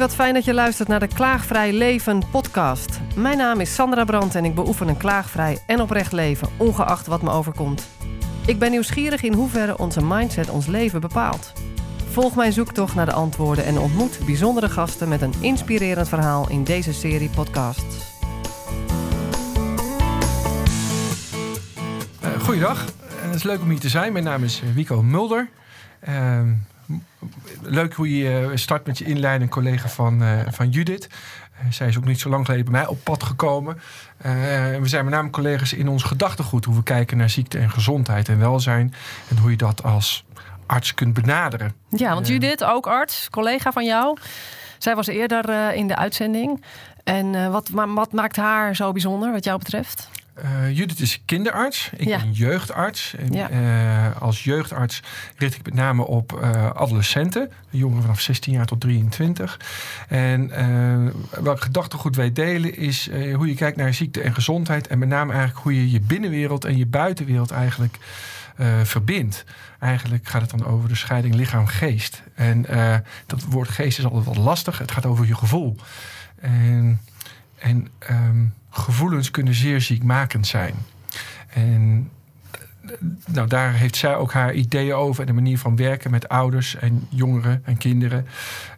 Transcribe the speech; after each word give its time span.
wat 0.00 0.14
fijn 0.14 0.34
dat 0.34 0.44
je 0.44 0.54
luistert 0.54 0.88
naar 0.88 1.00
de 1.00 1.06
Klaagvrij 1.06 1.72
Leven 1.72 2.22
podcast. 2.30 3.00
Mijn 3.16 3.36
naam 3.36 3.60
is 3.60 3.74
Sandra 3.74 4.04
Brandt 4.04 4.34
en 4.34 4.44
ik 4.44 4.54
beoefen 4.54 4.88
een 4.88 4.96
klaagvrij 4.96 5.58
en 5.66 5.80
oprecht 5.80 6.12
leven, 6.12 6.48
ongeacht 6.56 7.06
wat 7.06 7.22
me 7.22 7.30
overkomt. 7.30 7.88
Ik 8.46 8.58
ben 8.58 8.70
nieuwsgierig 8.70 9.22
in 9.22 9.32
hoeverre 9.32 9.78
onze 9.78 10.04
mindset 10.04 10.50
ons 10.50 10.66
leven 10.66 11.00
bepaalt. 11.00 11.52
Volg 12.10 12.36
mijn 12.36 12.52
zoektocht 12.52 12.94
naar 12.94 13.06
de 13.06 13.12
antwoorden 13.12 13.64
en 13.64 13.78
ontmoet 13.78 14.18
bijzondere 14.26 14.68
gasten 14.68 15.08
met 15.08 15.22
een 15.22 15.34
inspirerend 15.40 16.08
verhaal 16.08 16.48
in 16.50 16.64
deze 16.64 16.92
serie 16.92 17.30
podcasts. 17.30 17.96
Uh, 22.24 22.40
goeiedag, 22.42 22.84
het 23.06 23.34
is 23.34 23.42
leuk 23.42 23.60
om 23.60 23.68
hier 23.68 23.80
te 23.80 23.88
zijn. 23.88 24.12
Mijn 24.12 24.24
naam 24.24 24.44
is 24.44 24.62
Wico 24.74 25.02
Mulder. 25.02 25.48
Uh, 26.08 26.40
leuk 27.62 27.94
hoe 27.94 28.18
je 28.18 28.50
start 28.54 28.86
met 28.86 28.98
je 28.98 29.04
inleiding, 29.04 29.50
collega 29.50 29.88
van, 29.88 30.22
uh, 30.22 30.40
van 30.48 30.68
Judith. 30.68 31.08
Uh, 31.52 31.72
zij 31.72 31.88
is 31.88 31.96
ook 31.96 32.04
niet 32.04 32.20
zo 32.20 32.28
lang 32.28 32.44
geleden 32.44 32.64
bij 32.64 32.80
mij 32.80 32.86
op 32.86 33.04
pad 33.04 33.22
gekomen. 33.22 33.74
Uh, 33.74 34.32
we 34.76 34.88
zijn 34.88 35.04
met 35.04 35.14
name 35.14 35.30
collega's 35.30 35.72
in 35.72 35.88
ons 35.88 36.02
gedachtegoed. 36.02 36.64
Hoe 36.64 36.74
we 36.74 36.82
kijken 36.82 37.16
naar 37.16 37.30
ziekte 37.30 37.58
en 37.58 37.70
gezondheid 37.70 38.28
en 38.28 38.38
welzijn. 38.38 38.94
En 39.28 39.36
hoe 39.38 39.50
je 39.50 39.56
dat 39.56 39.82
als 39.82 40.24
arts 40.66 40.94
kunt 40.94 41.14
benaderen. 41.14 41.74
Ja, 41.88 42.14
want 42.14 42.28
Judith, 42.28 42.64
ook 42.64 42.86
arts, 42.86 43.30
collega 43.30 43.72
van 43.72 43.84
jou. 43.84 44.18
Zij 44.78 44.94
was 44.94 45.06
eerder 45.06 45.74
in 45.74 45.88
de 45.88 45.96
uitzending. 45.96 46.64
En 47.04 47.50
wat, 47.50 47.68
wat 47.68 48.12
maakt 48.12 48.36
haar 48.36 48.76
zo 48.76 48.92
bijzonder 48.92 49.32
wat 49.32 49.44
jou 49.44 49.58
betreft? 49.58 50.08
Uh, 50.44 50.76
Judith 50.76 51.00
is 51.00 51.22
kinderarts. 51.24 51.90
Ik 51.96 52.08
ben 52.08 52.32
jeugdarts. 52.32 53.14
En, 53.14 53.32
ja. 53.32 53.50
uh, 53.50 54.22
als 54.22 54.44
jeugdarts 54.44 55.02
richt 55.36 55.54
ik 55.54 55.64
met 55.64 55.74
name 55.74 56.06
op 56.06 56.40
uh, 56.42 56.70
adolescenten. 56.70 57.50
Jongeren 57.70 58.02
vanaf 58.02 58.20
16 58.20 58.52
jaar 58.52 58.66
tot 58.66 58.80
23. 58.80 59.60
En 60.08 60.50
welk 61.42 61.60
gedachtegoed 61.60 62.16
wij 62.16 62.32
delen 62.32 62.76
is 62.76 63.10
hoe 63.34 63.46
je 63.46 63.54
kijkt 63.54 63.76
naar 63.76 63.94
ziekte 63.94 64.20
en 64.20 64.34
gezondheid. 64.34 64.86
En 64.86 64.98
met 64.98 65.08
name 65.08 65.32
eigenlijk 65.32 65.62
hoe 65.62 65.74
je 65.74 65.90
je 65.90 66.00
binnenwereld 66.00 66.64
en 66.64 66.76
je 66.76 66.86
buitenwereld 66.86 67.50
eigenlijk 67.50 67.98
verbindt. 68.82 69.44
Eigenlijk 69.78 70.28
gaat 70.28 70.40
het 70.40 70.50
dan 70.50 70.66
over 70.66 70.88
de 70.88 70.94
scheiding 70.94 71.34
lichaam-geest. 71.34 72.22
En 72.34 72.66
dat 73.26 73.42
woord 73.42 73.68
geest 73.68 73.98
is 73.98 74.04
altijd 74.04 74.24
wat 74.24 74.36
lastig. 74.36 74.78
Het 74.78 74.90
gaat 74.90 75.06
over 75.06 75.26
je 75.26 75.34
gevoel. 75.34 75.76
En, 76.40 77.00
en 77.58 77.88
um, 78.10 78.54
gevoelens 78.70 79.30
kunnen 79.30 79.54
zeer 79.54 79.80
ziekmakend 79.80 80.46
zijn. 80.46 80.74
En 81.48 82.10
nou, 83.26 83.48
daar 83.48 83.72
heeft 83.72 83.96
zij 83.96 84.16
ook 84.16 84.32
haar 84.32 84.52
ideeën 84.52 84.94
over 84.94 85.20
en 85.20 85.26
de 85.26 85.32
manier 85.32 85.58
van 85.58 85.76
werken 85.76 86.10
met 86.10 86.28
ouders 86.28 86.76
en 86.76 87.06
jongeren 87.08 87.62
en 87.64 87.76
kinderen. 87.76 88.26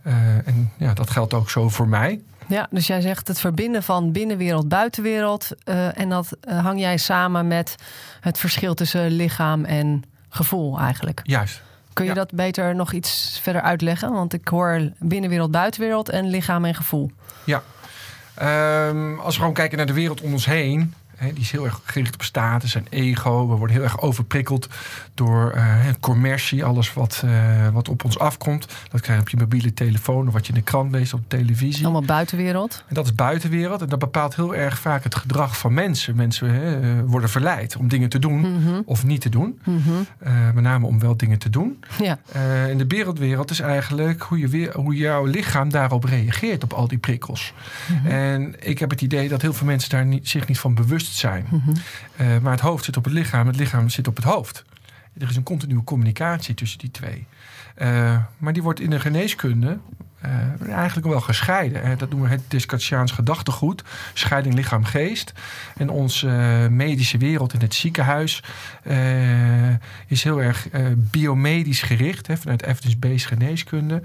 Uh, 0.02 0.14
en 0.46 0.72
ja, 0.76 0.94
dat 0.94 1.10
geldt 1.10 1.34
ook 1.34 1.50
zo 1.50 1.68
voor 1.68 1.88
mij. 1.88 2.20
Ja, 2.46 2.66
dus 2.70 2.86
jij 2.86 3.00
zegt 3.00 3.28
het 3.28 3.40
verbinden 3.40 3.82
van 3.82 4.12
binnenwereld, 4.12 4.68
buitenwereld. 4.68 5.48
Uh, 5.64 5.98
en 5.98 6.08
dat 6.08 6.36
uh, 6.48 6.64
hang 6.64 6.80
jij 6.80 6.96
samen 6.96 7.46
met 7.46 7.74
het 8.20 8.38
verschil 8.38 8.74
tussen 8.74 9.10
lichaam 9.10 9.64
en 9.64 10.02
gevoel 10.28 10.78
eigenlijk. 10.78 11.20
Juist. 11.22 11.62
Kun 11.92 12.04
je 12.04 12.10
ja. 12.10 12.16
dat 12.16 12.32
beter 12.32 12.74
nog 12.74 12.92
iets 12.92 13.38
verder 13.42 13.62
uitleggen? 13.62 14.12
Want 14.12 14.32
ik 14.32 14.48
hoor 14.48 14.90
binnenwereld, 14.98 15.50
buitenwereld 15.50 16.08
en 16.08 16.26
lichaam 16.26 16.64
en 16.64 16.74
gevoel. 16.74 17.10
Ja, 17.44 17.62
Um, 18.42 19.18
als 19.18 19.34
we 19.34 19.40
gewoon 19.40 19.54
kijken 19.54 19.76
naar 19.76 19.86
de 19.86 19.92
wereld 19.92 20.20
om 20.20 20.32
ons 20.32 20.46
heen. 20.46 20.94
He, 21.22 21.32
die 21.32 21.42
is 21.42 21.50
heel 21.50 21.64
erg 21.64 21.80
gericht 21.84 22.14
op 22.14 22.22
status 22.22 22.74
en 22.74 22.86
ego. 22.90 23.48
We 23.48 23.54
worden 23.54 23.76
heel 23.76 23.84
erg 23.84 24.00
overprikkeld 24.00 24.68
door 25.14 25.52
uh, 25.56 25.74
commercie. 26.00 26.64
Alles 26.64 26.92
wat, 26.92 27.22
uh, 27.24 27.68
wat 27.68 27.88
op 27.88 28.04
ons 28.04 28.18
afkomt. 28.18 28.66
Dat 28.90 29.00
krijg 29.00 29.18
je 29.18 29.24
op 29.24 29.28
je 29.28 29.36
mobiele 29.36 29.74
telefoon 29.74 30.26
of 30.26 30.32
wat 30.32 30.46
je 30.46 30.52
in 30.52 30.58
de 30.58 30.64
krant 30.64 30.92
leest 30.92 31.12
op 31.12 31.20
de 31.20 31.36
televisie. 31.36 31.84
Allemaal 31.84 32.02
buitenwereld. 32.02 32.84
En 32.88 32.94
dat 32.94 33.04
is 33.04 33.14
buitenwereld. 33.14 33.82
En 33.82 33.88
dat 33.88 33.98
bepaalt 33.98 34.36
heel 34.36 34.54
erg 34.54 34.78
vaak 34.78 35.04
het 35.04 35.14
gedrag 35.14 35.58
van 35.58 35.74
mensen. 35.74 36.16
Mensen 36.16 36.50
he, 36.50 37.04
worden 37.04 37.28
verleid 37.28 37.76
om 37.76 37.88
dingen 37.88 38.08
te 38.08 38.18
doen 38.18 38.38
mm 38.38 38.64
-hmm. 38.64 38.82
of 38.84 39.04
niet 39.04 39.20
te 39.20 39.28
doen. 39.28 39.60
Mm 39.64 39.82
-hmm. 39.82 40.06
uh, 40.26 40.32
met 40.54 40.64
name 40.64 40.86
om 40.86 40.98
wel 40.98 41.16
dingen 41.16 41.38
te 41.38 41.50
doen. 41.50 41.84
Ja. 41.98 42.18
in 42.68 42.78
de 42.78 42.86
wereldwereld 42.86 43.50
is 43.50 43.60
eigenlijk 43.60 44.22
hoe, 44.22 44.38
je 44.38 44.48
weer, 44.48 44.76
hoe 44.76 44.94
jouw 44.94 45.24
lichaam 45.24 45.70
daarop 45.70 46.04
reageert 46.04 46.64
op 46.64 46.72
al 46.72 46.88
die 46.88 46.98
prikkels. 46.98 47.52
Mm 47.88 47.96
-hmm. 47.96 48.10
En 48.10 48.54
ik 48.58 48.78
heb 48.78 48.90
het 48.90 49.00
idee 49.00 49.28
dat 49.28 49.42
heel 49.42 49.52
veel 49.52 49.66
mensen 49.66 49.90
daar 49.90 50.04
niet, 50.04 50.28
zich 50.28 50.48
niet 50.48 50.58
van 50.58 50.74
bewust 50.74 51.11
zijn. 51.14 51.46
Mm 51.50 51.62
-hmm. 51.64 51.74
uh, 52.20 52.38
maar 52.38 52.52
het 52.52 52.60
hoofd 52.60 52.84
zit 52.84 52.96
op 52.96 53.04
het 53.04 53.12
lichaam, 53.12 53.46
het 53.46 53.56
lichaam 53.56 53.88
zit 53.88 54.08
op 54.08 54.16
het 54.16 54.24
hoofd. 54.24 54.64
Er 55.18 55.28
is 55.28 55.36
een 55.36 55.42
continue 55.42 55.84
communicatie 55.84 56.54
tussen 56.54 56.78
die 56.78 56.90
twee. 56.90 57.26
Uh, 57.78 58.18
maar 58.38 58.52
die 58.52 58.62
wordt 58.62 58.80
in 58.80 58.90
de 58.90 59.00
geneeskunde 59.00 59.78
uh, 60.24 60.72
eigenlijk 60.72 61.06
wel 61.06 61.20
gescheiden. 61.20 61.82
Hè. 61.82 61.96
Dat 61.96 62.10
noemen 62.10 62.28
we 62.28 62.34
het 62.34 62.44
Descartesiaans 62.48 63.12
gedachtegoed. 63.12 63.82
Scheiding 64.12 64.54
lichaam-geest. 64.54 65.32
En 65.76 65.88
onze 65.88 66.26
uh, 66.26 66.66
medische 66.66 67.18
wereld 67.18 67.52
in 67.52 67.60
het 67.60 67.74
ziekenhuis 67.74 68.42
uh, 68.84 69.68
is 70.06 70.22
heel 70.22 70.42
erg 70.42 70.68
biomedisch 70.96 71.82
gericht. 71.82 72.26
Hè, 72.26 72.36
vanuit 72.36 72.62
evidence-based 72.62 73.26
geneeskunde. 73.26 74.02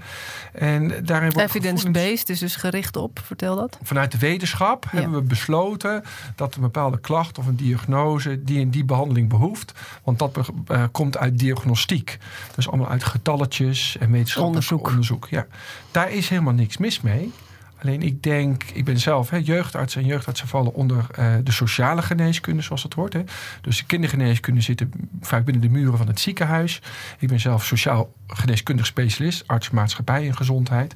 En 0.52 1.04
daarin 1.04 1.30
wordt 1.30 1.48
evidence-based 1.48 2.28
is 2.28 2.38
dus 2.38 2.56
gericht 2.56 2.96
op, 2.96 3.20
vertel 3.24 3.56
dat. 3.56 3.78
Vanuit 3.82 4.12
de 4.12 4.18
wetenschap 4.18 4.84
ja. 4.84 4.98
hebben 4.98 5.18
we 5.18 5.26
besloten 5.26 6.04
dat 6.34 6.54
een 6.54 6.60
bepaalde 6.60 6.98
klacht 6.98 7.38
of 7.38 7.46
een 7.46 7.56
diagnose 7.56 8.44
die 8.44 8.60
en 8.60 8.70
die 8.70 8.84
behandeling 8.84 9.28
behoeft. 9.28 9.72
Want 10.04 10.18
dat 10.18 10.38
komt 10.92 11.16
uit 11.16 11.38
diagnostiek. 11.38 12.18
Dus 12.54 12.68
allemaal 12.68 12.88
uit 12.88 13.04
getalletjes 13.04 13.96
en 14.00 14.10
wetenschappelijk 14.10 14.70
onderzoek. 14.70 14.86
onderzoek. 14.88 15.26
Ja. 15.30 15.46
Daar 15.90 16.07
is 16.10 16.28
helemaal 16.28 16.54
niks 16.54 16.76
mis 16.76 17.00
mee. 17.00 17.32
Alleen 17.82 18.02
ik 18.02 18.22
denk, 18.22 18.64
ik 18.72 18.84
ben 18.84 18.98
zelf 18.98 19.30
hè, 19.30 19.36
jeugdarts 19.36 19.96
en 19.96 20.04
jeugdartsen 20.04 20.48
vallen 20.48 20.74
onder 20.74 21.06
uh, 21.18 21.34
de 21.44 21.52
sociale 21.52 22.02
geneeskunde, 22.02 22.62
zoals 22.62 22.82
dat 22.82 22.92
hoort. 22.92 23.16
Dus 23.60 23.76
de 23.78 23.84
kindergeneeskunde 23.84 24.60
zitten 24.60 24.92
vaak 25.20 25.44
binnen 25.44 25.62
de 25.62 25.68
muren 25.68 25.98
van 25.98 26.06
het 26.06 26.20
ziekenhuis. 26.20 26.82
Ik 27.18 27.28
ben 27.28 27.40
zelf 27.40 27.64
sociaal 27.64 28.12
geneeskundig 28.26 28.86
specialist, 28.86 29.44
arts 29.46 29.70
maatschappij 29.70 30.26
en 30.26 30.36
gezondheid. 30.36 30.94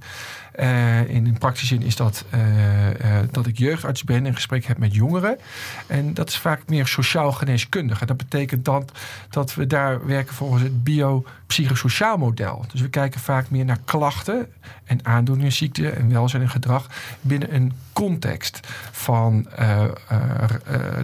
Uh, 0.60 1.08
in 1.08 1.26
een 1.26 1.38
praktische 1.38 1.66
zin 1.66 1.82
is 1.82 1.96
dat 1.96 2.24
uh, 2.34 2.40
uh, 2.88 3.18
dat 3.30 3.46
ik 3.46 3.58
jeugdarts 3.58 4.04
ben 4.04 4.26
en 4.26 4.34
gesprek 4.34 4.64
heb 4.64 4.78
met 4.78 4.94
jongeren. 4.94 5.38
En 5.86 6.14
dat 6.14 6.28
is 6.28 6.36
vaak 6.36 6.60
meer 6.66 6.86
sociaal 6.86 7.32
geneeskundig. 7.32 8.00
En 8.00 8.06
dat 8.06 8.16
betekent 8.16 8.64
dan 8.64 8.88
dat 9.30 9.54
we 9.54 9.66
daar 9.66 10.06
werken 10.06 10.34
volgens 10.34 10.62
het 10.62 10.84
biopsychosociaal 10.84 12.16
model. 12.16 12.64
Dus 12.72 12.80
we 12.80 12.88
kijken 12.88 13.20
vaak 13.20 13.50
meer 13.50 13.64
naar 13.64 13.78
klachten 13.84 14.52
en 14.84 15.00
aandoeningen, 15.02 15.52
ziekte 15.52 15.90
en 15.90 16.08
welzijn 16.08 16.42
en 16.42 16.50
gedrag 16.50 16.86
binnen 17.20 17.54
een 17.54 17.72
context 17.92 18.60
van 18.90 19.46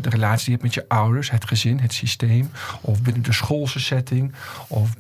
de 0.01 0.09
relatie 0.09 0.45
die 0.45 0.45
je 0.45 0.51
hebt 0.51 0.63
met 0.63 0.75
je 0.75 0.85
ouders, 0.89 1.31
het 1.31 1.45
gezin, 1.45 1.79
het 1.79 1.93
systeem, 1.93 2.51
of 2.81 3.03
binnen 3.03 3.23
de 3.23 3.33
schoolse 3.33 3.81
setting, 3.81 4.33
of 4.69 4.95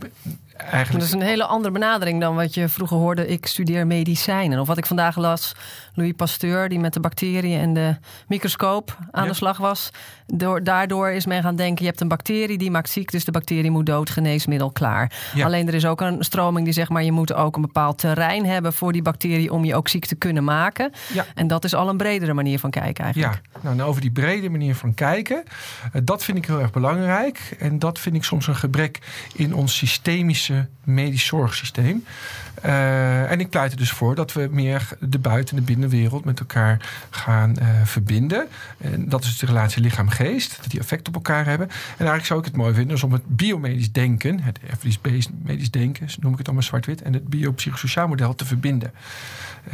Eigenlijk... 0.58 0.92
Dat 0.92 1.02
is 1.02 1.12
een 1.12 1.28
hele 1.28 1.44
andere 1.44 1.72
benadering 1.72 2.20
dan 2.20 2.34
wat 2.34 2.54
je 2.54 2.68
vroeger 2.68 2.96
hoorde. 2.96 3.26
Ik 3.26 3.46
studeer 3.46 3.86
medicijnen. 3.86 4.60
Of 4.60 4.66
wat 4.66 4.78
ik 4.78 4.86
vandaag 4.86 5.16
las, 5.16 5.54
Louis 5.98 6.12
Pasteur, 6.16 6.68
die 6.68 6.78
met 6.78 6.92
de 6.92 7.00
bacteriën 7.00 7.60
en 7.60 7.74
de 7.74 7.96
microscoop 8.28 8.98
aan 9.10 9.22
ja. 9.22 9.28
de 9.28 9.34
slag 9.36 9.56
was. 9.56 9.90
Door, 10.26 10.64
daardoor 10.64 11.10
is 11.10 11.26
men 11.26 11.42
gaan 11.42 11.56
denken: 11.56 11.84
je 11.84 11.88
hebt 11.88 12.00
een 12.00 12.08
bacterie 12.08 12.58
die 12.58 12.70
maakt 12.70 12.88
ziek, 12.88 13.10
dus 13.10 13.24
de 13.24 13.30
bacterie 13.30 13.70
moet 13.70 13.86
dood, 13.86 14.10
geneesmiddel 14.10 14.70
klaar. 14.70 15.12
Ja. 15.34 15.44
Alleen 15.44 15.68
er 15.68 15.74
is 15.74 15.86
ook 15.86 16.00
een 16.00 16.24
stroming 16.24 16.64
die 16.64 16.74
zegt: 16.74 16.90
maar 16.90 17.04
je 17.04 17.12
moet 17.12 17.32
ook 17.32 17.56
een 17.56 17.62
bepaald 17.62 17.98
terrein 17.98 18.46
hebben 18.46 18.72
voor 18.72 18.92
die 18.92 19.02
bacterie 19.02 19.52
om 19.52 19.64
je 19.64 19.74
ook 19.74 19.88
ziek 19.88 20.06
te 20.06 20.14
kunnen 20.14 20.44
maken. 20.44 20.92
Ja. 21.12 21.26
En 21.34 21.46
dat 21.46 21.64
is 21.64 21.74
al 21.74 21.88
een 21.88 21.96
bredere 21.96 22.32
manier 22.32 22.58
van 22.58 22.70
kijken 22.70 23.04
eigenlijk. 23.04 23.40
Ja, 23.52 23.60
nou, 23.62 23.76
nou 23.76 23.88
over 23.88 24.00
die 24.00 24.10
brede 24.10 24.50
manier 24.50 24.74
van 24.74 24.94
kijken, 24.94 25.42
uh, 25.94 26.00
dat 26.04 26.24
vind 26.24 26.38
ik 26.38 26.46
heel 26.46 26.60
erg 26.60 26.70
belangrijk. 26.70 27.56
En 27.58 27.78
dat 27.78 27.98
vind 27.98 28.14
ik 28.14 28.24
soms 28.24 28.46
een 28.46 28.56
gebrek 28.56 28.98
in 29.34 29.54
ons 29.54 29.76
systemische 29.76 30.68
medisch 30.84 31.26
zorgsysteem. 31.26 32.04
Uh, 32.64 33.30
en 33.30 33.40
ik 33.40 33.50
pleit 33.50 33.72
er 33.72 33.78
dus 33.78 33.90
voor 33.90 34.14
dat 34.14 34.32
we 34.32 34.48
meer 34.50 34.88
de 35.00 35.18
buiten- 35.18 35.56
en 35.56 35.64
de 35.64 35.72
binnenwereld 35.72 36.24
met 36.24 36.40
elkaar 36.40 36.88
gaan 37.10 37.54
uh, 37.60 37.68
verbinden. 37.84 38.46
En 38.78 39.08
dat 39.08 39.22
is 39.22 39.28
dus 39.28 39.38
de 39.38 39.46
relatie 39.46 39.82
lichaam-geest, 39.82 40.56
dat 40.56 40.70
die 40.70 40.80
effect 40.80 41.08
op 41.08 41.14
elkaar 41.14 41.44
hebben. 41.44 41.68
En 41.68 41.74
eigenlijk 41.96 42.26
zou 42.26 42.38
ik 42.38 42.44
het 42.44 42.56
mooi 42.56 42.74
vinden 42.74 43.02
om 43.02 43.12
het 43.12 43.26
biomedisch 43.26 43.92
denken, 43.92 44.40
het 44.40 44.58
evidence-based 44.70 45.30
medisch 45.42 45.70
denken, 45.70 46.06
noem 46.20 46.32
ik 46.32 46.38
het 46.38 46.46
allemaal 46.46 46.66
zwart-wit, 46.66 47.02
en 47.02 47.12
het 47.12 47.28
biopsychosociaal 47.28 48.08
model 48.08 48.34
te 48.34 48.44
verbinden. 48.44 48.92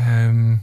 Um, 0.09 0.63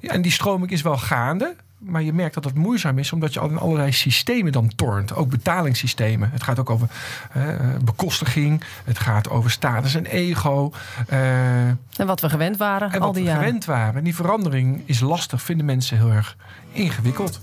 ja, 0.00 0.10
en 0.10 0.22
die 0.22 0.32
stroming 0.32 0.70
is 0.70 0.82
wel 0.82 0.98
gaande 0.98 1.54
maar 1.84 2.02
je 2.02 2.12
merkt 2.12 2.34
dat 2.34 2.44
het 2.44 2.54
moeizaam 2.54 2.98
is, 2.98 3.12
omdat 3.12 3.34
je 3.34 3.40
al 3.40 3.48
in 3.48 3.58
allerlei 3.58 3.92
systemen 3.92 4.52
dan 4.52 4.70
tornt. 4.76 5.14
Ook 5.14 5.30
betalingssystemen. 5.30 6.30
Het 6.32 6.42
gaat 6.42 6.58
ook 6.58 6.70
over 6.70 6.88
uh, 7.36 7.44
bekostiging. 7.84 8.62
Het 8.84 8.98
gaat 8.98 9.30
over 9.30 9.50
status 9.50 9.94
en 9.94 10.06
ego. 10.06 10.72
Uh, 11.12 11.66
en 11.68 12.06
wat 12.06 12.20
we 12.20 12.28
gewend 12.28 12.56
waren 12.56 12.90
en 12.92 13.00
al 13.00 13.06
wat 13.06 13.14
die 13.14 13.24
we 13.24 13.28
jaren. 13.28 13.44
gewend 13.44 13.64
waren. 13.64 13.94
En 13.94 14.04
die 14.04 14.14
verandering 14.14 14.82
is 14.86 15.00
lastig, 15.00 15.42
vinden 15.42 15.66
mensen 15.66 15.96
heel 15.96 16.10
erg 16.10 16.36
ingewikkeld. 16.72 17.40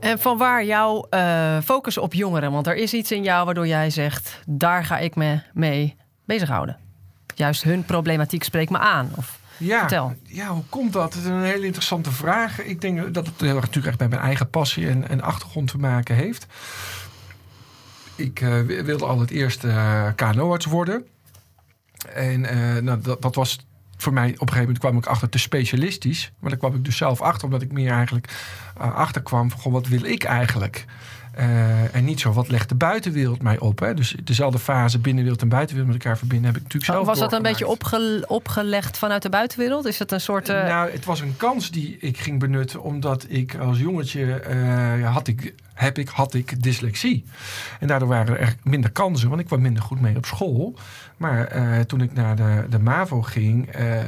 En 0.00 0.18
van 0.18 0.38
waar 0.38 0.64
jouw 0.64 1.06
uh, 1.10 1.60
focus 1.64 1.98
op 1.98 2.14
jongeren? 2.14 2.52
Want 2.52 2.66
er 2.66 2.76
is 2.76 2.94
iets 2.94 3.12
in 3.12 3.22
jou 3.22 3.44
waardoor 3.44 3.66
jij 3.66 3.90
zegt: 3.90 4.40
daar 4.46 4.84
ga 4.84 4.98
ik 4.98 5.14
me 5.14 5.40
mee 5.52 5.96
bezighouden. 6.24 6.76
juist 7.34 7.62
hun 7.62 7.84
problematiek 7.84 8.44
spreekt 8.44 8.70
me 8.70 8.78
aan? 8.78 9.10
Of, 9.16 9.38
ja, 9.62 9.78
vertel. 9.78 10.14
ja, 10.22 10.48
hoe 10.48 10.64
komt 10.68 10.92
dat? 10.92 11.12
Dat 11.12 11.22
is 11.22 11.28
een 11.28 11.42
hele 11.42 11.66
interessante 11.66 12.12
vraag. 12.12 12.62
Ik 12.62 12.80
denk 12.80 13.14
dat 13.14 13.26
het 13.26 13.40
heel 13.40 13.54
erg 13.54 13.60
natuurlijk 13.60 13.86
echt 13.86 13.98
met 13.98 14.10
mijn 14.10 14.22
eigen 14.22 14.50
passie 14.50 14.88
en, 14.88 15.08
en 15.08 15.20
achtergrond 15.20 15.70
te 15.70 15.78
maken 15.78 16.14
heeft. 16.14 16.46
Ik 18.14 18.40
uh, 18.40 18.60
wilde 18.82 19.04
al 19.04 19.20
het 19.20 19.30
eerste 19.30 19.66
uh, 19.66 20.06
KNO-arts 20.14 20.66
worden. 20.66 21.06
En 22.14 22.40
uh, 22.40 22.82
nou, 22.82 23.00
dat, 23.00 23.22
dat 23.22 23.34
was 23.34 23.66
voor 23.96 24.12
mij 24.12 24.26
op 24.26 24.32
een 24.32 24.38
gegeven 24.38 24.60
moment 24.60 24.78
kwam 24.78 24.96
ik 24.96 25.06
achter 25.06 25.28
te 25.28 25.38
specialistisch. 25.38 26.32
Maar 26.38 26.50
daar 26.50 26.58
kwam 26.58 26.74
ik 26.74 26.84
dus 26.84 26.96
zelf 26.96 27.20
achter, 27.20 27.44
omdat 27.44 27.62
ik 27.62 27.72
meer 27.72 27.90
eigenlijk 27.90 28.32
uh, 28.80 28.94
achter 28.94 29.22
kwam 29.22 29.50
van 29.50 29.60
goh, 29.60 29.72
wat 29.72 29.88
wil 29.88 30.04
ik 30.04 30.24
eigenlijk? 30.24 30.84
Uh, 31.38 31.94
en 31.94 32.04
niet 32.04 32.20
zo, 32.20 32.32
wat 32.32 32.48
legt 32.48 32.68
de 32.68 32.74
buitenwereld 32.74 33.42
mij 33.42 33.58
op? 33.58 33.78
Hè? 33.78 33.94
Dus 33.94 34.14
dezelfde 34.24 34.58
fase 34.58 34.98
binnenwereld 34.98 35.42
en 35.42 35.48
buitenwereld 35.48 35.92
met 35.92 36.02
elkaar 36.02 36.18
verbinden 36.18 36.46
heb 36.46 36.56
ik 36.56 36.62
natuurlijk 36.62 36.92
zelf 36.92 37.06
Was 37.06 37.18
dat 37.18 37.32
een 37.32 37.42
beetje 37.42 37.66
opge 37.66 38.24
opgelegd 38.26 38.98
vanuit 38.98 39.22
de 39.22 39.28
buitenwereld? 39.28 39.84
Is 39.84 39.98
dat 39.98 40.12
een 40.12 40.20
soort... 40.20 40.48
Uh... 40.48 40.64
Nou, 40.64 40.90
het 40.90 41.04
was 41.04 41.20
een 41.20 41.36
kans 41.36 41.70
die 41.70 41.96
ik 42.00 42.18
ging 42.18 42.38
benutten, 42.38 42.82
omdat 42.82 43.26
ik 43.28 43.54
als 43.54 43.78
jongetje 43.78 44.42
uh, 44.50 45.12
had 45.12 45.28
ik 45.28 45.54
heb 45.74 45.98
ik, 45.98 46.08
had 46.08 46.34
ik 46.34 46.62
dyslexie. 46.62 47.24
En 47.80 47.86
daardoor 47.86 48.08
waren 48.08 48.38
er 48.38 48.56
minder 48.62 48.90
kansen, 48.90 49.28
want 49.28 49.40
ik 49.40 49.46
kwam 49.46 49.60
minder 49.60 49.82
goed 49.82 50.00
mee 50.00 50.16
op 50.16 50.26
school. 50.26 50.74
Maar 51.22 51.56
uh, 51.56 51.80
toen 51.80 52.00
ik 52.00 52.12
naar 52.12 52.36
de, 52.36 52.64
de 52.70 52.78
MAVO 52.78 53.22
ging, 53.22 53.76
uh, 53.80 53.98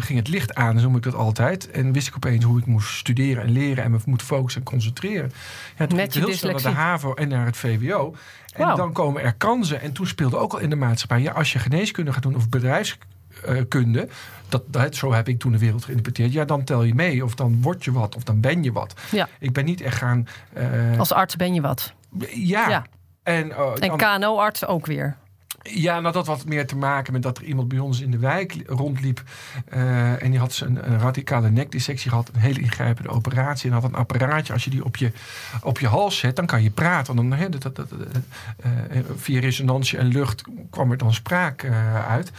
ging 0.00 0.18
het 0.18 0.28
licht 0.28 0.54
aan, 0.54 0.78
zo 0.78 0.86
noem 0.86 0.96
ik 0.96 1.02
dat 1.02 1.14
altijd. 1.14 1.70
En 1.70 1.92
wist 1.92 2.08
ik 2.08 2.16
opeens 2.16 2.44
hoe 2.44 2.58
ik 2.58 2.66
moest 2.66 2.96
studeren 2.96 3.42
en 3.42 3.50
leren 3.50 3.84
en 3.84 3.90
me 3.90 3.98
moet 4.04 4.22
focussen 4.22 4.60
en 4.60 4.66
concentreren. 4.66 5.32
Ja, 5.76 5.86
toen 5.86 5.96
Met 5.98 6.14
je 6.14 6.20
heel 6.20 6.32
snel 6.34 6.52
naar 6.52 6.62
de 6.62 6.68
HAVO 6.68 7.14
en 7.14 7.28
naar 7.28 7.46
het 7.46 7.56
VWO. 7.56 8.14
En 8.54 8.66
Wow. 8.66 8.76
dan 8.76 8.92
komen 8.92 9.22
er 9.22 9.32
kansen. 9.34 9.80
En 9.80 9.92
toen 9.92 10.06
speelde 10.06 10.36
ook 10.36 10.52
al 10.52 10.58
in 10.58 10.70
de 10.70 10.76
maatschappij, 10.76 11.20
ja, 11.22 11.32
als 11.32 11.52
je 11.52 11.58
geneeskunde 11.58 12.12
gaat 12.12 12.22
doen 12.22 12.36
of 12.36 12.48
bedrijfskunde, 12.48 14.08
dat, 14.48 14.62
dat, 14.66 14.94
zo 14.94 15.12
heb 15.12 15.28
ik 15.28 15.38
toen 15.38 15.52
de 15.52 15.58
wereld 15.58 15.84
geïnterpreteerd. 15.84 16.32
Ja, 16.32 16.44
dan 16.44 16.64
tel 16.64 16.82
je 16.82 16.94
mee, 16.94 17.24
of 17.24 17.34
dan 17.34 17.62
word 17.62 17.84
je 17.84 17.92
wat, 17.92 18.16
of 18.16 18.22
dan 18.22 18.40
ben 18.40 18.62
je 18.62 18.72
wat. 18.72 18.94
Ja. 19.10 19.28
Ik 19.38 19.52
ben 19.52 19.64
niet 19.64 19.80
echt 19.80 19.96
gaan. 19.96 20.26
eh, 20.52 20.98
Als 20.98 21.12
arts 21.12 21.36
ben 21.36 21.54
je 21.54 21.60
wat. 21.60 21.92
ja. 22.34 22.68
Ja. 22.68 22.84
En, 23.22 23.56
oh, 23.58 23.72
En 23.78 23.96
KNO-arts 23.96 24.66
ook 24.66 24.86
weer. 24.86 25.16
Ja, 25.62 26.00
nou, 26.00 26.02
dat 26.02 26.14
had 26.14 26.26
wat 26.26 26.44
meer 26.46 26.66
te 26.66 26.76
maken 26.76 27.12
met 27.12 27.22
dat 27.22 27.38
er 27.38 27.44
iemand 27.44 27.68
bij 27.68 27.78
ons 27.78 28.00
in 28.00 28.10
de 28.10 28.18
wijk 28.18 28.54
li- 28.54 28.64
rondliep. 28.66 29.22
eh, 29.68 30.22
en 30.22 30.30
die 30.30 30.38
had 30.40 30.60
een, 30.64 30.90
een 30.92 30.98
radicale 30.98 31.50
nekdissectie 31.50 32.10
gehad. 32.10 32.30
Een 32.32 32.40
hele 32.40 32.60
ingrijpende 32.60 33.10
operatie. 33.10 33.68
En 33.70 33.74
had 33.74 33.84
een 33.84 33.94
apparaatje. 33.94 34.52
Als 34.52 34.64
je 34.64 34.70
die 34.70 34.84
op 34.84 34.96
je, 34.96 35.12
op 35.62 35.78
je 35.78 35.86
hals 35.88 36.18
zet, 36.18 36.36
dan 36.36 36.46
kan 36.46 36.62
je 36.62 36.70
praten. 36.70 37.16
Dan, 37.16 37.50
dat, 37.50 37.76
dat, 37.76 37.78
eh, 37.78 38.98
eh, 38.98 39.04
via 39.16 39.40
resonantie 39.40 39.98
en 39.98 40.06
lucht 40.06 40.42
kwam 40.70 40.90
er 40.90 40.96
dan 40.98 41.14
spraak 41.14 41.64
uit. 42.08 42.32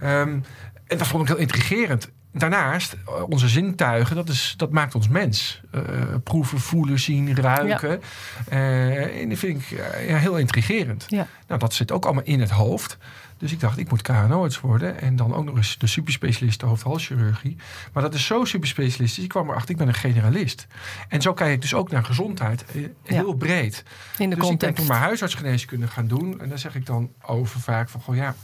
Ehm, 0.00 0.38
en 0.86 0.98
dat 0.98 1.06
vond 1.06 1.22
ik 1.22 1.28
heel 1.28 1.36
intrigerend. 1.36 2.10
Daarnaast, 2.32 2.96
eh, 3.06 3.28
onze 3.28 3.48
zintuigen, 3.48 4.16
dat, 4.16 4.28
is, 4.28 4.54
dat 4.56 4.70
maakt 4.70 4.94
ons 4.94 5.08
mens. 5.08 5.60
Eh, 5.70 5.82
proeven, 6.24 6.58
voelen, 6.58 6.98
zien, 6.98 7.36
ruiken. 7.36 8.00
Eh, 8.48 9.20
en 9.20 9.28
dat 9.28 9.38
vind 9.38 9.62
ik 9.62 9.68
ja, 10.08 10.16
heel 10.16 10.38
intrigerend. 10.38 11.04
Ja. 11.08 11.26
Nou, 11.46 11.60
dat 11.60 11.74
zit 11.74 11.92
ook 11.92 12.04
allemaal 12.04 12.24
in 12.24 12.40
het 12.40 12.50
hoofd. 12.50 12.98
Dus 13.42 13.52
ik 13.52 13.60
dacht, 13.60 13.78
ik 13.78 13.90
moet 13.90 14.02
KNO-arts 14.02 14.60
worden. 14.60 15.00
En 15.00 15.16
dan 15.16 15.34
ook 15.34 15.44
nog 15.44 15.56
eens 15.56 15.78
de 15.78 15.86
superspecialist 15.86 16.60
de 16.60 16.66
hoofd-halschirurgie. 16.66 17.56
Maar 17.92 18.02
dat 18.02 18.14
is 18.14 18.26
zo 18.26 18.44
superspecialistisch. 18.44 19.24
Ik 19.24 19.28
kwam 19.28 19.48
erachter, 19.50 19.70
ik 19.70 19.76
ben 19.76 19.88
een 19.88 19.94
generalist. 19.94 20.66
En 21.08 21.22
zo 21.22 21.32
kijk 21.32 21.52
ik 21.52 21.60
dus 21.60 21.74
ook 21.74 21.90
naar 21.90 22.04
gezondheid. 22.04 22.64
eh, 22.74 22.82
Heel 23.04 23.34
breed. 23.34 23.82
In 23.84 23.84
de 23.84 24.16
dus 24.18 24.28
ik 24.28 24.28
ben 24.28 24.38
context. 24.38 24.76
toen 24.76 24.86
maar 24.86 24.98
huisartsgeneeskunde 24.98 25.86
gaan 25.86 26.06
doen. 26.06 26.40
En 26.40 26.48
daar 26.48 26.58
zeg 26.58 26.74
ik 26.74 26.86
dan 26.86 27.10
over 27.26 27.60
vaak 27.60 27.88
van... 27.88 28.00
Goh, 28.00 28.16
ja, 28.16 28.34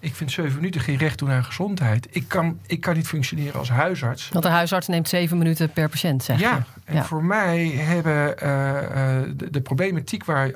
ik 0.00 0.14
vind 0.14 0.30
zeven 0.32 0.54
minuten 0.56 0.80
geen 0.80 0.96
recht 0.96 1.18
doen 1.18 1.30
aan 1.30 1.44
gezondheid. 1.44 2.08
Ik 2.10 2.28
kan, 2.28 2.58
ik 2.66 2.80
kan 2.80 2.94
niet 2.96 3.06
functioneren 3.08 3.58
als 3.58 3.68
huisarts. 3.70 4.28
Want 4.28 4.44
de 4.44 4.50
huisarts 4.50 4.86
neemt 4.88 5.08
zeven 5.08 5.38
minuten 5.38 5.70
per 5.72 5.88
patiënt, 5.88 6.22
zeg 6.22 6.40
Ja, 6.40 6.54
je. 6.56 6.62
en 6.84 6.94
Ja. 6.94 7.04
voor 7.04 7.24
mij 7.24 7.66
hebben 7.68 8.38
eh, 8.38 9.18
eh, 9.18 9.26
de, 9.36 9.50
de 9.50 9.60
problematiek 9.60 10.24
waar 10.24 10.50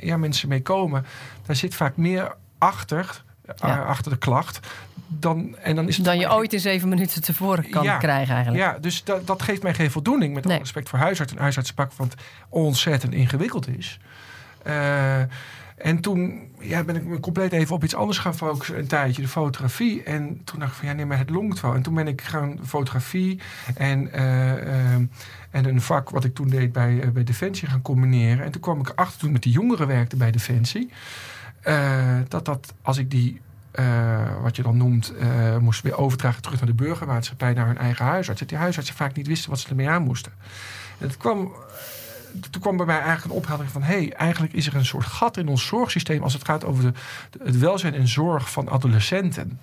ja, 0.00 0.16
mensen 0.16 0.48
mee 0.48 0.62
komen, 0.62 1.04
daar 1.46 1.56
zit 1.56 1.74
vaak 1.74 1.96
meer 1.96 2.34
achter, 2.62 3.22
eh, 3.44 3.54
Ja. 3.68 3.78
achter 3.82 4.10
de 4.12 4.18
klacht. 4.18 4.60
Dan, 5.06 5.56
en 5.58 5.76
dan 5.76 5.88
is 5.88 5.96
het 5.96 6.04
Dan 6.04 6.18
je 6.18 6.32
ooit 6.32 6.52
in 6.52 6.60
zeven 6.60 6.88
minuten 6.88 7.22
tevoren 7.22 7.70
kan 7.70 7.82
Ja. 7.84 7.96
krijgen 7.98 8.34
eigenlijk. 8.34 8.64
Ja, 8.64 8.78
dus 8.78 9.04
dat, 9.04 9.26
dat 9.26 9.42
geeft 9.42 9.62
mij 9.62 9.74
geen 9.74 9.90
voldoening. 9.90 10.34
Met 10.34 10.44
Nee. 10.44 10.52
alle 10.52 10.62
respect 10.62 10.88
voor 10.88 10.98
huisarts 10.98 11.32
en 11.32 11.38
huisartsenpak, 11.38 11.92
want 11.92 12.14
ontzettend 12.48 13.12
ingewikkeld 13.14 13.68
is. 13.78 13.98
Eh, 14.62 15.18
en 15.76 16.00
toen 16.00 16.48
ja, 16.60 16.82
ben 16.84 16.96
ik 16.96 17.04
me 17.04 17.20
compleet 17.20 17.52
even 17.52 17.74
op 17.74 17.84
iets 17.84 17.94
anders 17.94 18.18
gaan 18.18 18.34
focussen, 18.36 18.78
een 18.78 18.86
tijdje, 18.86 19.22
de 19.22 19.28
fotografie. 19.28 20.02
En 20.02 20.40
toen 20.44 20.58
dacht 20.58 20.72
ik 20.72 20.78
van 20.78 20.88
ja, 20.88 20.94
nee, 20.94 21.06
maar 21.06 21.18
het 21.18 21.30
longt 21.30 21.60
wel. 21.60 21.74
En 21.74 21.82
toen 21.82 21.94
ben 21.94 22.08
ik 22.08 22.20
gaan 22.22 22.58
fotografie 22.66 23.40
en, 23.74 24.12
eh, 24.12 24.94
en 25.50 25.64
een 25.64 25.80
vak 25.80 26.10
wat 26.10 26.24
ik 26.24 26.34
toen 26.34 26.48
deed 26.48 26.72
bij, 26.72 27.10
bij 27.12 27.24
Defensie 27.24 27.68
gaan 27.68 27.82
combineren. 27.82 28.44
En 28.44 28.50
toen 28.52 28.60
kwam 28.60 28.80
ik 28.80 28.88
erachter 28.88 29.18
toen 29.18 29.28
ik 29.28 29.34
met 29.34 29.42
die 29.42 29.52
jongeren 29.52 29.86
werkte 29.86 30.16
bij 30.16 30.30
Defensie, 30.30 30.90
eh, 31.62 32.16
dat 32.28 32.44
dat 32.44 32.74
als 32.82 32.98
ik 32.98 33.10
die 33.10 33.40
eh, 33.72 34.42
wat 34.42 34.56
je 34.56 34.62
dan 34.62 34.76
noemt, 34.76 35.16
eh, 35.16 35.56
moest 35.56 35.82
weer 35.82 35.96
overdragen 35.96 36.42
terug 36.42 36.58
naar 36.58 36.68
de 36.68 36.74
burgermaatschappij, 36.74 37.52
naar 37.52 37.66
hun 37.66 37.78
eigen 37.78 38.04
huisarts. 38.04 38.40
Dat 38.40 38.48
die 38.48 38.58
huisartsen 38.58 38.94
vaak 38.94 39.14
niet 39.14 39.26
wisten 39.26 39.50
wat 39.50 39.58
ze 39.58 39.68
ermee 39.68 39.88
aan 39.88 40.02
moesten. 40.02 40.32
En 40.98 41.06
het 41.06 41.16
kwam, 41.16 41.52
toen 42.50 42.62
kwam 42.62 42.76
bij 42.76 42.86
mij 42.86 43.00
eigenlijk 43.00 43.24
een 43.24 43.40
opheldering 43.40 43.72
van: 43.72 43.82
hé, 43.82 43.94
hey, 43.94 44.12
eigenlijk 44.12 44.52
is 44.52 44.66
er 44.66 44.74
een 44.74 44.84
soort 44.84 45.04
gat 45.04 45.36
in 45.36 45.48
ons 45.48 45.66
zorgsysteem 45.66 46.22
als 46.22 46.32
het 46.32 46.44
gaat 46.44 46.64
over 46.64 46.82
de, 46.82 46.92
het 47.44 47.58
welzijn 47.58 47.94
en 47.94 48.08
zorg 48.08 48.50
van 48.50 48.68
adolescenten. 48.68 49.60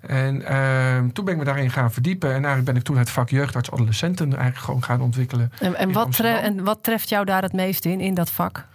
En 0.00 0.42
eh, 0.42 0.98
toen 1.12 1.24
ben 1.24 1.34
ik 1.34 1.38
me 1.38 1.44
daarin 1.44 1.70
gaan 1.70 1.92
verdiepen. 1.92 2.28
En 2.28 2.34
eigenlijk 2.34 2.64
ben 2.64 2.76
ik 2.76 2.82
toen 2.82 2.96
het 2.96 3.10
vak 3.10 3.28
jeugdarts 3.28 3.70
adolescenten 3.70 4.28
eigenlijk 4.28 4.64
gewoon 4.64 4.84
gaan 4.84 5.00
ontwikkelen. 5.00 5.52
En, 5.60 5.74
en, 5.74 5.92
wat 5.92 6.20
en 6.20 6.64
wat 6.64 6.82
treft 6.82 7.08
jou 7.08 7.24
daar 7.24 7.42
het 7.42 7.52
meest 7.52 7.84
in, 7.84 8.00
in 8.00 8.14
dat 8.14 8.30
vak? 8.30 8.66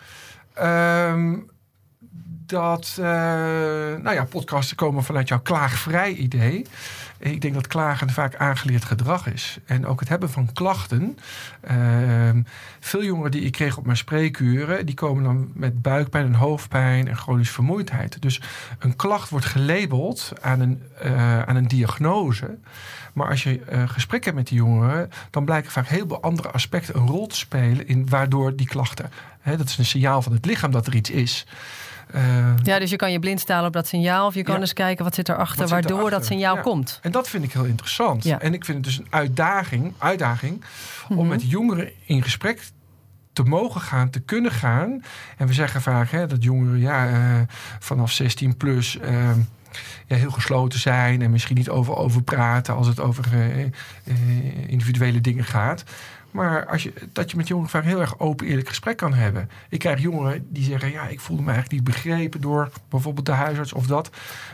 Ehm, 0.54 1.36
dat, 2.52 2.96
eh, 3.00 3.06
nou 4.02 4.14
ja, 4.14 4.26
podcasten 4.30 4.76
komen 4.76 5.04
vanuit 5.04 5.28
jouw 5.28 5.40
klaagvrij 5.40 6.14
idee. 6.14 6.66
Ik 7.18 7.42
denk 7.42 7.54
dat 7.54 7.68
klagen 7.68 8.10
vaak 8.10 8.36
aangeleerd 8.36 8.86
gedrag 8.86 9.28
is. 9.28 9.60
En 9.66 9.86
ook 9.86 10.00
het 10.00 10.10
hebben 10.10 10.30
van 10.30 10.54
klachten. 10.54 11.18
Ehm, 11.62 12.42
veel 12.80 13.04
jongeren 13.04 13.32
die 13.32 13.42
ik 13.42 13.52
kreeg 13.52 13.78
op 13.78 13.86
mijn 13.86 13.98
spreekuren, 13.98 14.86
die 14.86 14.96
komen 14.96 15.24
dan 15.24 15.52
met 15.54 15.82
buikpijn 15.82 16.26
en 16.26 16.34
hoofdpijn 16.34 17.08
en 17.08 17.18
chronische 17.18 17.54
vermoeidheid. 17.54 18.22
Dus 18.22 18.42
een 18.80 18.96
klacht 18.96 19.30
wordt 19.30 19.46
gelabeld 19.46 20.34
aan 20.42 20.60
een, 20.60 20.84
eh, 21.00 21.42
aan 21.42 21.56
een 21.56 21.68
diagnose. 21.68 22.58
Maar 23.14 23.30
als 23.30 23.44
je 23.44 23.60
eh, 23.60 23.90
gesprek 23.90 24.24
hebt 24.24 24.38
met 24.38 24.48
die 24.48 24.58
jongeren, 24.58 25.10
dan 25.30 25.46
blijken 25.46 25.72
vaak 25.72 25.88
heel 25.88 26.08
veel 26.08 26.22
andere 26.22 26.52
aspecten 26.52 26.98
een 26.98 27.08
rol 27.08 27.28
te 27.28 27.38
spelen 27.38 27.88
in 27.88 28.10
waardoor 28.10 28.56
die 28.56 28.68
klachten. 28.68 29.12
Hè, 29.42 29.58
dat 29.58 29.68
is 29.68 29.78
een 29.78 29.86
signaal 29.86 30.22
van 30.22 30.34
het 30.34 30.46
lichaam 30.46 30.72
dat 30.72 30.88
er 30.88 30.96
iets 30.96 31.10
is. 31.10 31.46
Eh, 32.14 32.54
Ja, 32.64 32.80
dus 32.80 32.90
je 32.90 32.96
kan 32.96 33.12
je 33.12 33.20
blind 33.20 33.40
stalen 33.40 33.68
op 33.68 33.74
dat 33.74 33.88
signaal. 33.88 34.26
Of 34.28 34.34
je 34.34 34.44
kan 34.44 34.54
Ja. 34.56 34.62
eens 34.62 34.74
kijken 34.74 35.04
wat 35.04 35.16
zit 35.16 35.30
erachter, 35.30 35.58
Wat 35.58 35.68
zit 35.70 35.78
waardoor 35.78 35.98
erachter? 36.00 36.18
dat 36.20 36.28
signaal 36.28 36.56
Ja. 36.56 36.62
komt. 36.62 37.00
En 37.02 37.12
dat 37.12 37.30
vind 37.30 37.44
ik 37.44 37.54
heel 37.54 37.64
interessant. 37.66 38.24
Ja. 38.24 38.40
En 38.40 38.54
ik 38.54 38.66
vind 38.66 38.78
het 38.78 38.86
dus 38.86 38.98
een 38.98 39.08
uitdaging, 39.10 39.94
uitdaging 39.98 40.64
Mhm. 41.10 41.20
om 41.20 41.28
met 41.28 41.50
jongeren 41.50 41.92
in 42.06 42.24
gesprek 42.24 42.62
te 43.34 43.44
mogen 43.44 43.82
gaan, 43.82 44.10
te 44.10 44.20
kunnen 44.20 44.52
gaan. 44.52 45.04
En 45.38 45.48
we 45.48 45.54
zeggen 45.54 45.82
vaak 45.82 46.10
hè, 46.12 46.28
dat 46.28 46.44
jongeren 46.44 46.80
ja, 46.80 47.08
eh, 47.08 47.16
vanaf 47.80 48.12
16 48.12 48.58
plus 48.58 48.98
eh, 49.00 49.32
ja, 50.08 50.16
heel 50.16 50.32
gesloten 50.32 50.80
zijn 50.80 51.22
en 51.22 51.32
misschien 51.32 51.56
niet 51.58 51.70
over, 51.70 51.96
over 51.96 52.24
praten 52.24 52.76
als 52.76 52.88
het 52.88 53.00
over 53.00 53.26
eh, 53.34 53.66
individuele 54.68 55.22
dingen 55.22 55.44
gaat. 55.46 55.84
Maar 56.32 56.66
als 56.66 56.84
je, 56.84 56.94
dat 57.14 57.32
je 57.32 57.38
met 57.38 57.48
jongeren 57.48 57.70
vaak 57.72 57.84
heel 57.84 58.00
erg 58.02 58.20
open, 58.20 58.48
eerlijk 58.48 58.68
gesprek 58.68 58.98
kan 58.98 59.14
hebben. 59.14 59.50
Ik 59.70 59.80
krijg 59.80 60.02
jongeren 60.02 60.46
die 60.50 60.64
zeggen: 60.64 60.92
Ja, 60.92 61.08
ik 61.08 61.20
voelde 61.20 61.44
me 61.44 61.52
eigenlijk 61.52 61.84
niet 61.84 61.94
begrepen 61.96 62.42
door 62.42 62.70
bijvoorbeeld 62.90 63.26
de 63.26 63.32
huisarts 63.32 63.74
of 63.74 63.88
dat. 63.88 64.10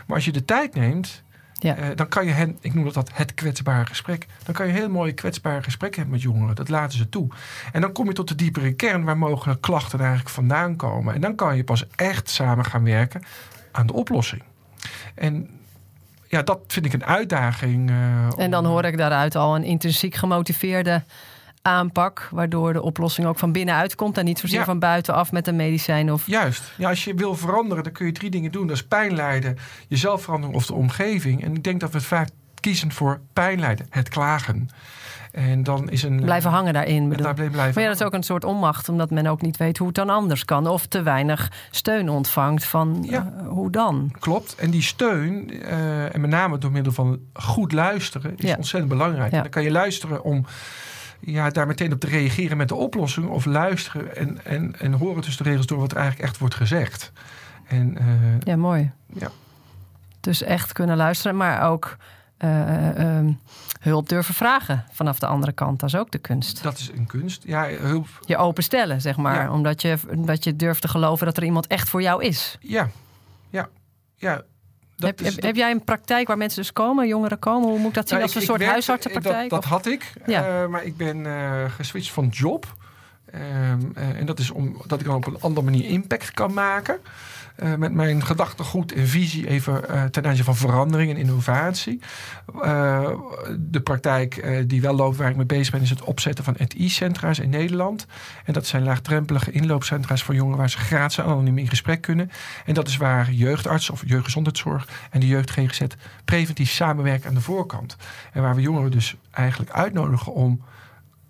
Maar 0.06 0.16
als 0.16 0.24
je 0.24 0.32
de 0.32 0.44
tijd 0.44 0.74
neemt, 0.74 1.22
Ja. 1.60 1.76
eh, 1.76 1.86
dan 1.94 2.08
kan 2.08 2.26
je 2.26 2.32
hen, 2.32 2.58
ik 2.60 2.74
noem 2.74 2.84
dat, 2.84 2.94
dat 2.94 3.10
het 3.12 3.34
kwetsbare 3.34 3.86
gesprek. 3.86 4.26
Dan 4.44 4.54
kan 4.54 4.66
je 4.66 4.72
heel 4.72 4.88
mooi 4.90 5.12
kwetsbare 5.14 5.62
gesprek 5.62 5.94
hebben 5.94 6.12
met 6.14 6.22
jongeren. 6.22 6.54
Dat 6.54 6.68
laten 6.68 6.98
ze 6.98 7.08
toe. 7.08 7.28
En 7.72 7.80
dan 7.80 7.92
kom 7.92 8.06
je 8.06 8.12
tot 8.12 8.28
de 8.28 8.34
diepere 8.34 8.72
kern 8.72 9.04
waar 9.04 9.18
mogelijk 9.18 9.60
klachten 9.60 9.98
eigenlijk 10.00 10.28
vandaan 10.30 10.76
komen. 10.76 11.14
En 11.14 11.20
dan 11.20 11.34
kan 11.34 11.56
je 11.56 11.64
pas 11.64 11.84
echt 11.96 12.28
samen 12.30 12.64
gaan 12.64 12.84
werken 12.84 13.22
aan 13.72 13.86
de 13.86 13.92
oplossing. 13.92 14.42
En 15.14 15.50
ja, 16.28 16.42
dat 16.42 16.60
vind 16.66 16.86
ik 16.86 16.92
een 16.92 17.04
uitdaging. 17.04 17.90
eh, 17.90 17.96
En 18.26 18.32
om- 18.44 18.50
dan 18.50 18.64
hoor 18.66 18.84
ik 18.84 18.96
daaruit 18.96 19.36
al 19.36 19.56
een 19.56 19.64
intrinsiek 19.64 20.14
gemotiveerde 20.14 21.02
aanpak, 21.62 22.28
waardoor 22.32 22.72
de 22.72 22.82
oplossing 22.82 23.26
ook 23.26 23.38
van 23.38 23.52
binnenuit 23.52 23.94
komt 23.94 24.18
en 24.18 24.24
niet 24.24 24.38
zozeer 24.38 24.58
Ja. 24.58 24.64
van 24.64 24.78
buitenaf 24.78 25.32
met 25.32 25.46
een 25.46 25.56
medicijn 25.56 26.12
of 26.12 26.26
Juist. 26.26 26.72
Ja, 26.76 26.88
als 26.88 27.04
je 27.04 27.14
wil 27.14 27.34
veranderen, 27.34 27.84
dan 27.84 27.92
kun 27.92 28.06
je 28.06 28.12
drie 28.12 28.30
dingen 28.30 28.52
doen. 28.52 28.66
Dat 28.66 28.76
is 28.76 28.86
pijn 28.86 29.14
lijden, 29.14 29.56
jezelf 29.88 30.22
veranderen 30.22 30.56
of 30.56 30.66
de 30.66 30.74
omgeving. 30.74 31.44
En 31.44 31.54
ik 31.54 31.64
denk 31.64 31.80
dat 31.80 31.90
we 31.90 31.96
het 31.96 32.06
vaak 32.06 32.28
kiezen 32.60 32.92
voor 32.92 33.20
pijn 33.32 33.60
lijden, 33.60 33.86
het 33.90 34.08
klagen. 34.08 34.68
En 35.32 35.62
dan 35.62 35.90
is 35.90 36.02
een. 36.02 36.20
Blijven 36.20 36.50
hangen 36.50 36.72
daarin. 36.72 37.08
Bedoel. 37.08 37.24
Daar 37.24 37.34
blijven 37.34 37.54
maar 37.56 37.82
ja, 37.82 37.88
dat 37.88 38.00
is 38.00 38.06
ook 38.06 38.12
een 38.12 38.22
soort 38.22 38.44
onmacht, 38.44 38.88
omdat 38.88 39.10
men 39.10 39.26
ook 39.26 39.42
niet 39.42 39.56
weet 39.56 39.78
hoe 39.78 39.86
het 39.86 39.96
dan 39.96 40.10
anders 40.10 40.44
kan. 40.44 40.66
Of 40.66 40.86
te 40.86 41.02
weinig 41.02 41.52
steun 41.70 42.08
ontvangt 42.08 42.64
van 42.64 43.06
ja. 43.08 43.32
hoe 43.46 43.70
dan. 43.70 44.10
Klopt. 44.18 44.54
En 44.54 44.70
die 44.70 44.82
steun, 44.82 45.62
en 46.12 46.20
met 46.20 46.30
name 46.30 46.58
door 46.58 46.72
middel 46.72 46.92
van 46.92 47.18
goed 47.32 47.72
luisteren, 47.72 48.36
is 48.36 48.56
ontzettend 48.56 48.92
belangrijk. 48.92 49.30
dan 49.32 49.48
kan 49.48 49.62
je 49.62 49.70
luisteren 49.70 50.24
om 50.24 50.44
ja, 51.20 51.50
daar 51.50 51.66
meteen 51.66 51.92
op 51.92 52.00
te 52.00 52.06
reageren 52.06 52.56
met 52.56 52.68
de 52.68 52.74
oplossing. 52.74 53.28
Of 53.28 53.44
luisteren 53.44 54.16
en, 54.16 54.44
en, 54.44 54.80
en 54.80 54.92
horen 54.92 55.22
tussen 55.22 55.44
de 55.44 55.50
regels 55.50 55.66
door 55.66 55.78
wat 55.78 55.90
er 55.90 55.96
eigenlijk 55.96 56.28
echt 56.28 56.38
wordt 56.38 56.54
gezegd. 56.54 57.12
En, 57.66 57.96
uh, 58.00 58.40
ja, 58.40 58.56
mooi. 58.56 58.90
Ja. 59.06 59.30
Dus 60.20 60.42
echt 60.42 60.72
kunnen 60.72 60.96
luisteren, 60.96 61.36
maar 61.36 61.70
ook 61.70 61.96
uh, 62.44 63.28
hulp 63.80 64.08
durven 64.08 64.34
vragen 64.34 64.84
vanaf 64.92 65.18
de 65.18 65.26
andere 65.26 65.52
kant. 65.52 65.80
Dat 65.80 65.88
is 65.88 65.96
ook 65.96 66.10
de 66.10 66.18
kunst. 66.18 66.62
Dat 66.62 66.78
is 66.78 66.90
een 66.90 67.06
kunst. 67.06 67.42
Ja, 67.46 67.68
hulp. 67.68 68.06
Je 68.26 68.36
openstellen, 68.36 69.00
zeg 69.00 69.16
maar. 69.16 69.52
Omdat 69.52 69.82
je, 69.82 69.98
dat 70.16 70.44
je 70.44 70.56
durft 70.56 70.80
te 70.80 70.88
geloven 70.88 71.26
dat 71.26 71.36
er 71.36 71.44
iemand 71.44 71.66
echt 71.66 71.88
voor 71.88 72.02
jou 72.02 72.24
is. 72.24 72.58
Ja, 72.60 72.88
ja, 73.50 73.68
ja. 74.16 74.42
Heb, 74.98 75.18
heb, 75.36 75.56
jij 75.56 75.70
een 75.70 75.84
praktijk 75.84 76.26
waar 76.26 76.36
mensen 76.36 76.62
dus 76.62 76.72
komen, 76.72 77.08
jongeren 77.08 77.38
komen? 77.38 77.68
Hoe 77.68 77.78
moet 77.78 77.94
dat 77.94 78.08
zien? 78.08 78.18
Nou, 78.18 78.30
als 78.30 78.40
een 78.40 78.46
soort 78.48 78.64
huisartsenpraktijk? 78.64 79.50
Dat, 79.50 79.62
dat 79.62 79.70
had 79.70 79.86
ik. 79.86 80.12
Ja. 80.26 80.62
Uh, 80.62 80.68
maar 80.68 80.84
ik 80.84 80.96
ben 80.96 81.16
uh, 81.16 81.64
geswitcht 81.76 82.12
van 82.12 82.28
job. 82.28 82.66
Uh, 83.34 83.70
en 84.18 84.26
dat 84.26 84.38
is 84.38 84.50
omdat 84.50 85.00
ik 85.00 85.06
dan 85.06 85.14
op 85.14 85.26
een 85.26 85.40
andere 85.40 85.64
manier 85.64 85.84
impact 85.84 86.30
kan 86.30 86.52
maken. 86.52 86.98
Uh, 87.62 87.74
met 87.74 87.92
mijn 87.92 88.24
gedachtegoed 88.24 88.92
en 88.92 89.08
visie 89.08 89.48
even 89.48 89.82
uh, 89.90 90.04
ten 90.04 90.26
aanzien 90.26 90.44
van 90.44 90.56
verandering 90.56 91.10
en 91.10 91.16
innovatie. 91.16 92.00
De 93.58 93.80
praktijk 93.82 94.62
die 94.66 94.80
wel 94.80 94.94
loopt 94.94 95.16
waar 95.16 95.30
ik 95.30 95.36
mee 95.36 95.46
bezig 95.46 95.72
ben 95.72 95.82
is 95.82 95.90
het 95.90 96.02
opzetten 96.02 96.44
van 96.44 96.56
ETI-centra's 96.56 97.38
in 97.38 97.50
Nederland. 97.50 98.06
En 98.44 98.52
dat 98.52 98.66
zijn 98.66 98.82
laagdrempelige 98.82 99.50
inloopcentra's 99.50 100.22
voor 100.22 100.34
jongeren 100.34 100.58
waar 100.58 100.70
ze 100.70 100.78
gratis 100.78 101.20
anoniem 101.20 101.58
in 101.58 101.68
gesprek 101.68 102.00
kunnen. 102.00 102.30
En 102.64 102.74
dat 102.74 102.88
is 102.88 102.96
waar 102.96 103.32
jeugdarts 103.32 103.90
of 103.90 104.02
jeugdgezondheidszorg 104.06 104.88
en 105.10 105.20
de 105.20 105.26
jeugd 105.26 105.50
GGZ 105.50 105.80
preventief 106.24 106.70
samenwerken 106.70 107.28
aan 107.28 107.34
de 107.34 107.40
voorkant. 107.40 107.96
En 108.32 108.42
waar 108.42 108.54
we 108.54 108.60
jongeren 108.60 108.90
dus 108.90 109.16
eigenlijk 109.30 109.70
uitnodigen 109.70 110.32
om 110.32 110.62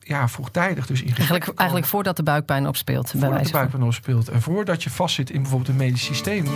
ja, 0.08 0.28
vroegtijdig 0.28 0.86
dus 0.86 1.02
in 1.02 1.14
eigenlijk, 1.14 1.48
eigenlijk 1.54 1.88
voordat 1.88 2.16
de 2.16 2.22
buikpijn 2.22 2.66
opspeelt. 2.66 3.10
Voordat 3.10 3.44
de 3.44 3.50
buikpijn 3.50 3.82
opspeelt. 3.82 4.28
En 4.28 4.42
voordat 4.42 4.82
je 4.82 4.90
vastzit 4.90 5.30
in 5.30 5.40
bijvoorbeeld 5.42 5.70
een 5.70 5.76
medisch 5.76 6.04
systeem. 6.04 6.46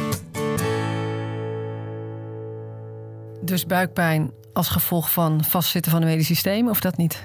Dus 3.43 3.67
buikpijn 3.67 4.31
als 4.53 4.69
gevolg 4.69 5.13
van 5.13 5.45
vastzitten 5.45 5.93
van 5.93 6.03
een 6.03 6.09
medisch 6.09 6.27
systeem, 6.27 6.69
of 6.69 6.81
dat 6.81 6.97
niet? 6.97 7.23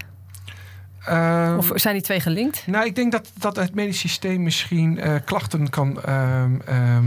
Uh, 1.09 1.55
of 1.57 1.71
zijn 1.75 1.93
die 1.93 2.03
twee 2.03 2.19
gelinkt? 2.19 2.63
Nou, 2.67 2.85
ik 2.85 2.95
denk 2.95 3.11
dat, 3.11 3.31
dat 3.37 3.55
het 3.55 3.75
medisch 3.75 3.99
systeem 3.99 4.43
misschien 4.43 4.97
uh, 4.97 5.15
klachten 5.25 5.69
kan. 5.69 6.01
Uh, 6.07 6.97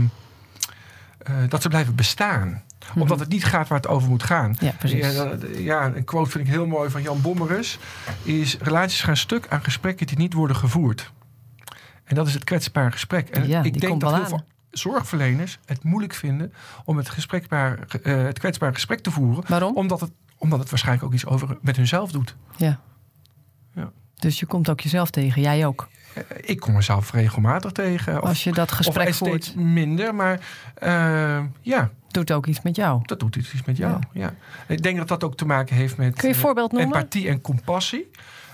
dat 1.49 1.61
ze 1.61 1.69
blijven 1.69 1.95
bestaan 1.95 2.63
omdat 2.95 3.19
het 3.19 3.29
niet 3.29 3.45
gaat 3.45 3.67
waar 3.67 3.77
het 3.77 3.87
over 3.87 4.09
moet 4.09 4.23
gaan. 4.23 4.55
Ja, 4.59 4.71
precies. 4.71 5.13
Ja, 5.13 5.35
ja, 5.57 5.91
een 5.95 6.03
quote 6.03 6.29
vind 6.29 6.47
ik 6.47 6.53
heel 6.53 6.67
mooi 6.67 6.89
van 6.89 7.01
Jan 7.01 7.21
Bommerus. 7.21 7.79
Is 8.23 8.57
relaties 8.57 9.01
gaan 9.01 9.17
stuk 9.17 9.47
aan 9.49 9.63
gesprekken 9.63 10.07
die 10.07 10.17
niet 10.17 10.33
worden 10.33 10.55
gevoerd. 10.55 11.11
En 12.03 12.15
dat 12.15 12.27
is 12.27 12.33
het 12.33 12.43
kwetsbare 12.43 12.91
gesprek. 12.91 13.29
En 13.29 13.47
ja, 13.47 13.63
ik 13.63 13.79
denk 13.79 14.01
dat 14.01 14.15
heel 14.15 14.25
veel 14.25 14.43
zorgverleners 14.71 15.59
het 15.65 15.83
moeilijk 15.83 16.13
vinden 16.13 16.53
om 16.85 16.97
het, 16.97 17.09
gesprekbaar, 17.09 17.79
uh, 18.03 18.23
het 18.23 18.39
kwetsbare 18.39 18.73
gesprek 18.73 18.99
te 18.99 19.11
voeren. 19.11 19.43
Waarom? 19.47 19.75
Omdat 19.75 19.99
het, 19.99 20.11
omdat 20.37 20.59
het 20.59 20.69
waarschijnlijk 20.69 21.05
ook 21.07 21.13
iets 21.13 21.25
over 21.25 21.57
met 21.61 21.75
hunzelf 21.75 22.11
doet. 22.11 22.35
Ja. 22.57 22.79
ja. 23.75 23.91
Dus 24.15 24.39
je 24.39 24.45
komt 24.45 24.69
ook 24.69 24.79
jezelf 24.79 25.09
tegen, 25.09 25.41
jij 25.41 25.65
ook? 25.65 25.87
Eh, 26.13 26.23
ik 26.41 26.59
kom 26.59 26.73
mezelf 26.73 27.11
regelmatig 27.11 27.71
tegen. 27.71 28.21
Als 28.21 28.43
je 28.43 28.51
dat 28.51 28.71
gesprek 28.71 29.09
of 29.09 29.15
voert. 29.15 29.43
steeds 29.43 29.53
minder, 29.53 30.15
maar 30.15 30.39
uh, 30.83 31.39
ja 31.61 31.89
doet 32.11 32.31
ook 32.31 32.45
iets 32.45 32.61
met 32.61 32.75
jou. 32.75 33.01
Dat 33.05 33.19
doet 33.19 33.35
iets 33.35 33.63
met 33.65 33.77
jou, 33.77 33.99
ja. 34.13 34.33
Ik 34.67 34.83
denk 34.83 34.97
dat 34.97 35.07
dat 35.07 35.23
ook 35.23 35.35
te 35.37 35.45
maken 35.45 35.75
heeft 35.75 35.97
met 35.97 36.15
Kun 36.15 36.29
je 36.29 36.35
voorbeeld 36.35 36.71
noemen? 36.71 36.95
empathie 36.95 37.27
en 37.27 37.41
compassie. 37.41 38.11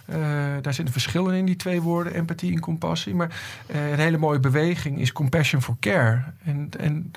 Uh, 0.09 0.17
daar 0.61 0.73
zitten 0.73 0.93
verschillen 0.93 1.33
in 1.33 1.45
die 1.45 1.55
twee 1.55 1.81
woorden, 1.81 2.13
empathie 2.13 2.53
en 2.53 2.59
compassie. 2.59 3.15
Maar 3.15 3.29
uh, 3.71 3.91
een 3.91 3.99
hele 3.99 4.17
mooie 4.17 4.39
beweging 4.39 4.99
is 4.99 5.11
compassion 5.11 5.61
for 5.61 5.75
care. 5.79 6.23
En, 6.43 6.69
en 6.79 7.11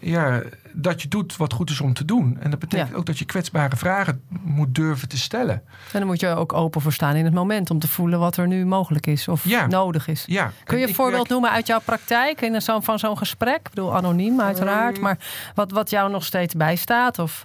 ja, 0.00 0.42
dat 0.72 1.02
je 1.02 1.08
doet 1.08 1.36
wat 1.36 1.52
goed 1.52 1.70
is 1.70 1.80
om 1.80 1.94
te 1.94 2.04
doen. 2.04 2.36
En 2.40 2.50
dat 2.50 2.58
betekent 2.58 2.94
ook 2.94 3.06
dat 3.06 3.18
je 3.18 3.24
kwetsbare 3.24 3.76
vragen 3.76 4.22
moet 4.42 4.74
durven 4.74 5.08
te 5.08 5.18
stellen. 5.18 5.62
En 5.92 5.98
dan 5.98 6.06
moet 6.06 6.20
je 6.20 6.28
ook 6.28 6.52
open 6.52 6.80
voor 6.80 6.92
staan 6.92 7.14
in 7.14 7.24
het 7.24 7.34
moment 7.34 7.70
om 7.70 7.78
te 7.78 7.88
voelen 7.88 8.18
wat 8.18 8.36
er 8.36 8.46
nu 8.46 8.66
mogelijk 8.66 9.06
is 9.06 9.28
of 9.28 9.44
nodig 9.68 10.08
is. 10.08 10.24
Ja. 10.26 10.52
Kun 10.64 10.78
je 10.78 10.88
een 10.88 10.94
voorbeeld 10.94 11.28
noemen 11.28 11.50
uit 11.50 11.66
jouw 11.66 11.80
praktijk 11.84 12.40
in 12.40 12.62
zo, 12.62 12.80
van 12.80 12.98
zo'n 12.98 13.18
gesprek? 13.18 13.56
Ik 13.56 13.70
bedoel, 13.70 13.96
anoniem 13.96 14.40
uiteraard, 14.40 14.94
ehm. 14.94 15.02
maar 15.02 15.18
wat, 15.54 15.70
wat 15.70 15.90
jou 15.90 16.10
nog 16.10 16.24
steeds 16.24 16.54
bijstaat? 16.54 17.18
Of 17.18 17.42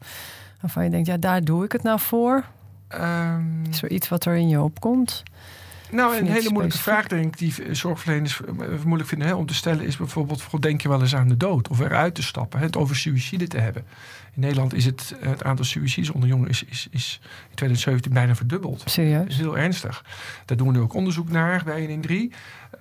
waarvan 0.62 0.84
je 0.84 0.90
denkt, 0.90 1.08
ja, 1.08 1.18
daar 1.18 1.44
doe 1.44 1.64
ik 1.64 1.72
het 1.72 1.84
nou 1.84 2.00
voor? 2.00 2.44
Um, 3.02 3.62
is 3.70 3.84
er 3.84 3.92
iets 3.92 4.10
wat 4.10 4.26
er 4.26 4.36
in 4.36 4.50
je 4.50 4.62
opkomt? 4.62 5.24
Nou, 5.92 6.18
een 6.18 6.28
hele 6.28 6.50
moeilijke 6.50 6.78
vraag, 6.78 7.08
denk 7.08 7.26
ik, 7.26 7.38
die 7.38 7.76
zorgverleners 7.76 8.42
moeilijk 8.86 9.10
vinden 9.10 9.28
hè, 9.28 9.34
om 9.34 9.46
te 9.46 9.54
stellen, 9.54 9.86
is 9.86 9.98
bijvoorbeeld: 9.98 10.62
denk 10.62 10.82
je 10.82 10.90
wel 10.90 11.02
eens 11.02 11.16
aan 11.16 11.28
de 11.28 11.38
dood 11.38 11.68
of 11.68 11.80
eruit 11.80 12.16
te 12.16 12.24
stappen? 12.24 12.60
Hè, 12.60 12.66
het 12.66 12.78
over 12.78 12.96
suïcide 12.96 13.48
te 13.48 13.58
hebben. 13.58 13.84
In 14.34 14.42
Nederland 14.42 14.74
is 14.74 14.86
het, 14.86 15.16
het 15.20 15.44
aantal 15.44 15.66
suïcides 15.66 16.10
onder 16.10 16.30
jongeren 16.30 16.52
is, 16.52 16.64
is, 16.64 16.88
is 16.92 17.20
in 17.50 17.56
2017 17.56 18.14
bijna 18.14 18.36
verdubbeld. 18.36 18.84
Serieus? 18.86 19.22
Dat 19.22 19.30
is 19.30 19.38
heel 19.38 19.58
ernstig. 19.58 20.06
Daar 20.46 20.58
doen 20.58 20.68
we 20.68 20.74
nu 20.74 20.80
ook 20.80 20.94
onderzoek 20.94 21.30
naar 21.30 21.64
bij 21.64 21.76
1 21.76 21.90
in 21.90 22.02
3. 22.02 22.32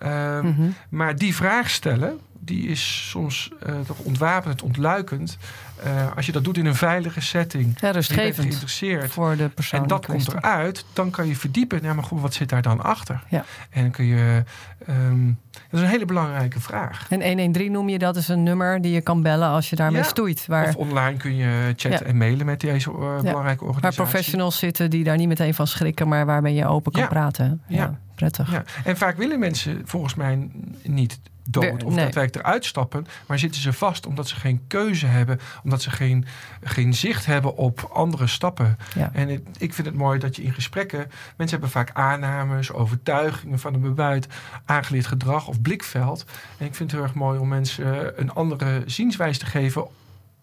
Um, 0.03 0.75
Maar 0.89 1.17
die 1.17 1.35
vraag 1.35 1.71
stellen, 1.71 2.21
die 2.45 2.67
is 2.69 3.09
soms 3.11 3.51
uh, 3.67 3.81
toch 3.87 3.99
ontwapenend, 3.99 4.63
ontluikend. 4.63 5.39
Uh, 5.87 6.17
als 6.17 6.27
je 6.27 6.33
dat 6.33 6.45
doet 6.45 6.57
in 6.59 6.67
een 6.67 6.75
veilige 6.75 7.21
setting, 7.21 7.77
ja, 7.81 7.91
rustgevend 7.91 8.47
geïnteresseerd 8.47 9.13
voor 9.13 9.37
de 9.37 9.49
persoon. 9.49 9.83
En 9.83 9.89
dat 9.89 10.07
komt 10.07 10.35
eruit, 10.35 10.85
dan 10.93 11.11
kan 11.11 11.27
je 11.27 11.37
verdiepen. 11.37 11.83
Ja, 11.83 11.93
maar 11.93 12.05
goed, 12.05 12.21
wat 12.21 12.35
zit 12.35 12.49
daar 12.49 12.63
dan 12.63 12.83
achter? 12.83 13.23
Ja. 13.29 13.45
En 13.71 13.91
kun 13.91 14.05
je. 14.05 14.45
Um, 14.89 15.39
dat 15.53 15.81
is 15.81 15.81
een 15.81 15.93
hele 15.93 16.05
belangrijke 16.05 16.61
vraag. 16.61 17.07
En 17.11 17.23
113 17.23 17.73
noem 17.73 17.89
je 17.89 17.99
dat 17.99 18.17
is 18.17 18.29
een 18.29 18.43
nummer 18.43 18.81
die 18.81 18.93
je 18.93 19.01
kan 19.01 19.23
bellen 19.23 19.49
als 19.49 19.71
je 19.71 19.77
daarmee 19.77 20.03
stoeit. 20.03 20.47
Waar... 20.47 20.69
Of 20.69 20.77
online 20.77 21.17
kun 21.17 21.37
je 21.37 21.73
chatten 21.77 22.07
en 22.07 22.17
mailen 22.17 22.47
met 22.47 22.61
deze 22.61 22.91
uh, 22.91 22.97
belangrijke 22.97 23.65
organisatie. 23.65 23.81
Waar 23.81 23.93
professionals 23.93 24.59
zitten 24.59 24.91
die 24.91 25.05
daar 25.05 25.17
niet 25.17 25.29
meteen 25.29 25.55
van 25.55 25.67
schrikken, 25.67 26.09
maar 26.09 26.27
waarmee 26.27 26.55
je 26.55 26.67
open 26.67 26.93
kan 26.93 27.09
praten. 27.09 27.63
Ja, 27.69 27.99
prettig. 28.15 28.51
Ja. 28.51 28.65
En 28.85 28.97
vaak 28.97 29.17
willen 29.17 29.39
mensen 29.39 29.83
volgens 29.85 30.15
mij 30.15 30.51
niet 30.83 31.21
dood 31.49 31.85
of 31.85 31.95
nee. 31.95 32.05
daadwerkelijk 32.05 32.47
eruit 32.47 32.65
stappen. 32.65 33.07
Maar 33.27 33.39
zitten 33.39 33.61
ze 33.61 33.73
vast 33.73 34.07
omdat 34.07 34.29
ze 34.29 34.37
geen 34.37 34.65
keuze 34.67 35.07
hebben. 35.07 35.41
Omdat 35.65 35.83
ze 35.83 35.91
geen, 35.91 36.25
geen 36.63 36.95
zicht 36.95 37.27
hebben 37.27 37.57
op 37.57 37.91
andere 37.93 38.27
stappen. 38.27 38.79
Ja. 38.95 39.11
En 39.13 39.29
ik 39.59 39.75
vind 39.75 39.87
het 39.87 39.97
mooi 39.97 40.19
dat 40.19 40.37
je 40.37 40.43
in 40.43 40.53
gesprekken... 40.53 41.11
Mensen 41.37 41.61
hebben 41.61 41.71
vaak 41.71 41.91
aannames, 41.93 42.73
overtuigingen 42.73 43.59
van 43.59 43.75
een 43.75 43.81
bebuid... 43.81 44.27
aangeleerd 44.65 45.07
gedrag 45.07 45.49
of 45.49 45.63
blikveld. 45.63 46.25
En 46.59 46.67
ik 46.67 46.75
vind 46.75 46.91
het 46.91 47.01
heel 47.01 47.09
erg 47.09 47.15
mooi 47.15 47.39
om 47.39 47.49
mensen 47.49 48.21
een 48.21 48.33
andere 48.33 48.83
zienswijze 48.87 49.39
te 49.39 49.47
geven 49.47 49.87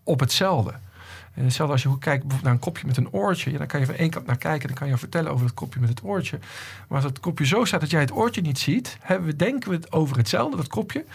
op 0.04 0.20
hetzelfde. 0.20 0.74
En 1.34 1.44
hetzelfde 1.44 1.74
als 1.74 1.84
je 1.84 1.90
kijkt 1.90 2.04
bijvoorbeeld 2.04 2.44
naar 2.44 2.54
een 2.54 2.60
kopje 2.60 2.88
met 2.88 2.98
een 2.98 3.12
oortje. 3.12 3.52
Ja, 3.52 3.58
dan 3.58 3.68
kan 3.68 3.80
je 3.80 3.86
van 3.86 3.96
één 3.96 4.10
kant 4.10 4.26
naar 4.26 4.38
kijken. 4.38 4.68
Dan 4.68 4.78
kan 4.78 4.88
je 4.88 4.98
vertellen 4.98 5.32
over 5.32 5.46
het 5.46 5.54
kopje 5.54 5.80
met 5.80 5.90
het 5.90 6.04
oortje. 6.04 6.40
Maar 6.88 6.98
als 6.98 7.04
het 7.04 7.20
kopje 7.20 7.46
zo 7.46 7.66
staat 7.66 7.80
dat 7.80 7.90
jij 7.90 8.02
het 8.02 8.12
oortje 8.12 8.42
niet 8.42 8.60
ziet... 8.60 8.98
Hebben 9.02 9.28
we, 9.28 9.36
denken 9.36 9.70
we 9.70 9.76
het 9.76 9.92
over 9.92 10.18
hetzelfde, 10.18 10.58
dat 10.58 10.68
kopje. 10.68 11.06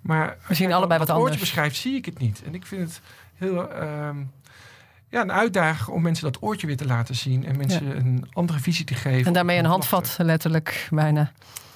Maar 0.00 0.36
we 0.46 0.54
zien 0.54 0.72
allebei 0.72 0.98
wat, 0.98 1.08
anders. 1.10 1.10
het 1.10 1.18
oortje 1.18 1.40
beschrijft, 1.40 1.76
zie 1.76 1.96
ik 1.96 2.04
het 2.04 2.18
niet. 2.18 2.42
En 2.44 2.54
ik 2.54 2.66
vind 2.66 2.82
het 2.82 3.00
heel... 3.34 3.82
Uh, 3.82 4.10
ja, 5.10 5.22
een 5.22 5.32
uitdaging 5.32 5.96
om 5.96 6.02
mensen 6.02 6.24
dat 6.24 6.42
oortje 6.42 6.66
weer 6.66 6.76
te 6.76 6.86
laten 6.86 7.14
zien. 7.14 7.46
En 7.46 7.56
mensen 7.56 7.96
een 7.96 8.26
andere 8.32 8.58
visie 8.58 8.84
te 8.84 8.94
geven. 8.94 9.26
En 9.26 9.32
daarmee 9.32 9.58
een 9.58 9.64
handvat, 9.64 10.16
letterlijk 10.18 10.88
bijna. 10.90 11.32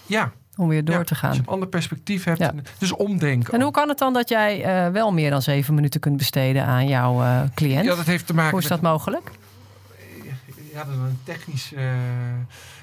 Ja, 0.06 0.32
om 0.56 0.68
weer 0.68 0.84
door 0.84 1.04
te 1.04 1.14
gaan. 1.14 1.28
Als 1.28 1.38
je 1.38 1.44
een 1.46 1.52
ander 1.52 1.68
perspectief 1.68 2.24
hebt. 2.24 2.52
Dus 2.78 2.92
omdenken. 2.92 3.52
En 3.52 3.60
hoe 3.60 3.70
kan 3.70 3.88
het 3.88 3.98
dan 3.98 4.12
dat 4.12 4.28
jij 4.28 4.86
uh, 4.86 4.92
wel 4.92 5.12
meer 5.12 5.30
dan 5.30 5.42
zeven 5.42 5.74
minuten 5.74 6.00
kunt 6.00 6.16
besteden 6.16 6.64
aan 6.64 6.88
jouw 6.88 7.22
uh, 7.22 7.40
cliënt? 7.54 7.84
Ja, 7.84 7.94
dat 7.94 8.06
heeft 8.06 8.26
te 8.26 8.34
maken 8.34 8.50
Hoe 8.50 8.60
is 8.60 8.66
dat 8.66 8.80
mogelijk? 8.80 9.30
Ja, 10.72 10.84
dat 10.84 10.94
is 10.94 11.00
een 11.00 11.18
technisch... 11.24 11.72
Uh, 11.72 11.80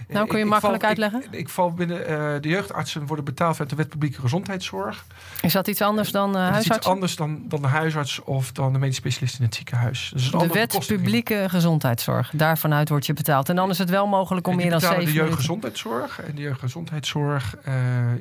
nou, 0.08 0.28
kun 0.28 0.38
je 0.38 0.44
ik, 0.44 0.50
makkelijk 0.50 0.80
val, 0.80 0.90
uitleggen? 0.90 1.24
Ik, 1.24 1.40
ik 1.40 1.50
val 1.50 1.74
binnen... 1.74 2.00
Uh, 2.00 2.08
de 2.42 2.50
jeugdartsen 2.50 3.06
worden 3.06 3.26
betaald 3.26 3.52
vanuit 3.52 3.70
de 3.70 3.76
wet 3.76 3.90
publieke 3.90 4.22
gezondheidszorg. 4.22 5.06
Is 5.42 5.54
dat 5.54 5.68
iets 5.68 5.82
anders 5.82 6.12
dan 6.12 6.30
uh, 6.30 6.36
huisarts? 6.36 6.70
is 6.70 6.76
iets 6.76 6.88
anders 6.88 7.16
dan, 7.16 7.42
dan 7.48 7.62
de 7.62 7.68
huisarts 7.68 8.24
of 8.24 8.52
dan 8.52 8.74
de 8.74 8.80
medisch 8.80 8.96
specialist 8.96 9.40
in 9.40 9.46
het 9.46 9.56
ziekenhuis. 9.56 10.12
Dus 10.14 10.32
de 10.32 10.48
wet 10.48 10.86
publieke 10.88 11.46
gezondheidszorg. 11.50 12.32
Daarvanuit 12.34 12.90
wordt 12.90 13.06
je 13.06 13.14
betaald. 13.14 13.50
En 13.50 13.56
dan 13.56 13.70
is 13.70 13.78
het 13.78 13.90
wel 13.90 14.08
mogelijk 14.08 14.48
om 14.48 14.56
meer 14.56 14.70
dan 14.70 14.82
zeven 14.82 15.06
de 15.06 15.14
jeugdgezondheidszorg. 15.14 16.22
En 16.22 16.36
de 16.36 16.42
jeugdgezondheidszorg 16.42 17.56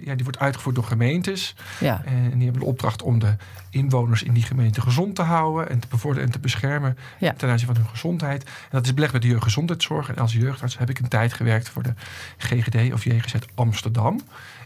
ja, 0.05 0.15
die 0.15 0.25
wordt 0.25 0.39
uitgevoerd 0.39 0.75
door 0.75 0.85
gemeentes. 0.85 1.55
Ja. 1.81 2.03
En 2.05 2.31
die 2.31 2.43
hebben 2.43 2.61
de 2.61 2.69
opdracht 2.69 3.03
om 3.03 3.19
de 3.19 3.37
inwoners 3.71 4.23
in 4.23 4.33
die 4.33 4.43
gemeente 4.43 4.81
gezond 4.81 5.15
te 5.15 5.23
houden. 5.23 5.69
En 5.69 5.79
te 5.79 5.89
bevorderen 5.89 6.27
en 6.27 6.33
te 6.33 6.39
beschermen 6.39 6.99
ja. 7.19 7.33
ten 7.33 7.49
aanzien 7.49 7.67
van 7.67 7.77
hun 7.77 7.89
gezondheid. 7.89 8.45
En 8.45 8.51
dat 8.71 8.85
is 8.85 8.95
belegd 8.95 9.13
bij 9.13 9.21
de 9.21 9.27
jeugdgezondheidszorg 9.27 9.57
gezondheidszorg. 9.59 10.09
En 10.09 10.23
als 10.23 10.33
jeugdarts 10.33 10.79
heb 10.79 10.91
ik 10.91 10.99
een 10.99 11.09
tijd 11.09 11.33
gewerkt 11.33 11.69
voor 11.69 11.83
de 11.83 11.95
GGD 12.37 12.93
of 12.93 13.05
JGZ 13.05 13.35
Amsterdam. 13.55 14.21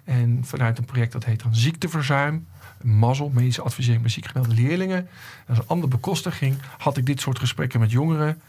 En 0.04 0.40
vanuit 0.44 0.78
een 0.78 0.84
project 0.84 1.12
dat 1.12 1.24
heet 1.24 1.42
dan 1.42 1.54
ziekteverzuim. 1.54 2.46
Mazzel, 2.82 3.30
medische 3.34 3.62
advisering 3.62 4.02
bij 4.02 4.10
ziekgemelde 4.10 4.54
leerlingen. 4.54 5.08
Als 5.48 5.58
een 5.58 5.66
andere 5.66 5.88
bekostiging 5.88 6.56
had 6.78 6.96
ik 6.96 7.06
dit 7.06 7.20
soort 7.20 7.38
gesprekken 7.38 7.80
met 7.80 7.90
jongeren 7.90 8.40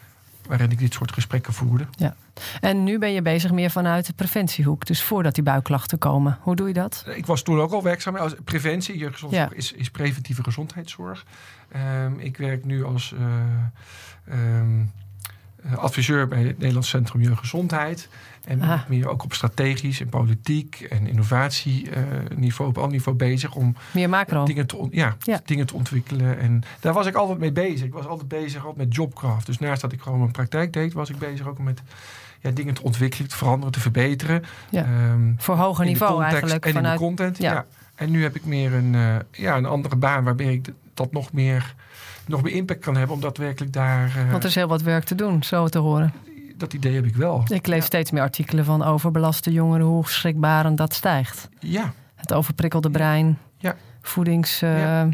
waarin 0.47 0.71
ik 0.71 0.79
dit 0.79 0.93
soort 0.93 1.12
gesprekken 1.12 1.53
voerde. 1.53 1.88
Ja. 1.95 2.15
En 2.59 2.83
nu 2.83 3.00
ben 3.00 3.12
je 3.12 3.21
bezig 3.21 3.51
meer 3.51 3.69
vanuit 3.69 4.05
de 4.05 4.13
preventiehoek, 4.13 4.85
dus 4.85 5.03
voordat 5.03 5.35
die 5.35 5.43
buikklachten 5.43 5.97
komen. 5.97 6.38
Hoe 6.41 6.55
doe 6.55 6.67
je 6.67 6.73
dat? 6.73 7.05
Ik 7.15 7.25
was 7.25 7.41
toen 7.41 7.59
ook 7.59 7.71
al 7.71 7.83
werkzaam 7.83 8.15
als 8.15 8.35
preventie. 8.43 8.97
Jeugdgezondheidszorg 8.97 9.62
ja. 9.62 9.73
is, 9.73 9.79
is 9.79 9.89
preventieve 9.89 10.43
gezondheidszorg. 10.43 11.25
Um, 11.75 12.19
ik 12.19 12.38
werk 12.38 12.65
nu 12.65 12.83
als 12.83 13.13
uh, 13.19 13.25
um, 14.59 14.91
adviseur 15.75 16.27
bij 16.27 16.43
het 16.43 16.57
Nederlands 16.57 16.89
Centrum 16.89 17.21
Jeugdgezondheid. 17.21 18.09
En 18.45 18.62
ah. 18.62 18.79
meer 18.88 19.07
ook 19.07 19.23
op 19.23 19.33
strategisch 19.33 20.01
en 20.01 20.09
politiek 20.09 20.88
en 20.89 21.07
innovatieniveau, 21.07 22.69
op 22.69 22.77
al 22.77 22.88
niveau 22.88 23.17
bezig 23.17 23.55
om 23.55 23.75
meer 23.91 24.09
macro. 24.09 24.45
Dingen, 24.45 24.67
te, 24.67 24.88
ja, 24.91 25.15
dingen 25.45 25.65
te 25.65 25.73
ontwikkelen. 25.73 26.39
En 26.39 26.63
daar 26.79 26.93
was 26.93 27.05
ik 27.05 27.15
altijd 27.15 27.39
mee 27.39 27.51
bezig. 27.51 27.85
Ik 27.85 27.93
was 27.93 28.05
altijd 28.05 28.27
bezig 28.27 28.65
altijd 28.65 28.88
met 28.88 28.95
jobcraft. 28.95 29.45
Dus 29.45 29.59
naast 29.59 29.81
dat 29.81 29.91
ik 29.91 30.01
gewoon 30.01 30.19
mijn 30.19 30.31
praktijk 30.31 30.73
deed, 30.73 30.93
was 30.93 31.09
ik 31.09 31.17
bezig 31.17 31.47
ook 31.47 31.59
met 31.59 31.81
ja, 32.41 32.51
dingen 32.51 32.73
te 32.73 32.83
ontwikkelen, 32.83 33.29
te 33.29 33.35
veranderen, 33.35 33.73
te 33.73 33.79
verbeteren. 33.79 34.43
Ja. 34.69 34.85
Um, 35.12 35.35
Voor 35.38 35.55
hoger 35.55 35.85
niveau 35.85 36.23
eigenlijk. 36.23 36.65
En 36.65 36.73
vanuit, 36.73 36.93
in 36.93 37.00
de 37.00 37.05
content. 37.05 37.38
Ja. 37.38 37.65
En 37.95 38.12
nu 38.12 38.23
heb 38.23 38.35
ik 38.35 38.45
meer 38.45 38.73
een, 38.73 38.93
uh, 38.93 39.15
ja, 39.31 39.57
een 39.57 39.65
andere 39.65 39.95
baan 39.95 40.23
waarbij 40.23 40.53
ik 40.53 40.69
dat 40.93 41.12
nog 41.12 41.33
meer, 41.33 41.75
nog 42.25 42.43
meer 42.43 42.53
impact 42.53 42.79
kan 42.79 42.95
hebben. 42.95 43.15
Omdat 43.15 43.38
werkelijk 43.38 43.73
daar. 43.73 44.07
Uh, 44.07 44.31
Want 44.31 44.43
er 44.43 44.50
is 44.50 44.55
heel 44.55 44.67
wat 44.67 44.81
werk 44.81 45.03
te 45.03 45.15
doen, 45.15 45.43
zo 45.43 45.67
te 45.67 45.79
horen 45.79 46.13
dat 46.63 46.74
idee 46.74 46.96
heb 46.96 47.05
ik 47.05 47.15
wel. 47.15 47.43
Ik 47.48 47.67
lees 47.67 47.86
steeds 47.86 48.12
meer 48.12 48.22
artikelen 48.22 48.65
van 48.65 48.84
overbelaste 48.84 49.51
jongeren, 49.51 49.86
hoe 49.86 50.08
schrikbarend 50.08 50.77
dat 50.77 50.93
stijgt. 50.93 51.50
Ja. 51.60 51.93
Het 52.15 52.34
overprikkelde 52.34 52.89
brein, 52.89 53.38
ja. 53.58 53.75
voedings... 54.01 54.60
ja. 54.60 55.10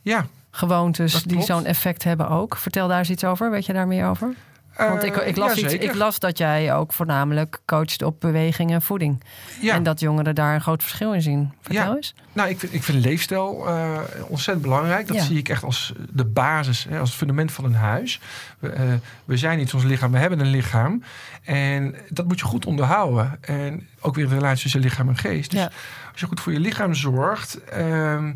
ja. 0.00 0.26
Gewoontes 0.50 1.22
die 1.22 1.42
zo'n 1.42 1.64
effect 1.64 2.04
hebben 2.04 2.28
ook. 2.28 2.56
Vertel 2.56 2.88
daar 2.88 2.98
eens 2.98 3.10
iets 3.10 3.24
over. 3.24 3.50
Weet 3.50 3.66
je 3.66 3.72
daar 3.72 3.86
meer 3.86 4.06
over? 4.06 4.34
Want 4.76 5.02
ik, 5.02 5.16
ik, 5.16 5.36
las 5.36 5.56
iets, 5.56 5.72
ik 5.72 5.94
las 5.94 6.18
dat 6.18 6.38
jij 6.38 6.74
ook 6.74 6.92
voornamelijk 6.92 7.60
coacht 7.64 8.02
op 8.02 8.20
beweging 8.20 8.70
en 8.70 8.82
voeding. 8.82 9.22
Ja. 9.60 9.74
En 9.74 9.82
dat 9.82 10.00
jongeren 10.00 10.34
daar 10.34 10.54
een 10.54 10.60
groot 10.60 10.82
verschil 10.82 11.12
in 11.12 11.22
zien. 11.22 11.52
Vertel 11.60 11.90
ja. 11.90 11.96
eens. 11.96 12.14
Nou, 12.32 12.48
ik 12.48 12.58
vind, 12.58 12.74
ik 12.74 12.82
vind 12.82 13.04
leefstijl 13.04 13.68
uh, 13.68 13.98
ontzettend 14.28 14.62
belangrijk. 14.62 15.06
Dat 15.06 15.20
zie 15.20 15.38
ik 15.38 15.48
echt 15.48 15.62
als 15.62 15.92
de 16.10 16.24
basis, 16.24 16.86
hè, 16.88 16.98
als 16.98 17.08
het 17.08 17.18
fundament 17.18 17.52
van 17.52 17.64
een 17.64 17.74
huis. 17.74 18.20
We, 18.58 18.74
uh, 18.74 18.80
we 19.24 19.36
zijn 19.36 19.58
niet 19.58 19.74
ons 19.74 19.84
lichaam, 19.84 20.12
we 20.12 20.18
hebben 20.18 20.40
een 20.40 20.50
lichaam. 20.50 21.02
En 21.42 21.94
dat 22.08 22.26
moet 22.26 22.38
je 22.38 22.44
goed 22.44 22.66
onderhouden. 22.66 23.38
En 23.40 23.88
ook 24.00 24.14
weer 24.14 24.28
de 24.28 24.34
relatie 24.34 24.62
tussen 24.62 24.80
lichaam 24.80 25.08
en 25.08 25.16
geest. 25.16 25.50
Dus 25.50 25.68
als 26.12 26.20
je 26.20 26.26
goed 26.26 26.40
voor 26.40 26.52
je 26.52 26.60
lichaam 26.60 26.94
zorgt... 26.94 27.58
Uh, 27.78 28.30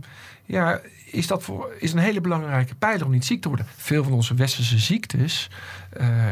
ja, 0.44 0.80
is 1.10 1.26
dat 1.26 1.42
voor, 1.42 1.72
is 1.78 1.92
een 1.92 1.98
hele 1.98 2.20
belangrijke 2.20 2.74
pijler 2.74 3.06
om 3.06 3.12
niet 3.12 3.24
ziek 3.24 3.42
te 3.42 3.48
worden. 3.48 3.66
Veel 3.76 4.04
van 4.04 4.12
onze 4.12 4.34
westerse 4.34 4.78
ziektes, 4.78 5.50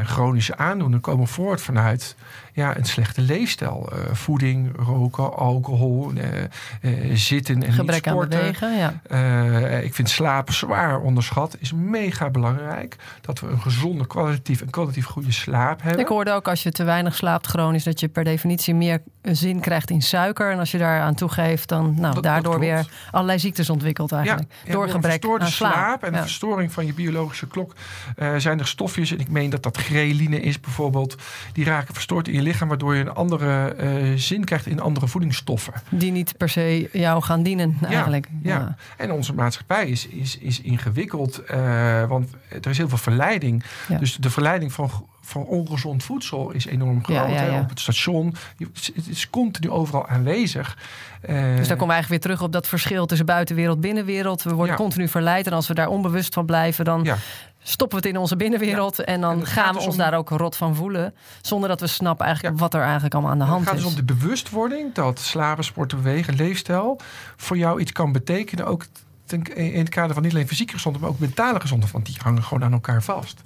chronische 0.04 0.56
aandoeningen, 0.56 1.00
komen 1.00 1.26
voort 1.26 1.60
vanuit 1.60 2.16
ja, 2.56 2.76
een 2.76 2.84
slechte 2.84 3.20
leefstijl. 3.20 3.88
Uh, 3.92 3.98
voeding, 4.12 4.76
roken, 4.76 5.36
alcohol, 5.36 6.12
uh, 6.80 7.14
zitten 7.14 7.62
en 7.62 7.72
Gebrek 7.72 8.04
niet 8.04 8.12
sporten. 8.12 8.38
aan 8.38 8.44
bewegen, 8.44 8.76
ja. 8.76 9.78
ik 9.78 9.94
vind 9.94 10.10
slapen 10.10 10.54
zwaar 10.54 11.00
onderschat. 11.00 11.56
Is 11.58 11.72
mega 11.72 12.30
belangrijk 12.30 12.96
dat 13.20 13.40
we 13.40 13.46
een 13.46 13.60
gezonde, 13.60 14.06
kwalitatief 14.06 14.60
en 14.60 14.70
kwalitatief 14.70 15.06
goede 15.06 15.32
slaap 15.32 15.82
hebben. 15.82 16.00
Ik 16.00 16.08
hoorde 16.08 16.32
ook 16.32 16.48
als 16.48 16.62
je 16.62 16.70
te 16.70 16.84
weinig 16.84 17.14
slaapt 17.14 17.46
chronisch... 17.46 17.84
dat 17.84 18.00
je 18.00 18.08
per 18.08 18.24
definitie 18.24 18.74
meer 18.74 19.02
zin 19.22 19.60
krijgt 19.60 19.90
in 19.90 20.02
suiker. 20.02 20.50
En 20.50 20.58
als 20.58 20.70
je 20.70 20.78
daar 20.78 21.00
aan 21.00 21.14
toegeeft, 21.14 21.68
dan 21.68 21.94
nou, 21.98 22.20
daardoor 22.20 22.58
weer 22.58 22.86
allerlei 23.10 23.38
ziektes 23.38 23.70
ontwikkelt 23.70 24.12
eigenlijk. 24.12 24.52
Ja, 24.64 24.72
door 24.72 24.88
gebrek 24.88 25.24
aan 25.24 25.48
slaap. 25.48 25.72
slaap 25.72 26.02
en 26.02 26.12
de 26.12 26.18
verstoring 26.18 26.72
van 26.72 26.86
je 26.86 26.94
biologische 26.94 27.46
klok... 27.46 27.74
zijn 28.36 28.58
er 28.58 28.66
stofjes, 28.66 29.10
en 29.10 29.20
ik 29.20 29.28
meen 29.28 29.45
dat 29.50 29.62
dat 29.62 29.76
greline 29.76 30.40
is 30.40 30.60
bijvoorbeeld... 30.60 31.16
die 31.52 31.64
raken 31.64 31.94
verstoord 31.94 32.28
in 32.28 32.34
je 32.34 32.42
lichaam, 32.42 32.68
waardoor 32.68 32.94
je 32.94 33.00
een 33.00 33.14
andere 33.14 33.76
uh, 33.80 34.18
zin 34.18 34.44
krijgt 34.44 34.66
in 34.66 34.80
andere 34.80 35.08
voedingsstoffen. 35.08 35.72
Die 35.88 36.12
niet 36.12 36.36
per 36.36 36.48
se 36.48 36.88
jou 36.92 37.22
gaan 37.22 37.42
dienen, 37.42 37.76
eigenlijk. 37.82 38.28
Ja, 38.42 38.58
ja. 38.58 38.76
en 38.96 39.12
onze 39.12 39.34
maatschappij 39.34 39.88
is, 39.88 40.06
is, 40.06 40.38
is 40.38 40.60
ingewikkeld, 40.60 41.42
uh, 41.50 42.08
want 42.08 42.30
er 42.48 42.70
is 42.70 42.78
heel 42.78 42.88
veel 42.88 42.98
verleiding. 42.98 43.64
Dus 43.98 44.16
de 44.16 44.30
verleiding 44.30 44.72
van 44.72 44.90
van 45.26 45.44
ongezond 45.44 46.02
voedsel 46.02 46.50
is 46.50 46.66
enorm 46.66 47.04
groot. 47.04 47.16
Ja, 47.16 47.26
ja, 47.26 47.42
ja. 47.42 47.60
Op 47.60 47.68
het 47.68 47.80
station. 47.80 48.34
Het 48.94 49.08
is 49.08 49.30
continu 49.30 49.70
overal 49.70 50.08
aanwezig. 50.08 50.78
Uh, 51.28 51.56
dus 51.56 51.68
daar 51.68 51.76
komen 51.76 51.86
we 51.86 51.92
eigenlijk 51.92 52.08
weer 52.08 52.20
terug 52.20 52.42
op 52.42 52.52
dat 52.52 52.68
verschil 52.68 53.06
tussen 53.06 53.26
buitenwereld 53.26 53.74
en 53.74 53.80
binnenwereld. 53.80 54.42
We 54.42 54.54
worden 54.54 54.76
continu 54.76 55.08
verleid. 55.08 55.46
En 55.46 55.52
als 55.52 55.68
we 55.68 55.74
daar 55.74 55.88
onbewust 55.88 56.34
van 56.34 56.46
blijven, 56.46 56.84
dan 56.84 57.06
stoppen 57.68 57.98
we 57.98 58.06
het 58.06 58.14
in 58.14 58.20
onze 58.20 58.36
binnenwereld. 58.36 58.98
En 58.98 59.20
dan 59.20 59.46
gaan 59.46 59.72
we 59.72 59.78
dus 59.78 59.86
ons 59.86 59.96
daar 59.96 60.14
ook 60.14 60.28
rot 60.28 60.56
van 60.56 60.74
voelen. 60.74 61.14
Zonder 61.40 61.68
dat 61.68 61.80
we 61.80 61.86
snappen 61.86 62.26
eigenlijk 62.26 62.58
wat 62.58 62.74
er 62.74 62.82
eigenlijk 62.82 63.14
allemaal 63.14 63.32
aan 63.32 63.38
de 63.38 63.44
hand 63.44 63.60
is. 63.60 63.70
Het 63.70 63.80
gaat 63.80 63.88
dus 63.88 63.98
om 63.98 64.06
de 64.06 64.14
bewustwording 64.14 64.94
dat 64.94 65.18
slapen, 65.18 65.64
sporten, 65.64 66.02
bewegen, 66.02 66.34
leefstijl 66.34 67.00
voor 67.36 67.56
jou 67.56 67.80
iets 67.80 67.92
kan 67.92 68.12
betekenen. 68.12 68.66
Ook 68.66 68.86
in 69.54 69.78
het 69.78 69.88
kader 69.88 70.14
van 70.14 70.22
niet 70.22 70.32
alleen 70.32 70.48
fysieke 70.48 70.72
gezondheid, 70.72 71.04
maar 71.04 71.14
ook 71.14 71.20
mentale 71.20 71.60
gezondheid. 71.60 71.92
Want 71.92 72.06
die 72.06 72.16
hangen 72.22 72.42
gewoon 72.42 72.64
aan 72.64 72.72
elkaar 72.72 73.02
vast. 73.02 73.40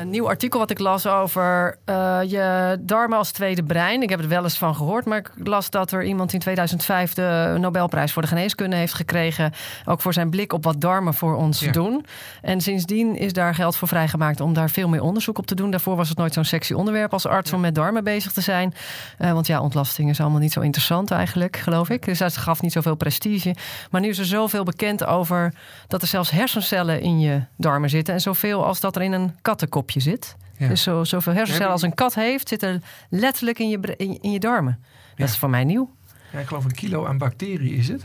Een 0.00 0.10
nieuw 0.10 0.28
artikel 0.28 0.58
wat 0.58 0.70
ik 0.70 0.78
las 0.78 1.06
over 1.06 1.78
uh, 1.86 2.18
je 2.26 2.76
darmen 2.80 3.18
als 3.18 3.30
tweede 3.32 3.62
brein. 3.62 4.02
Ik 4.02 4.10
heb 4.10 4.20
er 4.20 4.28
wel 4.28 4.42
eens 4.42 4.58
van 4.58 4.74
gehoord, 4.74 5.04
maar 5.04 5.18
ik 5.18 5.30
las 5.34 5.70
dat 5.70 5.92
er 5.92 6.04
iemand 6.04 6.32
in 6.32 6.38
2005 6.38 7.14
de 7.14 7.56
Nobelprijs 7.58 8.12
voor 8.12 8.22
de 8.22 8.28
geneeskunde 8.28 8.76
heeft 8.76 8.94
gekregen. 8.94 9.52
Ook 9.84 10.00
voor 10.00 10.12
zijn 10.12 10.30
blik 10.30 10.52
op 10.52 10.64
wat 10.64 10.80
darmen 10.80 11.14
voor 11.14 11.36
ons 11.36 11.58
doen. 11.58 12.06
En 12.42 12.60
sindsdien 12.60 13.16
is 13.16 13.32
daar 13.32 13.54
geld 13.54 13.76
voor 13.76 13.88
vrijgemaakt 13.88 14.40
om 14.40 14.52
daar 14.52 14.70
veel 14.70 14.88
meer 14.88 15.02
onderzoek 15.02 15.38
op 15.38 15.46
te 15.46 15.54
doen. 15.54 15.70
Daarvoor 15.70 15.96
was 15.96 16.08
het 16.08 16.18
nooit 16.18 16.32
zo'n 16.32 16.44
sexy 16.44 16.72
onderwerp 16.72 17.12
als 17.12 17.26
arts 17.26 17.52
om 17.52 17.60
met 17.60 17.74
darmen 17.74 18.04
bezig 18.04 18.32
te 18.32 18.40
zijn. 18.40 18.74
Uh, 19.18 19.32
want 19.32 19.46
ja, 19.46 19.60
ontlasting 19.60 20.10
is 20.10 20.20
allemaal 20.20 20.40
niet 20.40 20.52
zo 20.52 20.60
interessant 20.60 21.10
eigenlijk, 21.10 21.56
geloof 21.56 21.90
ik. 21.90 22.04
Dus 22.04 22.18
dat 22.18 22.36
gaf 22.36 22.62
niet 22.62 22.72
zoveel 22.72 22.94
prestige. 22.94 23.54
Maar 23.90 24.00
nu 24.00 24.08
is 24.08 24.18
er 24.18 24.24
zoveel 24.24 24.64
bekend 24.64 25.04
over 25.04 25.54
dat 25.86 26.02
er 26.02 26.08
zelfs 26.08 26.30
hersencellen 26.30 27.00
in 27.00 27.20
je 27.20 27.40
darmen 27.56 27.90
zitten. 27.90 28.14
En 28.14 28.20
zoveel 28.20 28.64
als 28.64 28.80
dat 28.80 28.96
er 28.96 29.02
in 29.02 29.12
een 29.12 29.36
kattenkop 29.42 29.83
zit. 29.90 30.36
Dus 30.58 30.82
zo, 30.82 31.04
zoveel 31.04 31.32
hersencellen 31.32 31.72
als 31.72 31.82
een 31.82 31.94
kat 31.94 32.14
heeft, 32.14 32.48
zitten 32.48 32.82
letterlijk 33.08 33.58
in 33.58 33.68
je, 33.68 33.96
in, 34.20 34.30
je 34.30 34.38
darmen. 34.38 34.84
Dat 35.16 35.28
is 35.28 35.38
voor 35.38 35.50
mij 35.50 35.64
nieuw. 35.64 35.90
Ja, 36.32 36.38
ik 36.38 36.46
geloof 36.46 36.64
een 36.64 36.74
kilo 36.74 37.06
aan 37.06 37.18
bacteriën 37.18 37.76
is 37.76 37.88
het. 37.88 38.04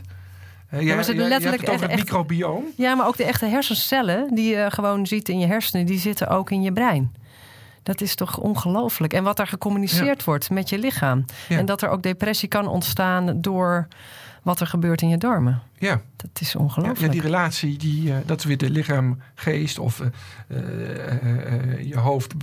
Uh, 0.74 0.82
ja, 0.82 0.94
maar 0.94 1.04
ze 1.04 1.14
letterlijk 1.14 1.60
het 1.60 1.70
over 1.70 1.88
het 1.88 1.98
microbioom. 1.98 2.64
Ja, 2.76 2.94
maar 2.94 3.06
ook 3.06 3.16
de 3.16 3.24
echte 3.24 3.46
hersencellen 3.46 4.34
die 4.34 4.56
je 4.56 4.70
gewoon 4.70 5.06
ziet 5.06 5.28
in 5.28 5.38
je 5.38 5.46
hersenen, 5.46 5.86
die 5.86 5.98
zitten 5.98 6.28
ook 6.28 6.50
in 6.50 6.62
je 6.62 6.72
brein. 6.72 7.14
Dat 7.82 8.00
is 8.00 8.14
toch 8.14 8.38
ongelooflijk. 8.38 9.12
En 9.12 9.24
wat 9.24 9.38
er 9.38 9.46
gecommuniceerd 9.46 10.24
wordt 10.24 10.50
met 10.50 10.68
je 10.68 10.78
lichaam. 10.78 11.24
En 11.48 11.66
dat 11.66 11.82
er 11.82 11.88
ook 11.88 12.02
depressie 12.02 12.48
kan 12.48 12.66
ontstaan 12.66 13.40
door 13.40 13.88
wat 14.42 14.60
er 14.60 14.66
gebeurt 14.66 15.02
in 15.02 15.08
je 15.08 15.18
darmen. 15.18 15.62
Ja. 15.78 16.00
Dat 16.16 16.40
is 16.40 16.56
ongelooflijk. 16.56 17.00
Ja, 17.00 17.08
die 17.08 17.20
relatie, 17.20 17.78
die, 17.78 18.08
uh, 18.08 18.16
dat 18.26 18.38
is 18.38 18.44
weer 18.44 18.58
de 18.58 18.70
lichaam-geest 18.70 19.78
of 19.78 20.00
uh, 20.00 20.06
uh, 20.48 21.88
je, 21.88 21.98
hoofd, 21.98 22.34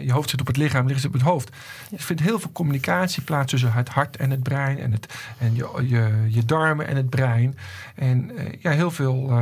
je 0.00 0.12
hoofd 0.12 0.30
zit 0.30 0.40
op 0.40 0.46
het 0.46 0.56
lichaam, 0.56 0.86
ligt 0.86 1.04
op 1.04 1.12
het 1.12 1.22
hoofd. 1.22 1.48
Ja. 1.90 1.96
Je 1.96 2.02
vindt 2.02 2.22
heel 2.22 2.38
veel 2.38 2.52
communicatie 2.52 3.22
plaats 3.22 3.50
tussen 3.50 3.72
het 3.72 3.88
hart 3.88 4.16
en 4.16 4.30
het 4.30 4.42
brein 4.42 4.78
en, 4.78 4.92
het, 4.92 5.14
en 5.38 5.54
je, 5.54 5.84
je, 5.88 6.26
je 6.28 6.44
darmen 6.44 6.86
en 6.86 6.96
het 6.96 7.10
brein. 7.10 7.56
En 7.94 8.30
ja, 8.60 8.70
heel 8.70 8.90
veel, 8.90 9.40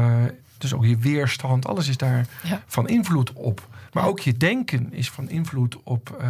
dus 0.59 0.74
ook 0.74 0.85
je 0.85 0.98
weerstand, 0.98 1.66
alles 1.66 1.88
is 1.88 1.96
daar 1.96 2.26
ja. 2.42 2.62
van 2.66 2.88
invloed 2.88 3.33
op. 3.33 3.68
Maar 3.92 4.06
ook 4.06 4.20
je 4.20 4.37
denken 4.37 4.92
is 4.92 5.11
van 5.11 5.28
invloed 5.28 5.76
op 5.83 6.22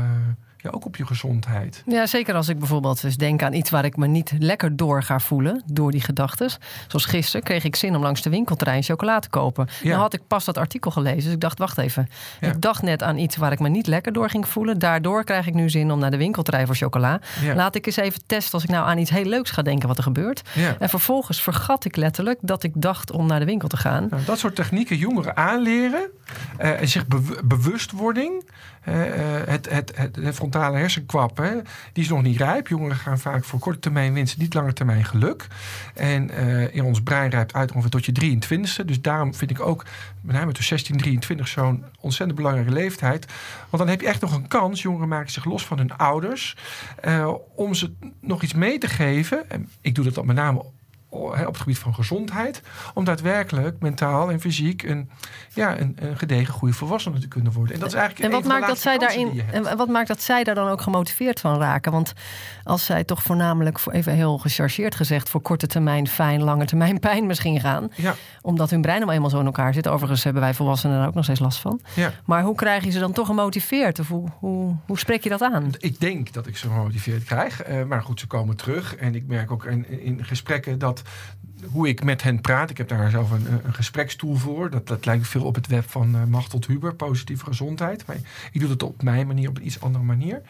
ja, 0.63 0.71
ook 0.71 0.85
op 0.85 0.97
je 0.97 1.07
gezondheid. 1.07 1.83
Ja, 1.87 2.07
zeker 2.07 2.35
als 2.35 2.49
ik 2.49 2.59
bijvoorbeeld 2.59 3.05
eens 3.05 3.17
denk 3.17 3.43
aan 3.43 3.53
iets 3.53 3.71
waar 3.71 3.85
ik 3.85 3.97
me 3.97 4.07
niet 4.07 4.33
lekker 4.39 4.77
door 4.77 5.03
ga 5.03 5.19
voelen 5.21 5.63
door 5.67 5.91
die 5.91 6.01
gedachten. 6.01 6.51
Zoals 6.89 7.05
gisteren 7.05 7.43
kreeg 7.43 7.65
ik 7.65 7.77
zin 7.77 7.97
om 7.97 8.03
langs 8.03 8.23
de 8.23 8.31
winkelterrein 8.31 8.83
chocolade 8.83 9.21
te 9.21 9.29
kopen. 9.29 9.69
Ja. 9.83 9.89
Nou 9.89 10.01
had 10.01 10.15
ik 10.15 10.21
pas 10.27 10.45
dat 10.45 10.59
artikel 10.59 10.91
gelezen, 10.91 11.23
dus 11.23 11.33
ik 11.33 11.41
dacht, 11.41 11.59
wacht 11.59 11.79
even. 11.79 12.09
Ik 12.41 12.61
dacht 12.61 12.83
net 12.83 13.03
aan 13.03 13.19
iets 13.19 13.37
waar 13.37 13.53
ik 13.53 13.59
me 13.59 13.69
niet 13.69 13.87
lekker 13.87 14.13
door 14.13 14.31
ging 14.31 14.49
voelen. 14.49 14.79
Daardoor 14.79 15.25
krijg 15.25 15.47
ik 15.47 15.55
nu 15.55 15.71
zin 15.71 15.91
om 15.91 15.99
naar 15.99 16.11
de 16.11 16.17
winkelterrein 16.17 16.67
voor 16.67 16.77
chocola. 16.77 17.21
Laat 17.55 17.75
ik 17.75 17.87
eens 17.87 17.97
even 17.97 18.21
testen 18.27 18.55
als 18.55 18.63
ik 18.63 18.71
nou 18.71 18.87
aan 18.87 18.99
iets 18.99 19.11
heel 19.11 19.25
leuks 19.25 19.51
ga 19.51 19.63
denken 19.63 19.89
wat 19.89 19.97
er 19.97 20.03
gebeurt. 20.03 20.43
En 20.79 20.89
vervolgens 20.89 21.43
vergat 21.43 21.85
ik 21.85 21.97
letterlijk 21.97 22.39
dat 22.43 22.63
ik 22.63 22.73
dacht 22.75 23.13
om 23.13 23.27
naar 23.27 23.39
de 23.39 23.45
winkel 23.45 23.69
te 23.69 23.77
gaan. 23.77 24.07
Nou, 24.11 24.25
dat 24.25 24.39
soort 24.39 24.55
technieken 24.55 24.97
jongeren 24.97 25.37
aanleren. 25.37 26.11
En 26.57 26.89
zich 26.89 27.05
bewustwording 27.45 28.49
het, 28.81 29.71
het, 29.71 29.93
het, 29.97 30.35
frontale 30.35 30.77
hersenkwap, 30.77 31.37
hè, 31.37 31.55
die 31.93 32.03
is 32.03 32.09
nog 32.09 32.23
niet 32.23 32.37
rijp. 32.37 32.69
Jongeren 32.69 32.97
gaan 32.97 33.19
vaak 33.19 33.45
voor 33.45 33.59
korte 33.59 33.79
termijn 33.79 34.13
winst, 34.13 34.39
niet 34.39 34.55
lange 34.55 34.73
termijn 34.73 35.05
geluk. 35.05 35.47
En 35.95 36.31
in 36.73 36.85
ons 36.85 37.03
brein 37.03 37.31
rijpt 37.31 37.55
uit 37.55 37.73
ongeveer 37.73 37.91
tot 37.91 38.05
je 38.05 38.13
23ste. 38.13 38.85
Dus 38.85 39.01
daarom 39.01 39.35
vind 39.35 39.51
ik 39.51 39.61
ook, 39.61 39.85
met 40.21 40.37
name 40.37 40.53
tussen 40.53 40.79
16 40.79 40.95
en 40.95 41.01
23, 41.01 41.49
zo'n 41.49 41.85
ontzettend 42.01 42.39
belangrijke 42.39 42.73
leeftijd. 42.73 43.27
Want 43.71 43.83
dan 43.83 43.89
heb 43.89 44.01
je 44.01 44.07
echt 44.07 44.21
nog 44.21 44.35
een 44.35 44.49
kans, 44.49 44.83
jongeren 44.83 45.09
maken 45.09 45.31
zich 45.31 45.45
los 45.45 45.67
van 45.67 45.79
hun 45.79 45.97
ouders, 45.97 46.57
om 47.55 47.75
ze 47.75 47.93
nog 48.21 48.43
iets 48.43 48.55
mee 48.55 48.79
te 48.79 48.89
geven. 48.89 49.51
En 49.51 49.69
ik 49.81 49.95
doe 49.95 50.05
dat 50.05 50.15
dan 50.15 50.27
met 50.27 50.37
name 50.37 50.65
op 51.11 51.47
het 51.47 51.57
gebied 51.57 51.79
van 51.79 51.95
gezondheid. 51.95 52.63
Om 52.95 53.05
daadwerkelijk 53.05 53.81
mentaal 53.81 54.31
en 54.31 54.41
fysiek 54.41 54.83
een, 54.83 55.11
ja, 55.55 55.79
een, 55.79 55.97
een 56.01 56.19
gedegen 56.19 56.55
goede 56.55 56.75
volwassene 56.75 57.19
te 57.19 57.29
kunnen 57.29 57.53
worden. 57.53 57.75
En 57.75 57.81
dat 57.81 57.89
is 57.89 57.95
eigenlijk 57.95 58.25
en 58.25 58.41
wat 58.41 58.49
maakt 58.49 58.67
dat 58.67 58.79
zij 58.79 58.99
daarin 58.99 59.43
En 59.53 59.77
wat 59.77 59.89
maakt 59.89 60.09
dat 60.09 60.23
zij 60.23 60.45
daar 60.45 60.55
dan 60.55 60.69
ook 60.69 60.81
gemotiveerd 60.81 61.41
van 61.41 61.59
raken? 61.59 61.93
Want 61.93 62.13
als 62.65 62.85
zij 62.85 63.05
toch 63.05 63.23
voornamelijk, 63.23 63.79
voor 63.79 63.93
even 63.93 64.13
heel 64.13 64.39
gechargeerd 64.39 64.95
gezegd, 64.95 65.29
voor 65.29 65.41
korte 65.41 65.67
termijn 65.67 66.09
fijn, 66.09 66.43
lange 66.43 66.65
termijn 66.65 66.99
pijn 67.09 67.27
misschien 67.27 67.61
gaan. 67.61 67.89
Ja. 67.95 68.15
Omdat 68.43 68.71
hun 68.71 68.81
brein 68.81 69.01
nou 69.01 69.13
eenmaal 69.13 69.31
zo 69.31 69.39
in 69.39 69.47
elkaar 69.47 69.75
zit. 69.75 69.89
Overigens 69.89 70.25
hebben 70.25 70.43
wij 70.43 70.55
volwassenen 70.55 71.01
er 71.01 71.07
ook 71.07 71.15
nog 71.15 71.25
steeds 71.25 71.41
last 71.41 71.59
van. 71.59 71.81
Ja. 71.95 72.13
Maar 72.25 72.43
hoe 72.43 72.55
krijg 72.55 72.85
je 72.85 72.91
ze 72.91 72.99
dan 72.99 73.13
toch 73.13 73.27
gemotiveerd? 73.27 73.99
Of 73.99 74.09
hoe, 74.09 74.29
hoe, 74.39 74.77
hoe 74.87 74.99
spreek 74.99 75.23
je 75.23 75.29
dat 75.29 75.43
aan? 75.43 75.73
Ik 75.79 76.01
denk 76.01 76.33
dat 76.33 76.47
ik 76.47 76.57
ze 76.57 76.69
gemotiveerd 76.69 77.25
krijg. 77.25 77.69
Uh, 77.69 77.85
maar 77.85 78.03
goed, 78.03 78.21
ze 78.21 78.27
komen 78.27 78.57
terug. 78.57 78.97
En 78.97 79.15
ik 79.15 79.27
merk 79.27 79.51
ook 79.51 79.65
in, 79.65 80.03
in 80.03 80.25
gesprekken 80.25 80.79
dat 80.79 81.00
hoe 81.67 81.89
ik 81.89 82.05
met 82.05 82.23
hen 82.23 82.41
praat. 82.41 82.71
Ik 82.71 82.77
heb 82.77 82.89
daar 82.89 83.11
zelf 83.11 83.31
een, 83.31 83.47
een 83.65 83.75
gesprekstoel 83.75 84.37
voor. 84.37 84.71
Dat, 84.71 84.87
dat 84.87 85.07
lijkt 85.07 85.29
veel 85.29 85.45
op 85.45 85.55
het 85.55 85.67
web 85.67 85.91
van 85.91 86.15
uh, 86.15 86.25
Machtel 86.25 86.63
Huber, 86.67 86.95
positieve 86.95 87.45
gezondheid. 87.45 88.07
Maar 88.07 88.17
ik 88.53 88.61
doe 88.61 88.71
het 88.71 88.83
op 88.83 89.03
mijn 89.03 89.27
manier, 89.27 89.49
op 89.49 89.57
een 89.57 89.67
iets 89.67 89.81
andere 89.81 90.05
manier. 90.05 90.43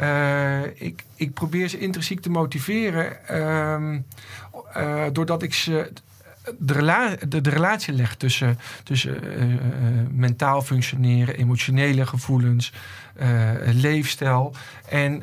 Uh, 0.00 0.64
ik, 0.74 1.04
ik 1.14 1.34
probeer 1.34 1.68
ze 1.68 1.78
intrinsiek 1.78 2.20
te 2.20 2.30
motiveren 2.30 3.16
uh, 3.30 3.98
uh, 4.76 5.04
doordat 5.12 5.42
ik 5.42 5.54
ze 5.54 5.92
de, 6.58 7.18
de, 7.28 7.50
relatie 7.50 7.94
leg 7.94 8.16
tussen, 8.16 8.58
tussen 8.82 9.20
mentaal 10.10 10.62
functioneren, 10.62 11.36
emotionele 11.36 12.06
gevoelens, 12.06 12.72
leefstijl. 13.64 14.54
En 14.88 15.22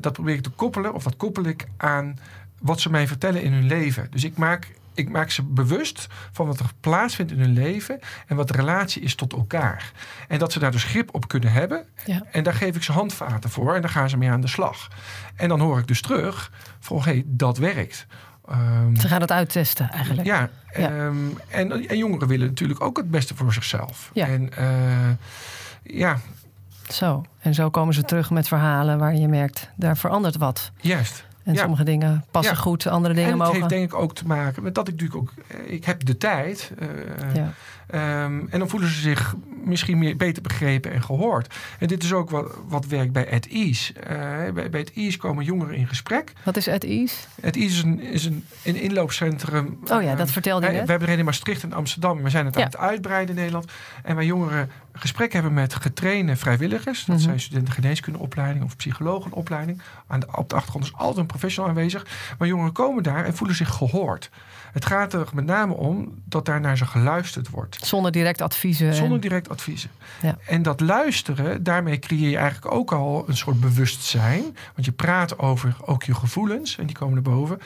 dat 0.00 0.12
probeer 0.12 0.34
ik 0.34 0.42
te 0.42 0.50
koppelen, 0.50 0.94
of 0.94 1.02
dat 1.02 1.16
koppel 1.16 1.44
ik 1.44 1.66
aan 1.76 2.18
wat 2.60 2.80
ze 2.80 2.90
mij 2.90 3.06
vertellen 3.06 3.42
in 3.42 3.52
hun 3.52 3.66
leven. 3.66 4.06
Dus 4.10 4.24
ik 4.24 4.36
maak, 4.36 4.72
ik 4.94 5.08
maak 5.08 5.30
ze 5.30 5.42
bewust 5.42 6.06
van 6.32 6.46
wat 6.46 6.60
er 6.60 6.70
plaatsvindt 6.80 7.32
in 7.32 7.38
hun 7.38 7.52
leven 7.52 7.98
en 8.26 8.36
wat 8.36 8.48
de 8.48 8.54
relatie 8.54 9.02
is 9.02 9.14
tot 9.14 9.32
elkaar. 9.32 9.92
En 10.28 10.38
dat 10.38 10.52
ze 10.52 10.58
daar 10.58 10.70
dus 10.70 10.84
grip 10.84 11.14
op 11.14 11.28
kunnen 11.28 11.52
hebben. 11.52 11.84
Ja. 12.04 12.22
En 12.30 12.42
daar 12.42 12.54
geef 12.54 12.76
ik 12.76 12.82
ze 12.82 12.92
handvaten 12.92 13.50
voor 13.50 13.74
en 13.74 13.80
daar 13.80 13.90
gaan 13.90 14.10
ze 14.10 14.16
mee 14.16 14.30
aan 14.30 14.40
de 14.40 14.48
slag. 14.48 14.88
En 15.36 15.48
dan 15.48 15.60
hoor 15.60 15.78
ik 15.78 15.86
dus 15.86 16.02
terug 16.02 16.52
van, 16.80 16.96
hé, 16.96 17.02
hey, 17.02 17.22
dat 17.26 17.58
werkt. 17.58 18.06
Um, 18.50 18.96
ze 18.96 19.08
gaan 19.08 19.20
het 19.20 19.32
uittesten 19.32 19.90
eigenlijk. 19.90 20.26
Ja, 20.26 20.50
Um, 20.78 21.38
en, 21.48 21.88
en, 21.88 21.98
jongeren 21.98 22.28
willen 22.28 22.46
natuurlijk 22.46 22.80
ook 22.80 22.96
het 22.96 23.10
beste 23.10 23.34
voor 23.34 23.52
zichzelf. 23.52 24.10
Ja. 24.12 24.26
En 24.26 24.50
uh, 24.58 25.98
ja. 25.98 26.18
Zo, 26.88 27.24
en 27.40 27.54
zo 27.54 27.70
komen 27.70 27.94
ze 27.94 28.02
terug 28.02 28.30
met 28.30 28.48
verhalen 28.48 28.98
waar 28.98 29.14
je 29.14 29.28
merkt, 29.28 29.68
daar 29.76 29.96
verandert 29.96 30.36
wat. 30.36 30.70
Juist. 30.80 31.24
En 31.44 31.56
sommige 31.56 31.84
dingen 31.84 32.24
passen 32.30 32.56
goed, 32.56 32.86
andere 32.86 33.14
dingen 33.14 33.32
en 33.32 33.38
het 33.38 33.46
mogen. 33.46 33.60
Heeft 33.60 33.74
denk 33.74 33.92
ik 33.92 33.98
ook 33.98 34.14
te 34.14 34.26
maken 34.26 34.62
met 34.62 34.74
dat 34.74 34.88
ik 34.88 34.94
natuurlijk 34.94 35.20
ook. 35.20 35.32
Eh, 35.46 35.72
ik 35.72 35.84
heb 35.84 36.04
de 36.04 36.16
tijd. 36.16 36.72
Uh, 36.78 36.88
ja. 37.34 37.52
Um, 38.24 38.48
en 38.50 38.58
dan 38.58 38.68
voelen 38.68 38.88
ze 38.88 39.00
zich 39.00 39.34
misschien 39.64 39.98
meer, 39.98 40.16
beter 40.16 40.42
begrepen 40.42 40.92
en 40.92 41.02
gehoord. 41.02 41.54
En 41.78 41.86
dit 41.86 42.02
is 42.02 42.12
ook 42.12 42.30
wat, 42.30 42.56
wat 42.68 42.86
werkt 42.86 43.12
bij 43.12 43.32
At 43.32 43.46
Ease. 43.46 43.92
Uh, 43.94 44.52
bij, 44.52 44.70
bij 44.70 44.80
At 44.80 44.90
Ease 44.94 45.18
komen 45.18 45.44
jongeren 45.44 45.74
in 45.74 45.86
gesprek. 45.86 46.32
Wat 46.44 46.56
is 46.56 46.68
At 46.68 46.84
Ease? 46.84 47.16
At 47.44 47.56
Ease 47.56 47.76
is 47.76 47.82
een, 47.82 48.00
is 48.00 48.24
een, 48.24 48.44
een 48.64 48.76
inloopcentrum. 48.76 49.78
Oh 49.86 50.02
ja, 50.02 50.14
dat 50.14 50.30
vertelde 50.30 50.66
je 50.66 50.72
net. 50.72 50.84
We 50.84 50.90
hebben 50.90 51.08
er 51.08 51.14
een 51.14 51.20
in 51.20 51.24
Maastricht 51.24 51.62
en 51.62 51.72
Amsterdam. 51.72 52.22
We 52.22 52.30
zijn 52.30 52.46
het 52.46 52.56
aan 52.56 52.62
het 52.62 52.76
uitbreiden 52.76 53.34
in 53.34 53.40
Nederland. 53.40 53.72
En 54.02 54.14
waar 54.14 54.24
jongeren 54.24 54.70
gesprek 55.00 55.32
hebben 55.32 55.54
met 55.54 55.74
getrainde 55.74 56.36
vrijwilligers. 56.36 57.04
Dat 57.04 57.16
mhm. 57.16 57.24
zijn 57.24 57.40
studenten 57.40 57.74
geneeskundeopleiding 57.74 58.64
of 58.64 58.76
psychologenopleiding. 58.76 59.82
Aan 60.06 60.20
de, 60.20 60.26
op 60.36 60.48
de 60.48 60.54
achtergrond 60.54 60.84
is 60.84 60.94
altijd 60.94 61.16
een 61.16 61.26
professional 61.26 61.70
aanwezig. 61.70 62.06
Maar 62.38 62.48
jongeren 62.48 62.72
komen 62.72 63.02
daar 63.02 63.24
en 63.24 63.34
voelen 63.34 63.56
zich 63.56 63.68
gehoord. 63.68 64.30
Het 64.72 64.86
gaat 64.86 65.12
er 65.12 65.28
met 65.32 65.44
name 65.44 65.74
om 65.74 66.22
dat 66.24 66.44
daar 66.44 66.60
naar 66.60 66.76
ze 66.76 66.86
geluisterd 66.86 67.48
wordt. 67.50 67.78
Zonder 67.82 68.12
direct 68.12 68.40
adviezen. 68.40 68.94
Zonder 68.94 69.20
direct 69.20 69.48
adviezen. 69.48 69.90
Ja. 70.22 70.36
En 70.46 70.62
dat 70.62 70.80
luisteren, 70.80 71.62
daarmee 71.62 71.98
creëer 71.98 72.30
je 72.30 72.36
eigenlijk 72.36 72.74
ook 72.74 72.92
al 72.92 73.24
een 73.26 73.36
soort 73.36 73.60
bewustzijn. 73.60 74.42
Want 74.74 74.86
je 74.86 74.92
praat 74.92 75.38
over 75.38 75.76
ook 75.80 76.02
je 76.02 76.14
gevoelens 76.14 76.78
en 76.78 76.86
die 76.86 76.96
komen 76.96 77.16
er 77.16 77.22
boven. 77.22 77.60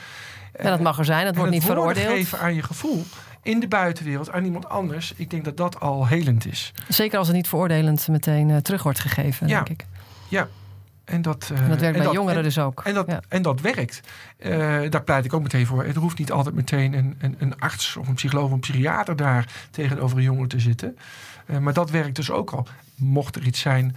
En 0.51 0.69
dat 0.69 0.79
mag 0.79 0.97
er 0.97 1.05
zijn, 1.05 1.25
dat 1.25 1.35
wordt 1.35 1.51
niet 1.51 1.63
veroordeeld. 1.63 2.07
geven 2.07 2.39
aan 2.39 2.55
je 2.55 2.63
gevoel 2.63 3.05
in 3.45 3.59
de 3.59 3.67
buitenwereld 3.67 4.31
aan 4.31 4.45
iemand 4.45 4.69
anders. 4.69 5.13
Ik 5.15 5.29
denk 5.29 5.45
dat 5.45 5.57
dat 5.57 5.79
al 5.79 6.07
helend 6.07 6.45
is. 6.45 6.73
Zeker 6.87 7.17
als 7.17 7.27
het 7.27 7.35
niet 7.35 7.47
veroordelend 7.47 8.07
meteen 8.07 8.49
uh, 8.49 8.57
terug 8.57 8.83
wordt 8.83 8.99
gegeven, 8.99 9.47
ja. 9.47 9.63
denk 9.63 9.81
ik. 9.81 9.87
Ja, 10.27 10.47
en 11.03 11.21
dat, 11.21 11.49
uh, 11.51 11.61
en 11.61 11.69
dat 11.69 11.79
werkt 11.79 11.97
bij 11.97 12.11
jongeren 12.11 12.43
dus 12.43 12.59
ook. 12.59 12.81
En 12.83 12.93
dat, 12.93 13.19
en 13.27 13.41
dat 13.41 13.61
werkt. 13.61 14.01
Uh, 14.39 14.49
daar 14.89 15.03
pleit 15.03 15.25
ik 15.25 15.33
ook 15.33 15.41
meteen 15.41 15.65
voor. 15.65 15.83
Het 15.83 15.95
hoeft 15.95 16.17
niet 16.17 16.31
altijd 16.31 16.55
meteen 16.55 16.93
een, 16.93 17.15
een, 17.19 17.35
een 17.39 17.59
arts 17.59 17.95
of 17.95 18.07
een 18.07 18.13
psycholoog 18.13 18.45
of 18.45 18.51
een 18.51 18.59
psychiater 18.59 19.15
daar 19.15 19.47
tegenover 19.71 20.17
een 20.17 20.23
jongen 20.23 20.47
te 20.47 20.59
zitten. 20.59 20.97
Maar 21.59 21.73
dat 21.73 21.89
werkt 21.89 22.15
dus 22.15 22.31
ook 22.31 22.51
al. 22.51 22.67
Mocht 22.95 23.35
er 23.35 23.45
iets 23.45 23.59
zijn 23.59 23.95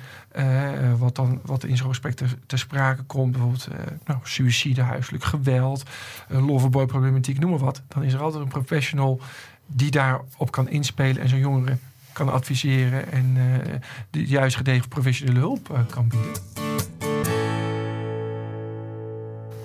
wat, 0.99 1.17
dan, 1.17 1.41
wat 1.45 1.65
in 1.65 1.77
zo'n 1.77 1.89
gesprek 1.89 2.15
te, 2.47 2.57
sprake 2.59 3.03
komt, 3.03 3.33
bijvoorbeeld 3.33 3.69
nou, 4.05 4.21
suïcide, 4.23 4.83
huiselijk 4.83 5.25
geweld, 5.25 5.83
loverboy 6.29 6.87
problematiek, 6.87 7.39
noem 7.39 7.51
maar 7.51 7.59
wat, 7.59 7.83
dan 7.89 8.03
is 8.03 8.13
er 8.13 8.21
altijd 8.21 8.43
een 8.43 8.49
professional 8.49 9.21
die 9.67 9.91
daarop 9.91 10.51
kan 10.51 10.69
inspelen 10.69 11.23
en 11.23 11.29
zo'n 11.29 11.39
jongere 11.39 11.77
kan 12.13 12.33
adviseren 12.33 13.13
en 13.13 13.37
de 14.11 14.27
juist 14.27 14.57
gedegen 14.57 14.89
professionele 14.89 15.39
hulp 15.39 15.87
kan 15.91 16.09
bieden. 16.09 16.58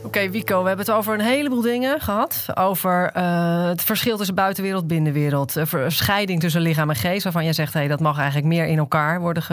Oké, 0.04 0.30
Wico, 0.30 0.62
we 0.62 0.68
hebben 0.68 0.86
het 0.86 0.96
over 0.96 1.14
een 1.14 1.26
heleboel 1.26 1.62
dingen 1.62 2.02
gehad. 2.02 2.46
Over 2.54 3.12
uh, 3.18 3.66
het 3.66 3.82
verschil 3.82 4.18
tussen 4.18 4.36
buitenwereld 4.36 4.82
en 4.82 4.88
binnenwereld. 4.88 5.56
Scheiding 5.88 6.40
tussen 6.40 6.62
lichaam 6.62 6.90
en 6.90 6.96
geest, 6.96 7.24
waarvan 7.24 7.44
jij 7.44 7.54
zegt... 7.54 7.74
Hey, 7.74 7.88
dat 7.88 8.00
mag 8.00 8.18
eigenlijk 8.18 8.48
meer 8.48 8.66
in 8.66 8.78
elkaar 8.78 9.20
worden 9.20 9.44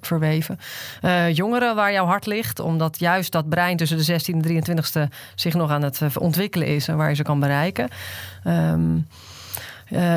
verweven. 0.00 0.58
Uh, 1.02 1.34
jongeren 1.34 1.74
waar 1.74 1.92
jouw 1.92 2.06
hart 2.06 2.26
ligt, 2.26 2.60
omdat 2.60 2.98
juist 2.98 3.32
dat 3.32 3.48
brein 3.48 3.76
tussen 3.76 3.96
de 3.96 4.02
16 4.02 4.44
en 4.44 4.64
23ste... 4.64 5.14
zich 5.34 5.54
nog 5.54 5.70
aan 5.70 5.82
het 5.82 6.16
ontwikkelen 6.18 6.66
is 6.66 6.88
en 6.88 6.96
waar 6.96 7.08
je 7.08 7.14
ze 7.14 7.22
kan 7.22 7.40
bereiken. 7.40 7.88
Um, 8.46 9.06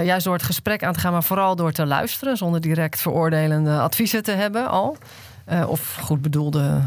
juist 0.04 0.26
door 0.26 0.34
het 0.34 0.44
gesprek 0.44 0.84
aan 0.84 0.94
te 0.94 1.00
gaan, 1.00 1.12
maar 1.12 1.24
vooral 1.24 1.56
door 1.56 1.72
te 1.72 1.86
luisteren... 1.86 2.38
zonder 2.38 2.62
direct 2.62 3.02
veroordelende 3.02 3.80
adviezen 3.80 4.24
te 4.24 4.32
hebben 4.32 4.70
al... 4.70 4.98
Uh, 5.52 5.70
of 5.70 5.98
goed 6.02 6.22
bedoelde. 6.22 6.82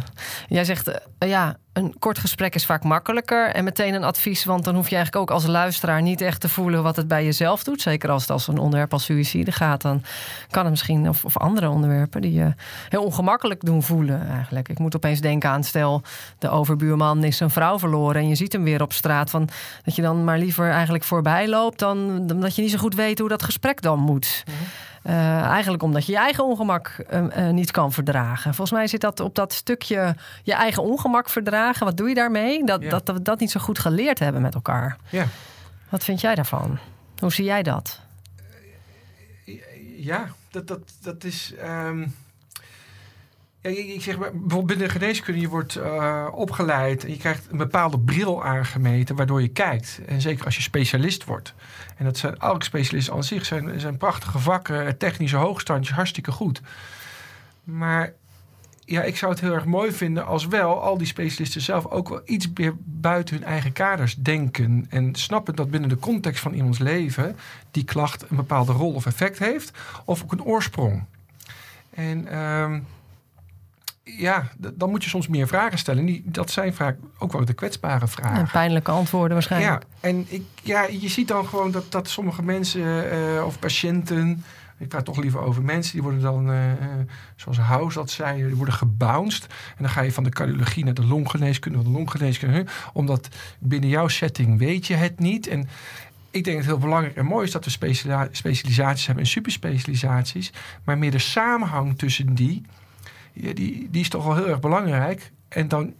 Jij 0.48 0.64
zegt, 0.64 0.88
uh, 0.88 0.94
ja, 1.28 1.56
een 1.72 1.94
kort 1.98 2.18
gesprek 2.18 2.54
is 2.54 2.66
vaak 2.66 2.84
makkelijker 2.84 3.48
en 3.48 3.64
meteen 3.64 3.94
een 3.94 4.04
advies, 4.04 4.44
want 4.44 4.64
dan 4.64 4.74
hoef 4.74 4.88
je 4.88 4.94
eigenlijk 4.96 5.24
ook 5.24 5.36
als 5.36 5.46
luisteraar 5.46 6.02
niet 6.02 6.20
echt 6.20 6.40
te 6.40 6.48
voelen 6.48 6.82
wat 6.82 6.96
het 6.96 7.08
bij 7.08 7.24
jezelf 7.24 7.64
doet. 7.64 7.80
Zeker 7.80 8.10
als 8.10 8.22
het 8.22 8.30
als 8.30 8.48
een 8.48 8.58
onderwerp 8.58 8.92
als 8.92 9.04
suïcide 9.04 9.52
gaat, 9.52 9.82
dan 9.82 10.02
kan 10.50 10.62
het 10.62 10.70
misschien, 10.70 11.08
of, 11.08 11.24
of 11.24 11.38
andere 11.38 11.68
onderwerpen 11.68 12.20
die 12.20 12.32
je 12.32 12.54
heel 12.88 13.04
ongemakkelijk 13.04 13.64
doen 13.64 13.82
voelen 13.82 14.28
eigenlijk. 14.28 14.68
Ik 14.68 14.78
moet 14.78 14.96
opeens 14.96 15.20
denken 15.20 15.50
aan, 15.50 15.64
stel, 15.64 16.02
de 16.38 16.48
overbuurman 16.48 17.24
is 17.24 17.36
zijn 17.36 17.50
vrouw 17.50 17.78
verloren 17.78 18.20
en 18.20 18.28
je 18.28 18.34
ziet 18.34 18.52
hem 18.52 18.64
weer 18.64 18.82
op 18.82 18.92
straat, 18.92 19.30
van, 19.30 19.48
dat 19.84 19.96
je 19.96 20.02
dan 20.02 20.24
maar 20.24 20.38
liever 20.38 20.70
eigenlijk 20.70 21.04
voorbij 21.04 21.48
loopt 21.48 21.78
dan 21.78 22.26
dat 22.26 22.56
je 22.56 22.62
niet 22.62 22.70
zo 22.70 22.78
goed 22.78 22.94
weet 22.94 23.18
hoe 23.18 23.28
dat 23.28 23.42
gesprek 23.42 23.82
dan 23.82 23.98
moet. 23.98 24.44
Mhm. 24.46 24.56
Uh, 25.06 25.42
eigenlijk 25.42 25.82
omdat 25.82 26.06
je 26.06 26.12
je 26.12 26.18
eigen 26.18 26.44
ongemak 26.44 27.04
uh, 27.12 27.48
niet 27.48 27.70
kan 27.70 27.92
verdragen. 27.92 28.54
Volgens 28.54 28.78
mij 28.78 28.86
zit 28.86 29.00
dat 29.00 29.20
op 29.20 29.34
dat 29.34 29.52
stukje 29.52 30.16
je 30.42 30.54
eigen 30.54 30.82
ongemak 30.82 31.28
verdragen. 31.28 31.86
Wat 31.86 31.96
doe 31.96 32.08
je 32.08 32.14
daarmee? 32.14 32.64
Dat, 32.64 32.82
dat, 32.82 33.06
dat 33.06 33.16
we 33.16 33.22
dat 33.22 33.40
niet 33.40 33.50
zo 33.50 33.60
goed 33.60 33.78
geleerd 33.78 34.18
hebben 34.18 34.42
met 34.42 34.54
elkaar. 34.54 34.96
Ja. 35.08 35.26
Wat 35.88 36.04
vind 36.04 36.20
jij 36.20 36.34
daarvan? 36.34 36.78
Hoe 37.18 37.32
zie 37.32 37.44
jij 37.44 37.62
dat? 37.62 38.00
Ja, 39.96 40.28
dat, 40.50 40.66
dat, 40.66 40.80
dat 41.02 41.24
is. 41.24 41.54
Um... 41.64 42.14
Ja, 43.70 44.00
zeg 44.00 44.18
bijvoorbeeld 44.18 44.66
binnen 44.66 44.86
de 44.86 44.92
geneeskunde, 44.92 45.40
je 45.40 45.48
wordt 45.48 45.76
uh, 45.76 46.26
opgeleid 46.32 47.04
en 47.04 47.10
je 47.10 47.16
krijgt 47.16 47.46
een 47.50 47.56
bepaalde 47.56 47.98
bril 47.98 48.44
aangemeten 48.44 49.16
waardoor 49.16 49.42
je 49.42 49.48
kijkt. 49.48 50.00
En 50.06 50.20
zeker 50.20 50.44
als 50.44 50.56
je 50.56 50.62
specialist 50.62 51.24
wordt. 51.24 51.54
En 51.96 52.04
dat 52.04 52.16
zijn 52.16 52.38
elke 52.38 52.64
specialisten 52.64 53.14
aan 53.14 53.24
zich 53.24 53.44
zijn, 53.44 53.80
zijn 53.80 53.96
prachtige 53.96 54.38
vakken, 54.38 54.98
technische 54.98 55.36
hoogstandjes, 55.36 55.94
hartstikke 55.94 56.32
goed. 56.32 56.60
Maar 57.64 58.12
ja, 58.84 59.02
ik 59.02 59.16
zou 59.16 59.32
het 59.32 59.40
heel 59.40 59.52
erg 59.52 59.64
mooi 59.64 59.92
vinden 59.92 60.26
als 60.26 60.46
wel 60.46 60.82
al 60.82 60.98
die 60.98 61.06
specialisten 61.06 61.60
zelf 61.60 61.86
ook 61.86 62.08
wel 62.08 62.22
iets 62.24 62.48
meer 62.54 62.74
buiten 62.84 63.36
hun 63.36 63.44
eigen 63.44 63.72
kaders 63.72 64.14
denken. 64.14 64.86
En 64.88 65.14
snappen 65.14 65.54
dat 65.54 65.70
binnen 65.70 65.88
de 65.88 65.98
context 65.98 66.40
van 66.40 66.52
iemands 66.52 66.78
leven 66.78 67.36
die 67.70 67.84
klacht 67.84 68.30
een 68.30 68.36
bepaalde 68.36 68.72
rol 68.72 68.92
of 68.92 69.06
effect 69.06 69.38
heeft. 69.38 69.78
Of 70.04 70.22
ook 70.22 70.32
een 70.32 70.44
oorsprong. 70.44 71.04
En 71.90 72.38
um, 72.38 72.86
ja, 74.04 74.48
dan 74.74 74.90
moet 74.90 75.04
je 75.04 75.08
soms 75.08 75.28
meer 75.28 75.46
vragen 75.46 75.78
stellen. 75.78 76.04
Die, 76.04 76.22
dat 76.26 76.50
zijn 76.50 76.74
vaak 76.74 76.96
ook 77.18 77.32
wel 77.32 77.44
de 77.44 77.52
kwetsbare 77.52 78.06
vragen. 78.06 78.36
En 78.36 78.48
pijnlijke 78.52 78.90
antwoorden 78.90 79.32
waarschijnlijk. 79.32 79.82
Ja, 79.82 80.08
en 80.08 80.26
ik, 80.28 80.42
ja, 80.62 80.82
je 80.82 81.08
ziet 81.08 81.28
dan 81.28 81.46
gewoon 81.46 81.70
dat, 81.70 81.92
dat 81.92 82.08
sommige 82.08 82.42
mensen 82.42 83.14
uh, 83.14 83.44
of 83.44 83.58
patiënten... 83.58 84.44
Ik 84.78 84.88
praat 84.88 85.04
toch 85.04 85.20
liever 85.20 85.40
over 85.40 85.62
mensen. 85.62 85.92
Die 85.92 86.02
worden 86.02 86.20
dan, 86.20 86.50
uh, 86.50 86.56
zoals 87.36 87.58
House 87.58 87.98
dat 87.98 88.10
zei, 88.10 88.44
die 88.46 88.54
worden 88.54 88.74
gebounced. 88.74 89.42
En 89.42 89.82
dan 89.82 89.88
ga 89.88 90.00
je 90.00 90.12
van 90.12 90.24
de 90.24 90.30
cardiologie 90.30 90.84
naar 90.84 90.94
de 90.94 91.06
longgeneeskunde, 91.06 91.78
van 91.78 91.86
de 91.92 91.98
longgeneeskunde. 91.98 92.66
Omdat 92.92 93.28
binnen 93.58 93.88
jouw 93.88 94.08
setting 94.08 94.58
weet 94.58 94.86
je 94.86 94.94
het 94.94 95.18
niet. 95.18 95.46
En 95.46 95.68
ik 96.30 96.44
denk 96.44 96.56
dat 96.56 96.56
het 96.56 96.66
heel 96.66 96.78
belangrijk 96.78 97.16
en 97.16 97.24
mooi 97.24 97.46
is 97.46 97.52
dat 97.52 97.64
we 97.64 97.70
specialisaties 98.30 99.06
hebben 99.06 99.24
en 99.24 99.30
superspecialisaties. 99.30 100.52
Maar 100.84 100.98
meer 100.98 101.10
de 101.10 101.18
samenhang 101.18 101.98
tussen 101.98 102.34
die 102.34 102.62
die, 103.34 103.88
die 103.90 104.00
is 104.00 104.08
toch 104.08 104.24
wel 104.24 104.36
heel 104.36 104.48
erg 104.48 104.60
belangrijk. 104.60 105.32
En 105.48 105.68
dan, 105.68 105.94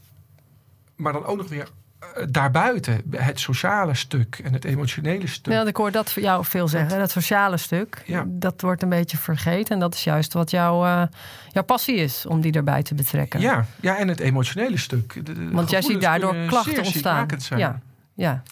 maar 0.97 1.13
dan 1.13 1.25
ook 1.25 1.37
nog 1.37 1.49
weer 1.49 1.69
eh, 1.99 2.25
daarbuiten, 2.29 3.03
het 3.11 3.41
sociale 3.41 3.95
stuk 3.95 4.41
en 4.45 4.53
het 4.53 4.65
emotionele 4.65 5.27
stuk. 5.27 5.53
Ja, 5.53 5.67
ik 5.67 5.77
hoor 5.77 5.91
dat 5.91 6.13
voor 6.13 6.23
jou 6.23 6.45
veel 6.45 6.69
zeggen. 6.69 6.99
Dat 6.99 7.11
sociale 7.11 7.57
stuk, 7.57 8.03
ja. 8.07 8.25
dat 8.27 8.61
wordt 8.61 8.83
een 8.83 8.89
beetje 8.89 9.17
vergeten. 9.17 9.75
En 9.75 9.81
dat 9.81 9.95
is 9.95 10.05
juist 10.05 10.33
wat 10.33 10.51
jouw, 10.51 10.85
uh, 10.85 11.03
jouw 11.51 11.65
passie 11.65 11.97
is, 11.97 12.27
om 12.27 12.41
die 12.41 12.53
erbij 12.53 12.83
te 12.83 12.95
betrekken. 12.95 13.41
Ja, 13.41 13.67
ja 13.81 13.99
en 13.99 14.09
het 14.09 14.21
emotionele 14.21 14.77
stuk. 14.77 15.21
Want 15.53 15.71
jij 15.71 15.83
ziet 15.83 16.01
daardoor 16.01 16.37
klachten 16.47 16.85
ontstaan. 16.85 17.29
Ja, 17.57 17.81
ja. 18.15 18.43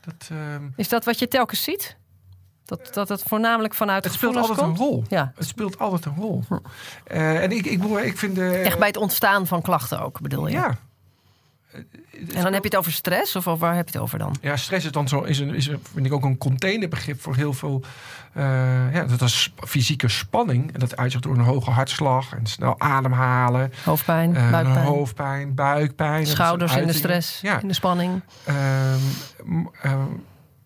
Dat, 0.00 0.28
uh, 0.32 0.38
is 0.76 0.88
dat 0.88 1.04
wat 1.04 1.18
je 1.18 1.28
telkens 1.28 1.62
ziet? 1.62 1.96
Dat, 2.68 2.94
dat 2.94 3.08
het 3.08 3.22
voornamelijk 3.22 3.74
vanuit 3.74 4.04
het 4.04 4.12
speelt 4.12 4.36
altijd 4.36 4.58
een 4.58 4.76
rol. 4.76 5.04
Ja. 5.08 5.32
Het 5.36 5.46
speelt 5.46 5.78
altijd 5.78 6.04
een 6.04 6.14
rol. 6.16 6.44
Uh, 7.12 7.42
en 7.42 7.50
ik, 7.52 7.66
ik, 7.66 7.82
ik 7.84 8.18
vind. 8.18 8.38
Uh, 8.38 8.66
Echt 8.66 8.78
bij 8.78 8.86
het 8.86 8.96
ontstaan 8.96 9.46
van 9.46 9.62
klachten 9.62 10.00
ook, 10.00 10.20
bedoel 10.20 10.46
je? 10.46 10.52
Ja. 10.52 10.76
En 12.34 12.42
dan 12.42 12.52
heb 12.52 12.62
je 12.62 12.68
het 12.68 12.76
over 12.76 12.92
stress, 12.92 13.36
of 13.36 13.44
waar 13.44 13.74
heb 13.74 13.88
je 13.88 13.92
het 13.92 14.02
over 14.02 14.18
dan? 14.18 14.36
Ja, 14.40 14.56
stress 14.56 14.84
is 14.84 14.92
dan 14.92 15.08
zo, 15.08 15.20
is 15.20 15.38
een, 15.38 15.54
is 15.54 15.66
een, 15.66 15.82
vind 15.92 16.06
ik 16.06 16.12
ook 16.12 16.24
een 16.24 16.38
containerbegrip 16.38 17.20
voor 17.20 17.34
heel 17.34 17.52
veel. 17.52 17.82
Uh, 18.36 18.44
ja, 18.94 19.04
dat 19.04 19.20
is 19.20 19.54
fysieke 19.56 20.08
spanning. 20.08 20.72
En 20.72 20.80
dat 20.80 20.96
uitzicht 20.96 21.22
door 21.22 21.34
een 21.34 21.44
hoge 21.44 21.70
hartslag 21.70 22.32
en 22.32 22.46
snel 22.46 22.80
ademhalen. 22.80 23.72
Hoofdpijn, 23.84 24.34
uh, 24.34 24.50
buikpijn. 24.50 24.84
Hoofdpijn, 24.84 25.54
buikpijn. 25.54 26.26
Schouders 26.26 26.76
in 26.76 26.86
de 26.86 26.92
stress, 26.92 27.40
ja. 27.40 27.60
in 27.60 27.68
de 27.68 27.74
spanning. 27.74 28.22
Uh, 28.48 28.54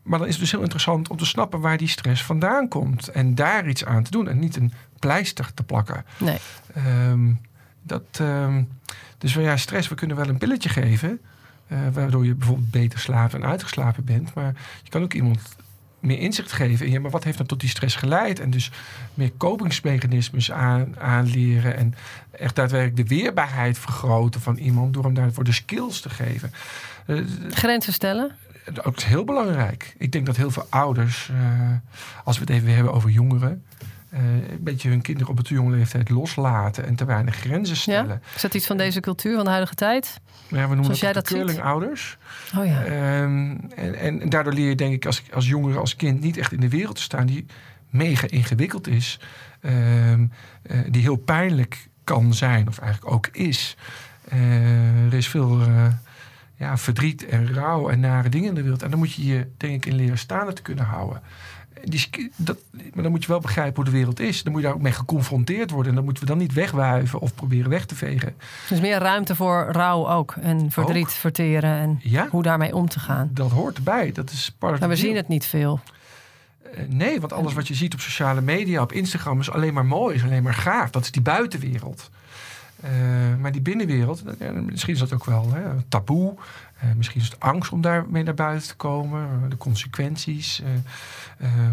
maar 0.03 0.19
dan 0.19 0.29
is 0.29 0.33
het 0.33 0.43
dus 0.43 0.53
heel 0.53 0.63
interessant 0.63 1.09
om 1.09 1.17
te 1.17 1.27
snappen 1.27 1.61
waar 1.61 1.77
die 1.77 1.89
stress 1.89 2.25
vandaan 2.25 2.69
komt. 2.69 3.09
En 3.09 3.35
daar 3.35 3.69
iets 3.69 3.85
aan 3.85 4.03
te 4.03 4.11
doen. 4.11 4.29
En 4.29 4.39
niet 4.39 4.57
een 4.57 4.73
pleister 4.99 5.55
te 5.55 5.63
plakken. 5.63 6.05
Nee. 6.19 6.39
Um, 7.09 7.41
dat, 7.83 8.19
um, 8.21 8.69
dus 9.19 9.35
ja, 9.35 9.57
stress, 9.57 9.89
we 9.89 9.95
kunnen 9.95 10.17
wel 10.17 10.29
een 10.29 10.39
pilletje 10.39 10.69
geven. 10.69 11.21
Uh, 11.69 11.79
waardoor 11.93 12.25
je 12.25 12.35
bijvoorbeeld 12.35 12.71
beter 12.71 12.99
slaapt 12.99 13.35
en 13.35 13.45
uitgeslapen 13.45 14.05
bent. 14.05 14.35
Maar 14.35 14.55
je 14.83 14.91
kan 14.91 15.03
ook 15.03 15.13
iemand 15.13 15.41
meer 16.01 16.19
inzicht 16.19 16.53
geven 16.53 16.87
in 16.87 16.93
ja, 16.93 17.01
maar 17.01 17.11
wat 17.11 17.25
heeft 17.25 17.39
dan 17.39 17.47
tot 17.47 17.61
die 17.61 17.69
stress 17.69 17.97
geleid? 17.97 18.41
En 18.41 18.51
dus 18.51 18.71
meer 19.15 19.33
kopingsmechanismes 19.37 20.53
aan, 20.53 20.99
aanleren. 20.99 21.77
En 21.77 21.95
echt 22.31 22.55
daadwerkelijk 22.55 23.09
de 23.09 23.17
weerbaarheid 23.17 23.79
vergroten 23.79 24.41
van 24.41 24.57
iemand 24.57 24.95
door 24.95 25.05
hem 25.05 25.15
daarvoor 25.15 25.45
de 25.45 25.53
skills 25.53 26.01
te 26.01 26.11
geven. 26.11 26.53
Uh, 27.07 27.27
Grenzen 27.51 27.93
stellen? 27.93 28.33
Ook 28.83 29.01
heel 29.01 29.25
belangrijk. 29.25 29.95
Ik 29.99 30.13
denk 30.13 30.27
dat 30.27 30.37
heel 30.37 30.51
veel 30.51 30.67
ouders, 30.69 31.31
uh, 31.33 31.71
als 32.25 32.39
we 32.39 32.45
het 32.45 32.53
even 32.53 32.75
hebben 32.75 32.93
over 32.93 33.11
jongeren, 33.11 33.65
uh, 34.15 34.21
een 34.51 34.59
beetje 34.63 34.89
hun 34.89 35.03
kinderen 35.03 35.31
op 35.31 35.37
het 35.37 35.49
jonge 35.49 35.77
leeftijd 35.77 36.11
loslaten 36.11 36.87
en 36.87 36.95
te 36.95 37.05
weinig 37.05 37.37
grenzen 37.37 37.77
stellen. 37.77 38.21
Ja? 38.23 38.35
Is 38.35 38.43
dat 38.43 38.55
iets 38.55 38.67
van 38.67 38.77
deze 38.77 39.01
cultuur 39.01 39.35
van 39.35 39.45
de 39.45 39.51
huidige 39.51 39.75
tijd? 39.75 40.21
Ja, 40.49 40.69
we 40.69 40.75
noemen 40.75 40.97
Zoals 40.97 41.15
dat, 41.15 41.27
curlingouders. 41.27 42.17
Oh 42.57 42.67
ja. 42.67 42.85
Um, 43.23 43.61
en, 43.75 43.95
en, 43.95 44.29
daardoor 44.29 44.53
leer 44.53 44.69
je 44.69 44.75
denk 44.75 44.95
ik 44.95 45.07
als, 45.07 45.23
als 45.33 45.49
jongere, 45.49 45.79
als 45.79 45.97
kind 45.97 46.21
niet 46.21 46.37
echt 46.37 46.53
in 46.53 46.61
de 46.61 46.69
wereld 46.69 46.97
te 46.97 47.03
staan 47.03 47.27
die 47.27 47.47
mega 47.91 48.27
ingewikkeld 48.29 48.89
is. 48.89 49.21
Um, 49.61 50.33
uh, 50.63 50.81
die 50.91 51.03
heel 51.03 51.17
pijnlijk 51.17 51.89
kan 52.05 52.35
zijn 52.35 52.69
of 52.69 52.79
eigenlijk 52.79 53.15
ook 53.15 53.27
is. 53.27 53.77
Er 55.09 55.15
is 55.15 55.29
veel 55.29 55.61
ja, 56.63 56.79
verdriet 56.79 57.27
en 57.27 57.55
rouw 57.55 57.89
en 57.89 58.01
nare 58.01 58.29
dingen 58.29 58.49
in 58.49 58.55
de 58.55 58.63
wereld. 58.63 58.83
En 58.83 58.91
dan 58.91 58.99
moet 58.99 59.13
je 59.13 59.27
je, 59.27 59.47
denk 59.57 59.75
ik, 59.75 59.87
in 59.87 59.95
leren 59.95 60.19
staande 60.19 60.53
te 60.53 60.63
kunnen 60.63 60.85
houden. 60.85 61.23
Die, 61.85 62.31
dat, 62.37 62.57
maar 62.93 63.03
dan 63.03 63.11
moet 63.11 63.23
je 63.23 63.29
wel 63.29 63.41
begrijpen 63.41 63.75
hoe 63.75 63.85
de 63.85 63.91
wereld 63.91 64.21
is. 64.21 64.43
Dan 64.43 64.53
moet 64.53 64.61
je 64.61 64.67
daar 64.67 64.77
ook 64.77 64.83
mee 64.83 64.93
geconfronteerd 64.93 65.71
worden. 65.71 65.89
En 65.89 65.95
dan 65.95 66.05
moeten 66.05 66.23
we 66.23 66.29
dan 66.29 66.39
niet 66.39 66.53
wegwuiven 66.53 67.21
of 67.21 67.35
proberen 67.35 67.71
weg 67.71 67.87
te 67.87 67.95
vegen. 67.95 68.35
Dus 68.69 68.81
meer 68.81 68.99
ruimte 68.99 69.35
voor 69.35 69.69
rouw 69.71 70.09
ook. 70.09 70.35
En 70.41 70.71
verdriet 70.71 71.13
verteren. 71.13 71.71
En 71.71 72.01
ja, 72.03 72.29
hoe 72.31 72.43
daarmee 72.43 72.75
om 72.75 72.89
te 72.89 73.01
gaan. 73.01 73.31
Dat 73.33 73.51
hoort 73.51 73.77
erbij. 73.77 74.13
Dat 74.13 74.31
is 74.31 74.55
part 74.59 74.81
maar 74.81 74.89
we 74.89 74.97
zien 74.97 75.17
het 75.17 75.29
niet 75.29 75.47
veel. 75.47 75.81
Uh, 76.75 76.81
nee, 76.89 77.21
want 77.21 77.33
alles 77.33 77.53
wat 77.53 77.69
je 77.69 77.75
ziet 77.75 77.95
op 77.95 78.01
sociale 78.01 78.41
media, 78.41 78.83
op 78.83 78.93
Instagram, 78.93 79.41
is 79.41 79.51
alleen 79.51 79.75
maar 79.75 79.87
mooi, 79.87 80.15
is 80.15 80.23
alleen 80.23 80.43
maar 80.43 80.55
gaaf. 80.55 80.91
Dat 80.91 81.03
is 81.03 81.11
die 81.11 81.23
buitenwereld. 81.23 82.11
Uh, 82.85 82.91
maar 83.41 83.53
die 83.53 83.61
binnenwereld, 83.61 84.23
misschien 84.71 84.95
is 84.95 85.01
dat 85.01 85.13
ook 85.13 85.25
wel 85.25 85.53
hè, 85.53 85.63
taboe. 85.89 86.35
Uh, 86.85 86.91
misschien 86.97 87.21
is 87.21 87.27
het 87.27 87.41
angst 87.41 87.73
om 87.73 87.81
daarmee 87.81 88.23
naar 88.23 88.35
buiten 88.35 88.69
te 88.69 88.75
komen. 88.75 89.29
de 89.49 89.57
consequenties. 89.57 90.63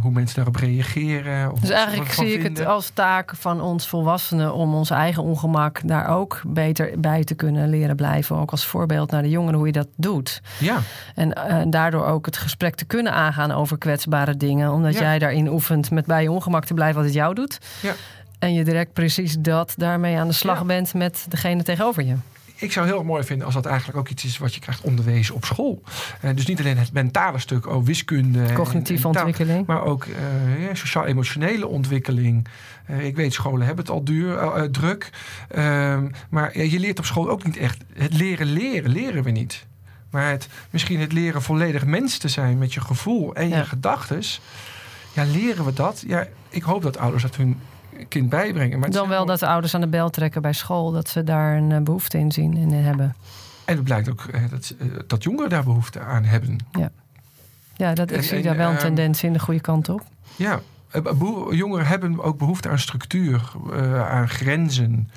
Hoe 0.02 0.12
mensen 0.12 0.36
daarop 0.36 0.56
reageren. 0.56 1.52
dus 1.60 1.69
eigenlijk 1.69 2.12
zie 2.12 2.34
ik 2.34 2.43
het 2.43 2.65
als 2.65 2.89
taak 2.89 3.36
van 3.36 3.62
ons 3.62 3.88
volwassenen... 3.88 4.54
om 4.54 4.74
ons 4.74 4.89
eigen 4.89 5.24
ongemak 5.24 5.82
daar 5.88 6.08
ook 6.08 6.41
beter 6.48 7.00
bij 7.00 7.24
te 7.24 7.36
kunnen 7.36 7.69
leren 7.69 7.95
blijven. 7.95 8.36
Ook 8.36 8.52
als 8.52 8.65
voorbeeld 8.65 9.12
naar 9.12 9.22
de 9.22 9.30
jongeren 9.30 9.58
hoe 9.58 9.67
je 9.67 9.74
dat 9.74 9.88
doet. 9.95 10.41
Ja. 10.60 10.78
En 11.15 11.69
daardoor 11.69 12.06
ook 12.06 12.26
het 12.26 12.38
gesprek 12.38 12.76
te 12.76 12.86
kunnen 12.86 13.13
aangaan 13.13 13.52
over 13.52 13.78
kwetsbare 13.78 14.38
dingen. 14.38 14.72
Omdat 14.72 14.98
jij 14.98 15.19
daarin 15.19 15.48
oefent 15.48 15.91
met 15.91 16.06
bij 16.06 16.24
je 16.24 16.32
ongemak 16.32 16.65
te 16.65 16.74
blijven 16.74 16.95
wat 16.95 17.06
het 17.06 17.13
jou 17.13 17.34
doet. 17.34 17.58
Ja. 17.82 17.93
En 18.39 18.54
je 18.54 18.63
direct 18.63 18.93
precies 18.93 19.36
dat 19.39 19.73
daarmee 19.78 20.17
aan 20.17 20.28
de 20.28 20.34
slag 20.34 20.65
bent 20.65 20.93
met 20.93 21.25
degene 21.30 21.63
tegenover 21.63 22.06
je. 22.06 22.15
Ik 22.56 22.71
zou 22.71 22.86
heel 22.86 23.04
mooi 23.04 23.23
vinden 23.23 23.45
als 23.45 23.56
dat 23.56 23.65
eigenlijk 23.65 23.97
ook 23.97 24.10
iets 24.10 24.23
is 24.23 24.38
wat 24.38 24.54
je 24.54 24.60
krijgt 24.60 24.82
onderwezen 24.82 25.36
op 25.36 25.45
school. 25.45 25.82
Uh, 26.25 26.36
dus 26.36 26.45
niet 26.45 26.60
alleen 26.60 26.78
het 26.78 26.93
mentale 26.93 27.39
stuk, 27.39 27.67
oh, 27.67 27.86
wiskunde. 27.86 28.54
Cognitieve 28.54 29.08
ontwikkeling. 29.08 29.65
Maar 29.65 29.84
ook 29.84 30.06
uh, 30.06 30.67
ja, 30.67 30.75
sociaal-emotionele 30.75 31.67
ontwikkeling. 31.67 32.47
Uh, 32.89 33.06
ik 33.06 33.15
weet, 33.15 33.34
scholen 33.34 33.65
hebben 33.65 33.86
het 33.86 33.93
al 33.93 34.04
duur, 34.04 34.67
druk. 34.71 35.10
Ehm, 35.49 36.08
maar 36.30 36.58
je 36.60 36.80
leert 36.80 36.99
op 36.99 37.06
school 37.06 37.30
ook 37.30 37.43
niet 37.43 37.58
echt. 37.58 37.84
Het 37.93 38.13
leren 38.13 38.47
leren, 38.47 38.91
leren 38.91 39.23
we 39.23 39.32
niet. 39.32 39.65
Maar 40.10 40.30
het, 40.30 40.47
misschien 40.69 40.99
het 40.99 41.12
leren 41.12 41.41
volledig 41.41 41.86
mens 41.86 42.17
te 42.17 42.28
zijn 42.28 42.58
met 42.58 42.73
je 42.73 42.82
gevoel 42.82 43.36
en 43.36 43.49
je 43.49 43.65
gedachtes. 43.65 44.41
Ja, 45.13 45.23
leren 45.23 45.65
we 45.65 45.73
dat? 45.73 46.04
Ja, 46.08 46.28
ik 46.49 46.63
hoop 46.63 46.82
dat 46.82 46.97
ouders 46.97 47.23
dat 47.23 47.36
hun 47.36 47.60
kind 48.07 48.29
bijbrengen. 48.29 48.79
Maar 48.79 48.89
Dan 48.89 49.09
wel 49.09 49.25
dat 49.25 49.39
de 49.39 49.47
ouders 49.47 49.75
aan 49.75 49.81
de 49.81 49.88
bel 49.88 50.09
trekken 50.09 50.41
bij 50.41 50.53
school, 50.53 50.91
dat 50.91 51.09
ze 51.09 51.23
daar 51.23 51.57
een 51.57 51.71
eh, 51.71 51.81
behoefte 51.81 52.17
in 52.17 52.31
zien 52.31 52.57
en 52.57 52.83
hebben. 52.83 53.15
En 53.65 53.75
het 53.75 53.83
blijkt 53.83 54.09
ook 54.09 54.25
eh, 54.31 54.41
dat, 54.49 54.75
eh, 54.79 54.88
dat 55.07 55.23
jongeren 55.23 55.49
daar 55.49 55.63
behoefte 55.63 55.99
aan 55.99 56.23
hebben. 56.23 56.57
Ja, 56.71 56.89
ja 57.75 57.93
dat, 57.93 58.12
ik 58.12 58.23
zie 58.23 58.41
daar 58.41 58.57
wel 58.57 58.69
een 58.69 58.75
ehm, 58.75 58.85
tendens 58.85 59.23
in 59.23 59.33
de 59.33 59.39
goede 59.39 59.59
kant 59.59 59.89
op. 59.89 60.03
Ja, 60.35 60.59
jongeren 61.49 61.85
hebben 61.85 62.23
ook 62.23 62.38
behoefte 62.38 62.69
aan 62.69 62.79
structuur, 62.79 63.51
aan 64.09 64.29
grenzen. 64.29 65.09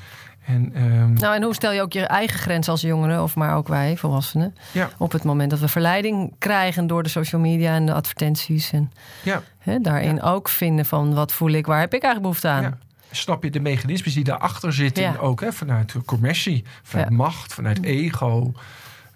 En, 0.47 0.83
um... 0.83 1.13
Nou, 1.13 1.35
en 1.35 1.43
hoe 1.43 1.55
stel 1.55 1.73
je 1.73 1.83
ook 1.83 1.93
je 1.93 2.07
eigen 2.07 2.39
grens 2.39 2.69
als 2.69 2.81
jongeren, 2.81 3.23
of 3.23 3.37
maar 3.37 3.57
ook 3.57 3.69
wij, 3.69 3.97
volwassenen, 3.97 4.55
ja. 4.73 4.91
op 4.99 5.13
het 5.13 5.25
moment 5.25 5.51
dat 5.51 5.59
we 5.59 5.69
verleiding 5.69 6.35
krijgen 6.39 6.87
door 6.87 7.03
de 7.03 7.09
social 7.09 7.41
media 7.41 7.75
en 7.75 7.87
de 7.87 7.93
advertenties. 7.93 8.73
En 8.73 8.93
ja. 9.23 9.43
hè, 9.59 9.79
daarin 9.79 10.15
ja. 10.15 10.23
ook 10.23 10.49
vinden 10.49 10.85
van 10.85 11.15
wat 11.15 11.33
voel 11.33 11.51
ik, 11.51 11.67
waar 11.67 11.81
heb 11.81 11.95
ik 11.95 12.03
eigenlijk 12.03 12.23
behoefte 12.23 12.49
aan? 12.49 12.79
Snap 13.11 13.43
je 13.43 13.51
de 13.51 13.61
mechanismes 13.61 14.15
die 14.15 14.25
daarachter 14.25 14.73
zitten 14.73 15.21
ook, 15.21 15.41
hè, 15.41 15.53
vanuit 15.53 15.95
commercie, 16.05 16.65
vanuit 16.83 17.11
macht, 17.11 17.55
vanuit 17.55 17.83
ego. 17.83 18.53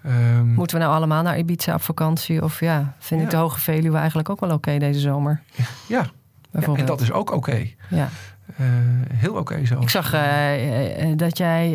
Um... 0.05 0.53
Moeten 0.53 0.77
we 0.77 0.83
nou 0.83 0.95
allemaal 0.95 1.23
naar 1.23 1.37
Ibiza 1.37 1.73
op 1.73 1.81
vakantie? 1.81 2.43
Of 2.43 2.59
ja, 2.59 2.95
vind 2.99 3.21
ik 3.21 3.29
de 3.29 3.37
Hoge 3.37 3.59
Veluwe 3.59 3.97
eigenlijk 3.97 4.29
ook 4.29 4.39
wel 4.39 4.51
oké 4.51 4.77
deze 4.77 4.99
zomer? 4.99 5.41
Ja, 5.87 6.05
en 6.51 6.85
dat 6.85 7.01
is 7.01 7.11
ook 7.11 7.31
oké. 7.31 7.67
Ja. 7.89 8.09
Uh, 8.51 8.67
heel 9.13 9.31
oké 9.31 9.39
okay 9.39 9.65
zo. 9.65 9.81
Ik 9.81 9.89
zag 9.89 10.13
uh, 10.13 11.09
uh, 11.09 11.17
dat 11.17 11.37
jij 11.37 11.69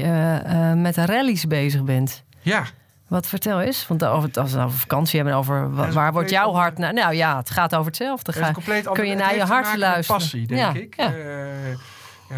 met 0.77 0.97
rallies 0.97 1.47
bezig 1.47 1.85
bent. 1.85 2.25
Ja. 2.41 2.65
Wat 3.09 3.27
vertel 3.27 3.61
eens? 3.61 3.87
Want 3.87 4.05
over, 4.05 4.31
als 4.35 4.53
we 4.53 4.61
over 4.61 4.79
vakantie 4.79 5.21
hebben, 5.21 5.37
over 5.37 5.75
waar, 5.75 5.93
waar 5.93 6.13
wordt 6.13 6.31
jouw 6.31 6.53
hart 6.53 6.79
naar? 6.79 6.93
Nou 6.93 7.15
ja, 7.15 7.37
het 7.37 7.51
gaat 7.51 7.75
over 7.75 7.87
hetzelfde. 7.87 8.33
Ga, 8.33 8.53
kun 8.93 9.07
je 9.07 9.15
naar 9.15 9.35
je 9.35 9.43
hart 9.43 9.77
luisteren? 9.77 10.21
passie, 10.21 10.47
denk 10.47 10.61
ja, 10.61 10.81
ik. 10.81 10.95
Ja. 10.97 11.13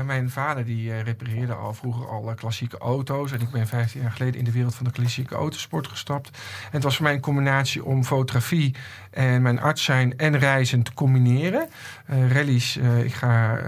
Mijn 0.03 0.31
vader 0.31 0.65
die 0.65 0.89
uh, 0.89 1.03
repareerde 1.03 1.55
al 1.55 1.75
vroeger 1.75 2.09
al 2.09 2.35
klassieke 2.35 2.79
auto's. 2.79 3.33
En 3.33 3.41
ik 3.41 3.51
ben 3.51 3.67
15 3.67 4.01
jaar 4.01 4.11
geleden 4.11 4.39
in 4.39 4.45
de 4.45 4.53
wereld 4.53 4.75
van 4.75 4.85
de 4.85 4.93
klassieke 4.93 5.35
autosport 5.35 5.89
gestapt. 5.89 6.29
En 6.65 6.71
het 6.71 6.83
was 6.83 6.97
voor 6.97 7.05
mij 7.05 7.15
een 7.15 7.21
combinatie 7.21 7.85
om 7.85 8.05
fotografie 8.05 8.75
en 9.11 9.43
mijn 9.43 9.61
arts 9.61 9.85
zijn 9.85 10.17
en 10.17 10.39
reizen 10.39 10.83
te 10.83 10.95
combineren. 10.95 11.69
Uh, 12.11 12.33
rallies, 12.33 12.77
uh, 12.77 13.05
ik 13.05 13.15
ga 13.15 13.59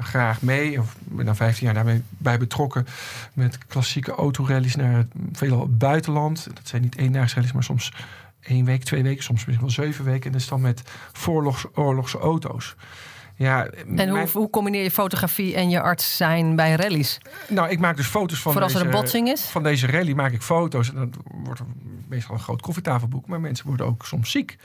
graag 0.00 0.42
mee. 0.42 0.80
Of 0.80 0.96
ben 0.98 1.26
dan 1.26 1.36
15 1.36 1.64
jaar 1.64 1.74
daarmee 1.74 2.02
bij 2.08 2.38
betrokken 2.38 2.86
met 3.32 3.58
klassieke 3.66 4.12
autorallies 4.12 4.76
naar 4.76 4.96
het 4.96 5.08
veelal 5.32 5.68
buitenland. 5.68 6.46
Dat 6.54 6.68
zijn 6.68 6.82
niet 6.82 6.96
eendaagse 6.96 7.34
rallies, 7.34 7.52
maar 7.52 7.62
soms 7.62 7.92
één 8.40 8.64
week, 8.64 8.84
twee 8.84 9.02
weken, 9.02 9.22
soms 9.22 9.44
misschien 9.44 9.66
wel 9.66 9.74
zeven 9.74 10.04
weken. 10.04 10.26
En 10.26 10.32
dat 10.32 10.40
is 10.40 10.48
dan 10.48 10.60
met 10.60 10.82
oorlogse 11.74 12.18
auto's. 12.18 12.76
Ja, 13.36 13.66
en 13.96 14.08
hoe, 14.08 14.28
hoe, 14.32 14.50
combineer 14.50 14.82
je 14.82 14.90
fotografie 14.90 15.54
en 15.54 15.70
je 15.70 15.80
arts 15.80 16.16
zijn 16.16 16.56
bij 16.56 16.74
rallies? 16.74 17.18
Nou, 17.48 17.68
ik 17.68 17.78
maak 17.78 17.96
dus 17.96 18.06
foto's 18.06 18.40
van. 18.40 18.52
Voor 18.52 18.62
als 18.62 18.72
deze, 18.72 18.84
er 18.84 18.94
een 18.94 19.00
botsing 19.00 19.28
is? 19.28 19.42
Van 19.42 19.62
deze 19.62 19.86
rally 19.86 20.12
maak 20.12 20.32
ik 20.32 20.42
foto's. 20.42 20.88
En 20.88 20.94
dat 20.94 21.08
wordt 21.44 21.60
meestal 22.14 22.34
een 22.34 22.40
groot 22.40 22.60
koffietafelboek. 22.60 23.26
Maar 23.26 23.40
mensen 23.40 23.66
worden 23.66 23.86
ook 23.86 24.06
soms 24.06 24.30
ziek. 24.30 24.56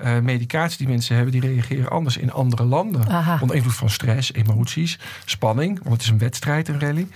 Uh, 0.00 0.18
medicatie 0.18 0.78
die 0.78 0.88
mensen 0.88 1.14
hebben, 1.14 1.32
die 1.32 1.40
reageren 1.40 1.90
anders 1.90 2.16
in 2.16 2.32
andere 2.32 2.64
landen. 2.64 3.08
Aha. 3.08 3.38
Onder 3.40 3.56
invloed 3.56 3.74
van 3.74 3.90
stress, 3.90 4.32
emoties, 4.32 4.98
spanning. 5.24 5.78
Want 5.82 5.92
het 5.92 6.02
is 6.02 6.08
een 6.08 6.18
wedstrijd, 6.18 6.68
een 6.68 6.80
rally. 6.80 7.06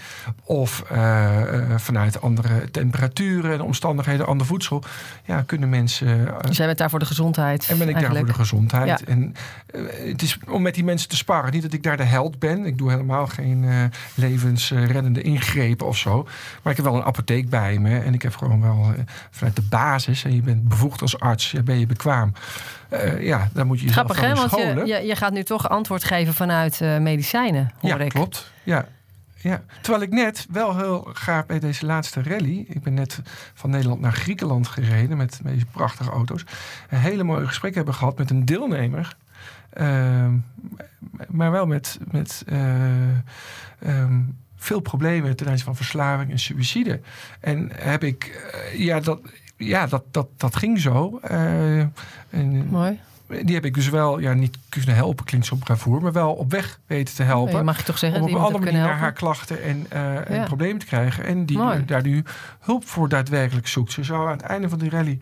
Of 0.44 0.85
uh, 0.92 0.99
uh, 1.53 1.79
vanuit 1.79 2.20
andere 2.20 2.70
temperaturen 2.70 3.53
en 3.53 3.61
omstandigheden, 3.61 4.27
ander 4.27 4.46
voedsel. 4.46 4.83
Ja, 5.25 5.42
kunnen 5.42 5.68
mensen. 5.68 6.35
dus 6.46 6.57
jij 6.57 6.66
bent 6.66 6.79
daar 6.79 6.90
voor 6.90 6.99
de 6.99 7.07
gezondheid. 7.07 7.66
En 7.68 7.79
ben 7.79 7.88
ik 7.88 7.94
eigenlijk. 7.94 8.27
daar 8.27 8.35
voor 8.35 8.44
de 8.44 8.51
gezondheid. 8.51 9.01
Ja. 9.01 9.07
En 9.07 9.35
het 10.09 10.22
is 10.22 10.38
om 10.49 10.62
met 10.62 10.75
die 10.75 10.85
mensen 10.85 11.09
te 11.09 11.16
sparen. 11.16 11.53
Niet 11.53 11.62
dat 11.62 11.72
ik 11.72 11.83
daar 11.83 11.96
de 11.96 12.03
held 12.03 12.38
ben. 12.38 12.64
Ik 12.64 12.79
doe 12.79 12.90
helemaal 12.90 13.27
geen 13.27 13.90
levensreddende 14.14 15.22
ingrepen 15.22 15.87
of 15.87 15.96
zo. 15.96 16.22
Maar 16.62 16.70
ik 16.72 16.77
heb 16.77 16.87
wel 16.87 16.96
een 16.96 17.05
apotheek 17.05 17.49
bij 17.49 17.79
me. 17.79 17.99
En 17.99 18.14
ik 18.14 18.22
heb 18.22 18.37
gewoon 18.37 18.61
wel 18.61 18.94
vanuit 19.31 19.57
de 19.57 19.62
basis. 19.79 20.25
En 20.25 20.35
je 20.35 20.43
bent 20.43 20.69
bevoegd 20.69 21.03
als 21.03 21.19
arts. 21.19 21.51
Ja, 21.51 21.62
ben 21.62 21.79
je 21.79 21.87
bekwaam. 21.87 22.33
Uh, 22.91 23.23
ja, 23.23 23.49
dan 23.53 23.67
moet 23.67 23.81
je 23.81 23.87
jezelf 23.87 24.07
Grappig, 24.07 24.27
hè? 24.27 24.35
Want 24.35 24.89
je, 24.89 25.07
je, 25.07 25.17
gaat 25.17 25.33
nu 25.33 25.43
toch 25.43 25.69
antwoord 25.69 26.05
geven 26.05 26.35
vanuit 26.35 26.81
medicijnen, 26.81 27.73
hoor 27.81 27.91
ja, 27.91 27.99
ik. 27.99 28.09
klopt. 28.09 28.53
Ja, 28.62 28.87
ja, 29.37 29.62
terwijl 29.81 30.03
ik 30.03 30.11
net 30.11 30.47
wel 30.51 30.77
heel 30.77 31.09
graag 31.12 31.47
bij 31.47 31.59
deze 31.59 31.87
laatste 31.87 32.23
rally. 32.23 32.65
Ik 32.69 32.83
ben 32.83 32.95
net 32.95 33.21
van 33.55 33.71
Nederland 33.71 34.01
naar 34.01 34.12
Griekenland 34.12 34.69
gereden 34.69 35.17
met 35.17 35.41
deze 35.43 35.67
prachtige 35.67 36.11
auto's. 36.11 36.45
Een 36.89 36.99
hele 36.99 37.23
mooie 37.23 37.47
gesprek 37.47 37.75
hebben 37.75 37.95
gehad 37.95 38.19
met 38.19 38.31
een 38.31 38.45
deelnemer 38.45 39.17
Ehm, 39.77 40.35
maar 41.29 41.51
wel 41.51 41.67
met, 41.67 41.99
met 42.11 42.43
eh, 42.47 43.17
ehm, 43.79 44.21
veel 44.57 44.81
problemen 44.81 45.37
ten 45.37 45.49
aanzien 45.49 45.65
van 45.65 45.77
verslaving 45.77 46.31
en 46.31 46.39
suïcide. 46.39 47.01
En 47.41 47.71
heb 47.75 48.05
ik, 48.05 48.25
eh, 48.25 48.79
ja, 48.79 49.01
dat, 49.01 49.21
ja 49.57 49.87
dat, 49.87 50.05
dat, 50.11 50.27
dat 50.37 50.57
ging 50.57 50.81
zo. 50.81 51.21
Uh, 51.31 51.81
en, 52.31 52.66
Mooi. 52.71 53.01
Die 53.27 53.55
heb 53.55 53.64
ik 53.64 53.75
dus 53.75 53.88
wel 53.88 54.19
ja, 54.19 54.33
niet 54.33 54.59
kunnen 54.69 54.95
helpen, 54.95 55.25
klinkt 55.25 55.47
zo 55.47 55.57
bravoer, 55.57 56.03
maar 56.03 56.12
wel 56.12 56.33
op 56.33 56.51
weg 56.51 56.79
weten 56.87 57.14
te 57.14 57.23
helpen. 57.23 57.64
mag 57.64 57.77
je 57.77 57.83
toch 57.83 57.99
zeggen, 57.99 58.21
om 58.21 58.29
op 58.29 58.35
een 58.35 58.40
andere 58.40 58.64
manier 58.64 58.81
naar 58.81 58.99
haar 58.99 59.12
klachten 59.12 59.62
en, 59.62 59.87
en 60.27 60.45
problemen 60.45 60.79
te 60.79 60.87
krijgen. 60.87 61.25
En 61.25 61.47
die 61.47 61.85
daar 61.85 62.03
nu 62.03 62.25
hulp 62.61 62.87
voor 62.87 63.09
daadwerkelijk 63.09 63.66
zoekt. 63.66 63.92
Ze 63.92 64.05
zou 64.05 64.27
aan 64.27 64.37
het 64.37 64.47
einde 64.47 64.69
van 64.69 64.79
die 64.79 64.90
rally 64.90 65.19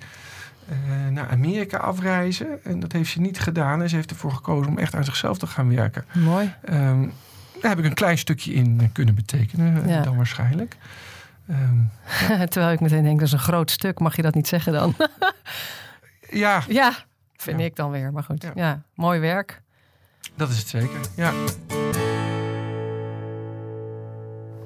uh, 0.70 1.12
naar 1.12 1.28
Amerika 1.28 1.76
afreizen. 1.76 2.64
En 2.64 2.80
dat 2.80 2.92
heeft 2.92 3.10
ze 3.10 3.20
niet 3.20 3.40
gedaan. 3.40 3.82
En 3.82 3.88
ze 3.88 3.96
heeft 3.96 4.10
ervoor 4.10 4.32
gekozen 4.32 4.70
om 4.70 4.78
echt 4.78 4.94
aan 4.94 5.04
zichzelf 5.04 5.38
te 5.38 5.46
gaan 5.46 5.74
werken. 5.74 6.04
Mooi. 6.12 6.54
Um, 6.70 7.12
daar 7.60 7.70
heb 7.70 7.78
ik 7.78 7.84
een 7.84 7.94
klein 7.94 8.18
stukje 8.18 8.52
in 8.52 8.90
kunnen 8.92 9.14
betekenen, 9.14 9.88
ja. 9.88 10.02
dan 10.02 10.16
waarschijnlijk. 10.16 10.76
Um, 11.50 11.90
ja. 12.28 12.46
Terwijl 12.46 12.72
ik 12.72 12.80
meteen 12.80 13.02
denk, 13.02 13.18
dat 13.18 13.26
is 13.26 13.32
een 13.32 13.38
groot 13.38 13.70
stuk. 13.70 13.98
Mag 13.98 14.16
je 14.16 14.22
dat 14.22 14.34
niet 14.34 14.48
zeggen 14.48 14.72
dan? 14.72 14.94
ja. 16.44 16.62
Ja, 16.68 16.94
vind 17.36 17.60
ik 17.60 17.76
dan 17.76 17.90
weer. 17.90 18.12
Maar 18.12 18.22
goed, 18.22 18.46
ja. 18.54 18.82
mooi 18.94 19.20
werk. 19.20 19.62
Dat 20.36 20.50
is 20.50 20.58
het 20.58 20.68
zeker, 20.68 21.00
ja. 21.16 21.32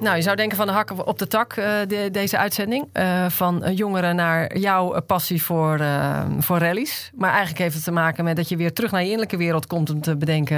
Nou, 0.01 0.17
je 0.17 0.23
zou 0.23 0.37
denken 0.37 0.57
van 0.57 0.67
de 0.67 0.73
hakken 0.73 1.07
op 1.07 1.19
de 1.19 1.27
tak, 1.27 1.57
uh, 1.57 1.65
de, 1.89 2.09
deze 2.13 2.39
uitzending. 2.39 2.89
Uh, 2.93 3.27
van 3.29 3.75
jongeren 3.75 4.17
naar 4.17 4.59
jouw 4.59 5.01
passie 5.01 5.43
voor, 5.43 5.81
uh, 5.81 6.25
voor 6.39 6.59
rallies. 6.59 7.11
Maar 7.15 7.31
eigenlijk 7.31 7.59
heeft 7.59 7.75
het 7.75 7.85
te 7.85 7.91
maken 7.91 8.25
met 8.25 8.37
dat 8.37 8.49
je 8.49 8.57
weer 8.57 8.73
terug 8.73 8.91
naar 8.91 9.01
je 9.01 9.07
innerlijke 9.07 9.37
wereld 9.37 9.67
komt 9.67 9.91
om 9.91 10.01
te 10.01 10.17
bedenken 10.17 10.57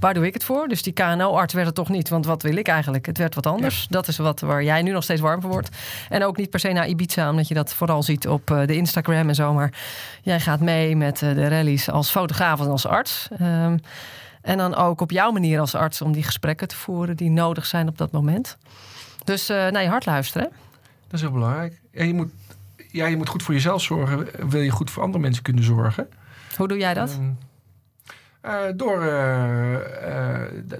waar 0.00 0.14
doe 0.14 0.26
ik 0.26 0.34
het 0.34 0.44
voor. 0.44 0.68
Dus 0.68 0.82
die 0.82 0.92
KNO-arts 0.92 1.54
werd 1.54 1.66
het 1.66 1.74
toch 1.74 1.88
niet, 1.88 2.08
want 2.08 2.26
wat 2.26 2.42
wil 2.42 2.56
ik 2.56 2.68
eigenlijk? 2.68 3.06
Het 3.06 3.18
werd 3.18 3.34
wat 3.34 3.46
anders. 3.46 3.86
Dat 3.90 4.08
is 4.08 4.16
wat 4.16 4.40
waar 4.40 4.62
jij 4.64 4.82
nu 4.82 4.90
nog 4.90 5.02
steeds 5.02 5.20
warm 5.20 5.40
voor 5.40 5.50
wordt. 5.50 5.76
En 6.08 6.24
ook 6.24 6.36
niet 6.36 6.50
per 6.50 6.60
se 6.60 6.72
naar 6.72 6.88
Ibiza, 6.88 7.30
omdat 7.30 7.48
je 7.48 7.54
dat 7.54 7.74
vooral 7.74 8.02
ziet 8.02 8.28
op 8.28 8.46
de 8.46 8.76
Instagram 8.76 9.28
en 9.28 9.34
zo. 9.34 9.52
Maar 9.52 9.72
jij 10.22 10.40
gaat 10.40 10.60
mee 10.60 10.96
met 10.96 11.18
de 11.18 11.48
rallies 11.48 11.90
als 11.90 12.10
fotograaf 12.10 12.60
en 12.60 12.70
als 12.70 12.86
arts. 12.86 13.28
Ehm, 13.38 13.76
en 14.42 14.58
dan 14.58 14.74
ook 14.74 15.00
op 15.00 15.10
jouw 15.10 15.30
manier 15.30 15.60
als 15.60 15.74
arts 15.74 16.02
om 16.02 16.12
die 16.12 16.22
gesprekken 16.22 16.68
te 16.68 16.76
voeren 16.76 17.16
die 17.16 17.30
nodig 17.30 17.66
zijn 17.66 17.88
op 17.88 17.98
dat 17.98 18.12
moment. 18.12 18.56
Dus 19.24 19.50
uh, 19.50 19.56
naar 19.56 19.82
je 19.82 19.88
hart 19.88 20.06
luisteren. 20.06 20.48
Dat 21.02 21.12
is 21.12 21.20
heel 21.20 21.30
belangrijk. 21.30 21.80
Ja, 21.92 22.04
je, 22.04 22.14
moet, 22.14 22.30
ja, 22.90 23.06
je 23.06 23.16
moet 23.16 23.28
goed 23.28 23.42
voor 23.42 23.54
jezelf 23.54 23.82
zorgen. 23.82 24.48
Wil 24.48 24.60
je 24.60 24.70
goed 24.70 24.90
voor 24.90 25.02
andere 25.02 25.22
mensen 25.22 25.42
kunnen 25.42 25.64
zorgen? 25.64 26.08
Hoe 26.56 26.68
doe 26.68 26.78
jij 26.78 26.94
dat? 26.94 27.18
Uh, 28.42 28.54
door, 28.76 29.04
uh, 29.04 29.74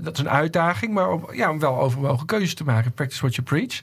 dat 0.01 0.15
is 0.15 0.19
een 0.19 0.29
uitdaging, 0.29 0.95
maar 0.95 1.11
om, 1.11 1.29
ja, 1.33 1.51
om 1.51 1.59
wel 1.59 1.79
overwogen 1.81 2.27
keuzes 2.27 2.55
te 2.55 2.65
maken. 2.65 2.93
Practice 2.93 3.21
what 3.21 3.35
you 3.35 3.47
preach. 3.47 3.83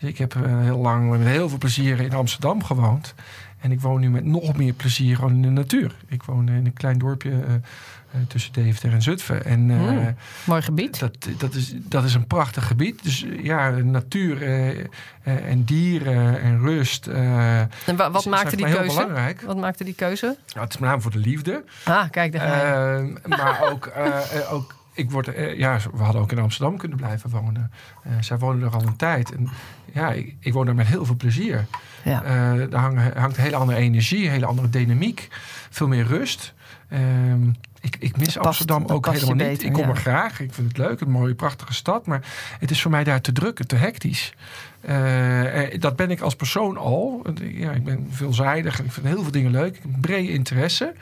Dus 0.00 0.08
ik 0.08 0.18
heb 0.18 0.34
heel 0.34 0.78
lang 0.78 1.10
met 1.10 1.20
heel 1.20 1.48
veel 1.48 1.58
plezier 1.58 2.00
in 2.00 2.14
Amsterdam 2.14 2.64
gewoond. 2.64 3.14
En 3.66 3.72
ik 3.72 3.80
woon 3.80 4.00
nu 4.00 4.10
met 4.10 4.24
nog 4.24 4.56
meer 4.56 4.72
plezier 4.72 5.16
gewoon 5.16 5.32
in 5.32 5.42
de 5.42 5.48
natuur. 5.48 5.94
Ik 6.08 6.22
woon 6.22 6.48
in 6.48 6.66
een 6.66 6.72
klein 6.72 6.98
dorpje 6.98 7.30
eh, 7.30 8.20
tussen 8.28 8.52
Deventer 8.52 8.92
en 8.92 9.02
Zutphen. 9.02 9.44
En, 9.44 9.60
mm, 9.60 10.16
mooi 10.44 10.62
gebied. 10.62 10.98
Dat, 10.98 11.16
dat, 11.38 11.54
is, 11.54 11.74
dat 11.76 12.04
is 12.04 12.14
een 12.14 12.26
prachtig 12.26 12.66
gebied. 12.66 13.02
Dus 13.02 13.26
ja, 13.42 13.70
natuur 13.70 14.42
uh, 14.42 14.86
en 15.22 15.64
dieren 15.64 16.40
en 16.40 16.60
rust. 16.60 17.06
en 17.06 17.70
wat 17.96 18.24
maakte 18.24 18.56
die 18.56 18.66
keuze? 18.66 18.96
Belangrijk. 18.96 19.40
Wat 19.40 19.56
maakte 19.56 19.84
die 19.84 19.94
keuze? 19.94 20.26
Nou, 20.26 20.60
het 20.64 20.74
is 20.74 20.78
met 20.78 20.88
name 20.88 21.02
voor 21.02 21.10
de 21.10 21.18
liefde. 21.18 21.64
Ah, 21.84 22.10
kijk, 22.10 22.32
daar 22.32 23.04
Maar 23.24 23.60
ook, 23.70 23.92
ook 24.50 24.74
ik 24.92 25.10
word, 25.10 25.30
ja, 25.56 25.78
we 25.92 26.02
hadden 26.02 26.22
ook 26.22 26.32
in 26.32 26.38
Amsterdam 26.38 26.76
kunnen 26.76 26.96
blijven 26.96 27.30
wonen. 27.30 27.70
Uh, 28.06 28.12
zij 28.20 28.38
wonen 28.38 28.66
er 28.66 28.74
al 28.74 28.82
een 28.82 28.96
tijd. 28.96 29.34
En 29.34 29.48
ja, 29.92 30.12
ik, 30.12 30.34
ik 30.40 30.52
woon 30.52 30.68
er 30.68 30.74
met 30.74 30.86
heel 30.86 31.04
veel 31.04 31.16
plezier. 31.16 31.66
Ja. 32.06 32.22
Uh, 32.24 32.70
daar 32.70 32.80
hangt, 32.80 33.14
hangt 33.16 33.36
een 33.36 33.42
hele 33.42 33.56
andere 33.56 33.78
energie, 33.78 34.24
een 34.24 34.30
hele 34.30 34.46
andere 34.46 34.68
dynamiek. 34.68 35.28
Veel 35.70 35.88
meer 35.88 36.06
rust. 36.06 36.54
Um, 36.92 37.54
ik, 37.80 37.96
ik 37.98 38.16
mis 38.16 38.38
Amsterdam 38.38 38.84
ook 38.86 39.06
helemaal 39.06 39.48
niet. 39.48 39.62
ik 39.62 39.72
kom 39.72 39.88
er 39.88 39.96
graag. 39.96 40.40
Ik 40.40 40.52
vind 40.52 40.68
het 40.68 40.78
leuk. 40.78 41.00
Een 41.00 41.10
mooie, 41.10 41.34
prachtige 41.34 41.74
stad. 41.74 42.06
Maar 42.06 42.26
het 42.58 42.70
is 42.70 42.82
voor 42.82 42.90
mij 42.90 43.04
daar 43.04 43.20
te 43.20 43.32
druk 43.32 43.64
te 43.64 43.76
hectisch. 43.76 44.34
Uh, 44.88 45.78
dat 45.78 45.96
ben 45.96 46.10
ik 46.10 46.20
als 46.20 46.36
persoon 46.36 46.76
al. 46.76 47.26
Ja, 47.42 47.72
ik 47.72 47.84
ben 47.84 48.06
veelzijdig 48.10 48.78
en 48.78 48.84
ik 48.84 48.92
vind 48.92 49.06
heel 49.06 49.22
veel 49.22 49.32
dingen 49.32 49.50
leuk. 49.50 49.76
Ik 49.76 49.82
heb 49.82 49.94
een 49.94 50.00
brede 50.00 50.32
interesse. 50.32 50.94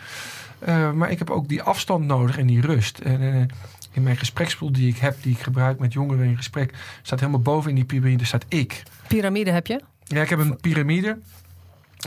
Uh, 0.68 0.92
maar 0.92 1.10
ik 1.10 1.18
heb 1.18 1.30
ook 1.30 1.48
die 1.48 1.62
afstand 1.62 2.04
nodig 2.04 2.38
en 2.38 2.46
die 2.46 2.60
rust. 2.60 2.98
En, 2.98 3.20
uh, 3.20 3.42
in 3.92 4.02
mijn 4.02 4.16
gesprekspoel 4.16 4.72
die 4.72 4.88
ik 4.88 4.96
heb, 4.96 5.22
die 5.22 5.32
ik 5.32 5.40
gebruik 5.40 5.78
met 5.78 5.92
jongeren 5.92 6.26
in 6.26 6.36
gesprek, 6.36 6.74
staat 7.02 7.20
helemaal 7.20 7.40
boven 7.40 7.70
in 7.70 7.76
die 7.76 7.84
piramide 7.84 8.24
staat 8.24 8.44
ik. 8.48 8.82
Piramide 9.08 9.50
heb 9.50 9.66
je? 9.66 9.80
Ja, 10.04 10.22
ik 10.22 10.28
heb 10.28 10.38
een 10.38 10.56
piramide. 10.56 11.18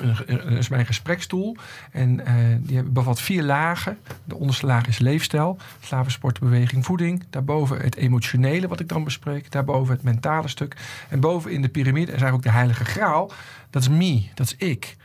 Dat 0.02 0.28
is 0.50 0.68
mijn 0.68 0.86
gesprekstoel. 0.86 1.56
En 1.92 2.20
uh, 2.20 2.34
die 2.60 2.84
bevat 2.84 3.22
vier 3.22 3.44
lagen. 3.44 3.98
De 4.24 4.36
onderste 4.36 4.66
laag 4.66 4.88
is 4.88 4.98
leefstijl, 4.98 5.58
slavensport, 5.82 6.40
beweging, 6.40 6.86
voeding. 6.86 7.24
Daarboven 7.30 7.78
het 7.82 7.96
emotionele, 7.96 8.68
wat 8.68 8.80
ik 8.80 8.88
dan 8.90 9.04
bespreek. 9.04 9.52
Daarboven 9.52 9.94
het 9.94 10.04
mentale 10.04 10.48
stuk. 10.48 10.76
En 11.10 11.20
boven 11.20 11.52
in 11.52 11.62
de 11.62 11.70
piramide 11.70 12.12
is 12.12 12.22
eigenlijk 12.22 12.36
ook 12.36 12.52
de 12.54 12.58
heilige 12.58 12.86
graal. 12.86 13.32
Dat 13.70 13.82
is 13.82 13.90
me, 13.90 14.24
dat 14.34 14.46
is 14.46 14.68
ik. 14.68 14.96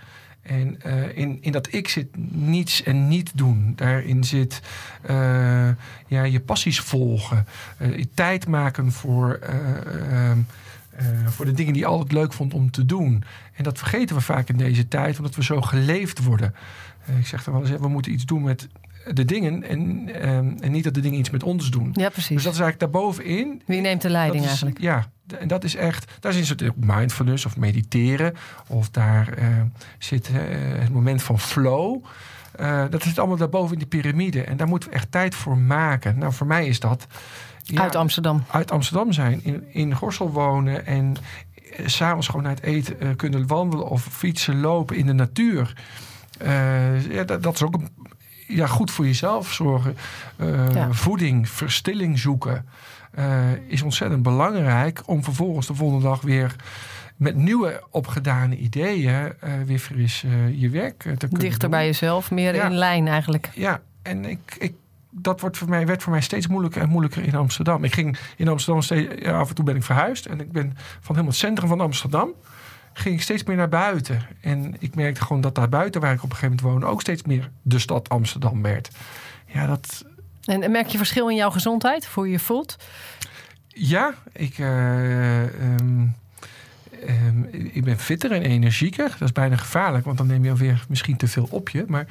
En 0.42 0.78
uh, 0.86 1.16
in, 1.16 1.38
in 1.40 1.52
dat 1.52 1.72
ik 1.72 1.88
zit 1.88 2.08
niets 2.30 2.82
en 2.82 3.08
niet 3.08 3.30
doen. 3.34 3.72
Daarin 3.76 4.24
zit 4.24 4.60
uh, 5.10 5.68
ja, 6.06 6.22
je 6.22 6.40
passies 6.40 6.80
volgen. 6.80 7.46
tijd 8.14 8.46
maken 8.46 8.92
voor 8.92 9.34
ehm, 9.34 10.38
uh, 11.00 11.26
voor 11.26 11.44
de 11.44 11.52
dingen 11.52 11.72
die 11.72 11.82
je 11.82 11.88
altijd 11.88 12.12
leuk 12.12 12.32
vond 12.32 12.54
om 12.54 12.70
te 12.70 12.86
doen. 12.86 13.24
En 13.54 13.64
dat 13.64 13.78
vergeten 13.78 14.16
we 14.16 14.22
vaak 14.22 14.48
in 14.48 14.56
deze 14.56 14.88
tijd, 14.88 15.18
omdat 15.18 15.34
we 15.34 15.42
zo 15.42 15.60
geleefd 15.60 16.24
worden. 16.24 16.54
Uh, 17.10 17.18
ik 17.18 17.26
zeg 17.26 17.44
dan 17.44 17.54
wel 17.54 17.62
eens, 17.62 17.80
we 17.80 17.88
moeten 17.88 18.12
iets 18.12 18.24
doen 18.24 18.42
met 18.42 18.68
de 19.12 19.24
dingen 19.24 19.62
en, 19.62 20.08
uh, 20.08 20.36
en 20.36 20.70
niet 20.70 20.84
dat 20.84 20.94
de 20.94 21.00
dingen 21.00 21.18
iets 21.18 21.30
met 21.30 21.42
ons 21.42 21.70
doen. 21.70 21.90
Ja, 21.92 22.08
precies. 22.08 22.34
Dus 22.34 22.44
dat 22.44 22.52
is 22.52 22.60
eigenlijk 22.60 22.92
daarbovenin. 22.92 23.62
Wie 23.66 23.80
neemt 23.80 24.02
de 24.02 24.10
leiding 24.10 24.42
is, 24.42 24.48
eigenlijk? 24.48 24.80
Ja, 24.80 25.06
en 25.38 25.48
dat 25.48 25.64
is 25.64 25.74
echt, 25.76 26.12
daar 26.20 26.32
zit 26.32 26.60
het 26.60 26.84
mindfulness 26.84 27.46
of 27.46 27.56
mediteren. 27.56 28.34
Of 28.66 28.90
daar 28.90 29.38
zit 29.98 30.28
het 30.32 30.92
moment 30.92 31.22
van 31.22 31.38
flow. 31.38 32.04
Dat 32.90 33.02
zit 33.02 33.18
allemaal 33.18 33.36
daarboven 33.36 33.72
in 33.72 33.78
die 33.78 33.88
piramide. 33.88 34.42
En 34.42 34.56
daar 34.56 34.68
moeten 34.68 34.88
we 34.88 34.94
echt 34.94 35.10
tijd 35.10 35.34
voor 35.34 35.58
maken. 35.58 36.18
Nou, 36.18 36.32
voor 36.32 36.46
mij 36.46 36.66
is 36.66 36.80
dat 36.80 37.06
uit 37.74 37.96
Amsterdam. 37.96 38.44
Uit 38.50 38.70
Amsterdam 38.70 39.12
zijn, 39.12 39.40
in, 39.44 39.64
in 39.72 39.94
Gorsel 39.94 40.30
wonen 40.30 40.86
en 40.86 41.16
s 41.86 41.94
s'avonds 41.94 42.26
gewoon 42.26 42.42
naar 42.42 42.54
het 42.54 42.62
eten 42.62 43.16
kunnen 43.16 43.46
wandelen 43.46 43.88
of 43.88 44.02
fietsen, 44.02 44.60
lopen 44.60 44.96
in 44.96 45.06
de 45.06 45.12
natuur. 45.12 45.74
ja, 47.08 47.24
dat, 47.24 47.42
dat, 47.42 47.54
is 47.54 47.62
ook 47.62 47.74
een, 47.74 47.88
ja, 48.46 48.66
goed 48.66 48.90
voor 48.90 49.04
jezelf 49.04 49.52
zorgen. 49.52 49.96
Voeding, 50.90 51.48
verstilling 51.48 52.18
zoeken. 52.18 52.66
is 53.68 53.82
ontzettend 53.82 54.22
belangrijk 54.22 55.02
om 55.06 55.24
vervolgens 55.24 55.66
de 55.66 55.74
volgende 55.74 56.04
dag 56.04 56.20
weer 56.20 56.56
met 57.16 57.36
nieuwe 57.36 57.82
opgedane 57.90 58.56
ideeën 58.56 59.32
weer 59.66 59.78
fris 59.78 60.24
je 60.56 60.68
werk 60.68 60.98
te 60.98 61.16
kunnen 61.16 61.38
Dichter 61.38 61.68
bij 61.68 61.86
jezelf, 61.86 62.30
meer 62.30 62.54
in 62.54 62.74
lijn 62.74 63.08
eigenlijk. 63.08 63.50
Ja, 63.54 63.80
en 64.02 64.24
ik, 64.24 64.56
ik, 64.58 64.74
dat 65.14 65.40
wordt 65.40 65.56
voor 65.56 65.68
mij, 65.68 65.86
werd 65.86 66.02
voor 66.02 66.12
mij 66.12 66.20
steeds 66.20 66.46
moeilijker 66.46 66.82
en 66.82 66.88
moeilijker 66.88 67.22
in 67.22 67.34
Amsterdam. 67.34 67.84
Ik 67.84 67.94
ging 67.94 68.18
in 68.36 68.48
Amsterdam 68.48 68.82
steeds, 68.82 69.24
af 69.24 69.48
en 69.48 69.54
toe 69.54 69.64
ben 69.64 69.76
ik 69.76 69.82
verhuisd. 69.82 70.26
En 70.26 70.40
ik 70.40 70.52
ben 70.52 70.72
van 70.76 71.14
helemaal 71.14 71.26
het 71.26 71.34
centrum 71.34 71.68
van 71.68 71.80
Amsterdam 71.80 72.30
ging 72.92 73.14
ik 73.14 73.22
steeds 73.22 73.44
meer 73.44 73.56
naar 73.56 73.68
buiten. 73.68 74.26
En 74.40 74.74
ik 74.78 74.94
merkte 74.94 75.22
gewoon 75.22 75.42
dat 75.42 75.54
daar 75.54 75.68
buiten, 75.68 76.00
waar 76.00 76.12
ik 76.12 76.22
op 76.22 76.30
een 76.30 76.36
gegeven 76.36 76.56
moment 76.56 76.72
woonde, 76.72 76.94
ook 76.94 77.00
steeds 77.00 77.22
meer 77.22 77.50
de 77.62 77.78
stad 77.78 78.08
Amsterdam 78.08 78.62
werd. 78.62 78.90
Ja, 79.46 79.66
dat. 79.66 80.04
En 80.44 80.70
merk 80.70 80.86
je 80.86 80.98
verschil 80.98 81.28
in 81.28 81.36
jouw 81.36 81.50
gezondheid, 81.50 82.06
hoe 82.06 82.26
je 82.26 82.32
je 82.32 82.38
voelt? 82.38 82.76
Ja, 83.66 84.14
ik. 84.32 84.58
Um, 84.58 86.14
Ehm, 87.06 87.42
ik 87.72 87.84
ben 87.84 87.98
fitter 87.98 88.32
en 88.32 88.42
energieker. 88.42 89.08
Dat 89.08 89.20
is 89.20 89.32
bijna 89.32 89.56
gevaarlijk, 89.56 90.04
want 90.04 90.18
dan 90.18 90.26
neem 90.26 90.44
je 90.44 90.50
alweer 90.50 90.84
misschien 90.88 91.16
te 91.16 91.28
veel 91.28 91.48
op 91.50 91.68
je. 91.68 91.84
Maar 91.86 92.06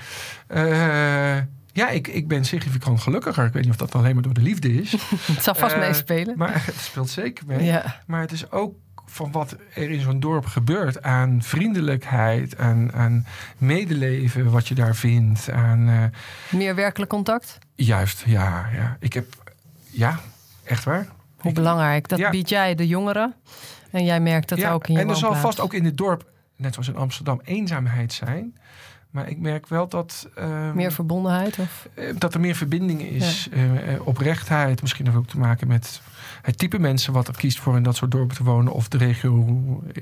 uh, 0.56 1.38
ja, 1.74 1.89
ik, 1.89 2.07
ik 2.07 2.28
ben 2.28 2.45
significant 2.45 3.01
gelukkiger. 3.01 3.45
Ik 3.45 3.53
weet 3.53 3.63
niet 3.63 3.72
of 3.72 3.78
dat 3.78 3.95
alleen 3.95 4.13
maar 4.13 4.24
door 4.24 4.34
de 4.34 4.41
liefde 4.41 4.74
is. 4.74 4.91
het 5.34 5.43
zal 5.43 5.55
vast 5.55 5.76
uh, 5.76 5.80
meespelen. 5.80 6.38
Maar 6.38 6.65
het 6.65 6.76
speelt 6.76 7.09
zeker 7.09 7.45
mee. 7.47 7.63
Ja. 7.63 8.01
Maar 8.05 8.22
het 8.22 8.32
is 8.32 8.51
ook 8.51 8.76
van 9.05 9.32
wat 9.32 9.55
er 9.74 9.89
in 9.89 10.01
zo'n 10.01 10.19
dorp 10.19 10.45
gebeurt 10.45 11.01
aan 11.01 11.41
vriendelijkheid, 11.41 12.57
aan, 12.57 12.93
aan 12.93 13.26
medeleven, 13.57 14.51
wat 14.51 14.67
je 14.67 14.76
daar 14.76 14.95
vindt. 14.95 15.49
Aan, 15.49 15.89
uh, 15.89 16.03
Meer 16.49 16.76
werkelijk 16.76 17.11
contact? 17.11 17.57
Juist, 17.76 18.24
ja. 18.26 18.69
ja. 18.74 18.97
Ik 18.99 19.13
heb, 19.13 19.53
ja, 19.89 20.19
echt 20.63 20.84
waar. 20.84 21.07
Hoe 21.38 21.51
belangrijk. 21.51 22.07
Dat 22.07 22.19
ja. 22.19 22.30
biedt 22.30 22.49
jij 22.49 22.76
de 22.76 22.88
jongeren. 22.88 23.36
En 23.91 24.05
jij 24.05 24.19
merkt 24.19 24.49
dat 24.49 24.65
ook 24.65 24.88
in 24.88 24.93
je 24.93 24.99
En 24.99 25.09
er 25.09 25.15
zal 25.15 25.36
vast 25.36 25.59
ook 25.59 25.74
in 25.74 25.86
het 25.86 25.97
dorp, 25.97 26.30
net 26.55 26.74
zoals 26.74 26.88
in 26.88 26.95
Amsterdam, 26.95 27.41
eenzaamheid 27.43 28.13
zijn. 28.13 28.57
Maar 29.12 29.30
ik 29.30 29.39
merk 29.39 29.68
wel 29.68 29.88
dat. 29.88 30.30
Uh, 30.39 30.72
meer 30.72 30.91
verbondenheid? 30.91 31.59
Of? 31.59 31.88
Eh, 31.93 32.16
dat 32.18 32.34
er 32.34 32.39
meer 32.39 32.55
verbinding 32.55 33.01
is. 33.01 33.49
Ja. 33.51 33.57
Uh, 33.57 34.07
oprechtheid. 34.07 34.82
Misschien 34.82 35.05
heeft 35.05 35.18
ook 35.18 35.28
te 35.28 35.38
maken 35.38 35.68
met 35.68 36.01
het 36.41 36.57
type 36.57 36.80
mensen 36.80 37.14
wat 37.14 37.28
er 37.28 37.36
kiest 37.36 37.59
voor 37.59 37.76
in 37.76 37.84
dat 37.84 37.95
soort 37.95 38.12
dorpen 38.12 38.36
te 38.36 38.43
wonen. 38.43 38.74
Of 38.74 38.88
de 38.88 38.97
regio 38.97 39.45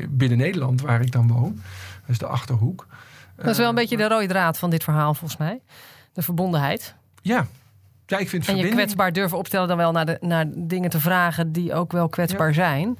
binnen 0.09 0.37
Nederland 0.37 0.81
waar 0.81 1.01
ik 1.01 1.11
dan 1.11 1.27
woon. 1.27 1.61
Dus 2.05 2.17
de 2.17 2.27
achterhoek. 2.27 2.87
Dat 3.35 3.47
is 3.47 3.57
wel 3.57 3.69
een 3.69 3.75
beetje 3.75 3.97
de 3.97 4.07
rode 4.07 4.27
draad 4.27 4.57
van 4.57 4.69
dit 4.69 4.83
verhaal, 4.83 5.13
volgens 5.13 5.39
mij. 5.39 5.61
De 6.13 6.21
verbondenheid. 6.21 6.95
Ja, 7.21 7.47
ja, 8.09 8.17
ik 8.17 8.29
vind 8.29 8.47
en 8.47 8.57
je 8.57 8.69
kwetsbaar 8.69 9.13
durven 9.13 9.37
opstellen 9.37 9.67
dan 9.67 9.77
wel 9.77 9.91
naar, 9.91 10.05
de, 10.05 10.17
naar 10.21 10.45
dingen 10.49 10.89
te 10.89 10.99
vragen 10.99 11.51
die 11.51 11.73
ook 11.73 11.91
wel 11.91 12.09
kwetsbaar 12.09 12.47
ja. 12.47 12.53
zijn. 12.53 12.97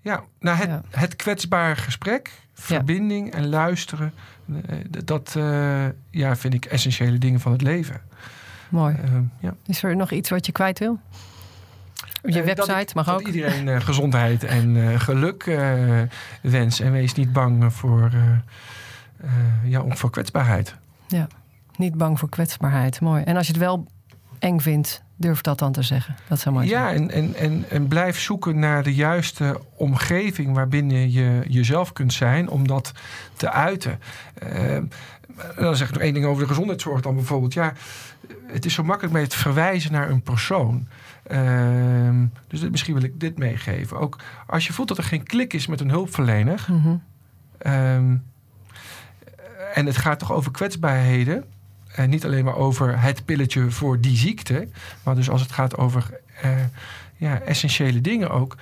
Ja, 0.00 0.24
nou 0.38 0.56
het, 0.56 0.84
het 0.90 1.16
kwetsbare 1.16 1.76
gesprek, 1.76 2.30
verbinding 2.60 3.32
en 3.32 3.48
luisteren, 3.48 4.12
eh, 4.46 4.76
dat 5.04 5.34
uh, 5.36 5.86
ja, 6.10 6.36
vind 6.36 6.54
ik 6.54 6.64
essentiële 6.64 7.18
dingen 7.18 7.40
van 7.40 7.52
het 7.52 7.62
leven. 7.62 8.00
Mooi. 8.68 8.96
Uh, 9.04 9.18
ja. 9.40 9.54
Is 9.66 9.82
er 9.82 9.96
nog 9.96 10.10
iets 10.10 10.30
wat 10.30 10.46
je 10.46 10.52
kwijt 10.52 10.78
wil? 10.78 11.00
Je 12.22 12.42
website 12.42 12.80
ik, 12.80 12.94
mag 12.94 13.10
ook. 13.10 13.24
Dat 13.24 13.34
iedereen 13.34 13.82
gezondheid 13.82 14.44
en 14.44 15.00
geluk 15.00 15.44
wens 16.42 16.80
en 16.80 16.92
wees 16.92 17.14
niet 17.14 17.32
bang 17.32 17.72
voor, 17.72 18.10
ja, 19.64 19.84
voor 19.88 20.10
kwetsbaarheid. 20.10 20.74
Ja, 21.08 21.26
niet 21.76 21.94
bang 21.94 22.18
voor 22.18 22.28
kwetsbaarheid. 22.28 23.00
Mooi. 23.00 23.22
En 23.22 23.36
als 23.36 23.46
je 23.46 23.52
het 23.52 23.62
wel 23.62 23.86
eng 24.38 24.60
vindt, 24.60 25.02
Durf 25.20 25.40
dat 25.40 25.58
dan 25.58 25.72
te 25.72 25.82
zeggen. 25.82 26.16
Dat 26.28 26.40
zou 26.40 26.54
mooi 26.54 26.68
ja, 26.68 26.88
zijn. 26.88 27.02
Ja, 27.02 27.08
en, 27.08 27.10
en, 27.10 27.34
en, 27.34 27.64
en 27.70 27.88
blijf 27.88 28.20
zoeken 28.20 28.58
naar 28.58 28.82
de 28.82 28.94
juiste 28.94 29.60
omgeving 29.74 30.54
waarbinnen 30.54 31.10
je 31.10 31.44
jezelf 31.48 31.92
kunt 31.92 32.12
zijn 32.12 32.48
om 32.48 32.66
dat 32.66 32.92
te 33.36 33.50
uiten. 33.50 34.00
Uh, 34.42 34.78
dan 35.56 35.76
zeg 35.76 35.88
ik 35.88 35.94
nog 35.94 36.02
één 36.02 36.14
ding 36.14 36.26
over 36.26 36.42
de 36.42 36.48
gezondheidszorg 36.48 37.00
dan 37.00 37.14
bijvoorbeeld. 37.14 37.52
Ja, 37.52 37.72
het 38.46 38.64
is 38.64 38.74
zo 38.74 38.84
makkelijk 38.84 39.14
met 39.14 39.22
het 39.22 39.34
verwijzen 39.34 39.92
naar 39.92 40.10
een 40.10 40.22
persoon. 40.22 40.88
Uh, 41.30 42.10
dus 42.48 42.68
misschien 42.70 42.94
wil 42.94 43.02
ik 43.02 43.20
dit 43.20 43.38
meegeven. 43.38 43.98
Ook 43.98 44.18
als 44.46 44.66
je 44.66 44.72
voelt 44.72 44.88
dat 44.88 44.98
er 44.98 45.04
geen 45.04 45.22
klik 45.22 45.52
is 45.52 45.66
met 45.66 45.80
een 45.80 45.90
hulpverlener. 45.90 46.66
Mm 46.68 46.82
-hmm. 46.82 47.02
um, 47.72 48.24
en 49.74 49.86
het 49.86 49.96
gaat 49.96 50.18
toch 50.18 50.32
over 50.32 50.50
kwetsbaarheden 50.50 51.44
en 51.98 52.10
niet 52.10 52.24
alleen 52.24 52.44
maar 52.44 52.56
over 52.56 53.00
het 53.00 53.24
pilletje 53.24 53.70
voor 53.70 54.00
die 54.00 54.16
ziekte. 54.16 54.68
Maar 55.02 55.14
dus 55.14 55.30
als 55.30 55.40
het 55.40 55.52
gaat 55.52 55.76
over 55.76 56.20
uh, 56.44 56.50
ja, 57.16 57.40
essentiële 57.40 58.00
dingen 58.00 58.30
ook. 58.30 58.56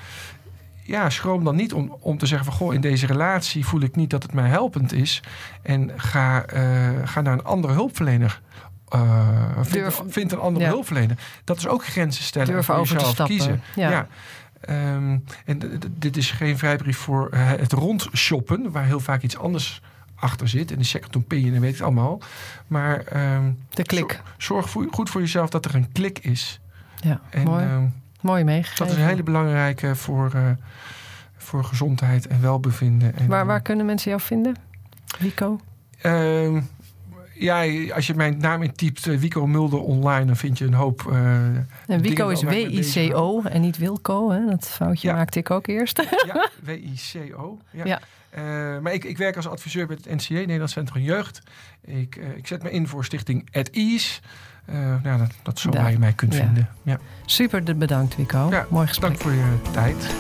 Ja, 0.83 1.11
schroom 1.11 1.45
dan 1.45 1.57
niet 1.57 1.73
om, 1.73 1.97
om 2.01 2.19
te 2.19 2.27
zeggen 2.27 2.47
van... 2.47 2.57
goh, 2.57 2.75
in 2.75 2.81
deze 2.81 3.07
relatie 3.07 3.67
voel 3.67 3.81
ik 3.81 3.97
niet 3.97 4.11
dat 4.11 4.23
het 4.23 4.33
mij 4.33 4.49
helpend 4.49 4.93
is. 4.93 5.23
En 5.63 5.91
ga, 5.97 6.45
uh, 6.55 6.89
ga 7.05 7.21
naar 7.21 7.33
een 7.33 7.45
andere 7.45 7.73
hulpverlener. 7.73 8.41
Uh, 8.95 9.39
vind, 9.61 10.03
vind, 10.09 10.33
een 10.33 10.39
andere 10.39 10.65
ja. 10.65 10.71
hulpverlener. 10.71 11.19
Dat 11.45 11.57
is 11.57 11.67
ook 11.67 11.87
grenzen 11.87 12.25
stellen. 12.25 12.49
Durven 12.49 12.65
voor 12.65 12.75
over 12.75 12.95
jezelf 12.95 13.29
kiezen. 13.29 13.63
Ja. 13.75 13.91
ja. 13.91 14.09
Um, 14.95 15.25
en 15.45 15.81
dit 15.89 16.17
is 16.17 16.31
geen 16.31 16.59
vrijbrief 16.59 16.99
voor 16.99 17.29
het 17.35 17.73
rondshoppen... 17.73 18.71
waar 18.71 18.85
heel 18.85 19.01
vaak 19.01 19.23
iets 19.23 19.39
anders 19.39 19.81
achter 20.17 20.49
zit. 20.49 20.71
En 20.71 20.79
de 20.79 21.19
opinion 21.19 21.55
en 21.55 21.61
weet 21.61 21.75
ik 21.75 21.81
allemaal. 21.81 22.21
Maar 22.67 23.05
um, 23.35 23.59
de 23.71 23.83
klik. 23.83 24.23
Zorg 24.37 24.71
voor, 24.71 24.87
goed 24.91 25.11
voor 25.11 25.21
jezelf 25.21 25.51
dat 25.51 25.65
er 25.65 25.75
een 25.75 25.93
klik 25.93 26.19
is. 26.19 26.61
Ja, 27.01 27.21
en, 27.31 27.43
mooi. 27.43 27.65
Um, 27.65 27.95
mooi 28.21 28.45
meegegeven. 28.45 28.87
Dat 28.87 28.95
is 28.95 29.03
een 29.03 29.09
hele 29.09 29.23
belangrijke 29.23 29.97
voor, 29.97 30.33
uh, 30.35 30.51
voor 31.37 31.65
gezondheid 31.65 32.27
en 32.27 32.41
welbevinden. 32.41 33.17
En, 33.17 33.27
waar, 33.27 33.47
waar 33.47 33.63
kunnen 33.63 33.87
mensen 33.87 34.11
jou 34.11 34.23
vinden? 34.23 34.57
Wico? 35.19 35.61
Um, 36.03 36.69
ja, 37.39 37.65
als 37.95 38.07
je 38.07 38.15
mijn 38.15 38.39
naam 38.39 38.63
intypt, 38.63 39.07
uh, 39.07 39.19
Wico 39.19 39.47
Mulder 39.47 39.81
online, 39.81 40.25
dan 40.25 40.37
vind 40.37 40.59
je 40.59 40.65
een 40.65 40.75
hoop. 40.75 41.03
Uh, 41.09 41.17
en 41.87 42.01
Wico 42.01 42.29
is 42.29 42.43
W-I-C-O 42.43 43.43
en 43.43 43.61
niet 43.61 43.79
Wilco. 43.79 44.31
Hè? 44.31 44.47
Dat 44.47 44.69
foutje 44.69 45.09
ja. 45.09 45.15
maakte 45.15 45.39
ik 45.39 45.51
ook 45.51 45.67
eerst. 45.67 46.03
ja, 46.27 46.51
W-I-C-O. 46.63 47.59
Ja. 47.71 47.85
ja. 47.85 48.01
Uh, 48.39 48.79
maar 48.83 48.93
ik, 48.93 49.05
ik, 49.05 49.19
werk 49.19 49.37
als 49.37 49.49
adviseur 49.49 49.87
bij 49.87 49.97
het 50.03 50.15
NCJ, 50.15 50.35
Nederlands 50.35 50.73
Centrum 50.73 51.03
Jeugd. 51.03 51.43
Ik, 51.85 52.17
ik 52.37 52.47
zet 52.47 52.63
me 52.63 52.71
in 52.71 52.89
voor 52.89 53.05
stichting 53.05 53.49
At 53.53 53.69
Ease. 53.69 54.21
Nou, 55.03 55.19
dat, 55.19 55.31
dat 55.43 55.59
zo 55.59 55.71
waar 55.71 55.91
je 55.91 55.99
mij 55.99 56.13
kunt 56.13 56.35
vinden. 56.35 56.69
Ja. 56.83 56.99
Super 57.27 57.77
bedankt, 57.77 58.17
Wico. 58.17 58.51
Mooi 58.69 58.87
gesprek. 58.87 59.11
Dank 59.11 59.23
voor 59.23 59.33
je 59.33 59.57
tijd. 59.73 60.15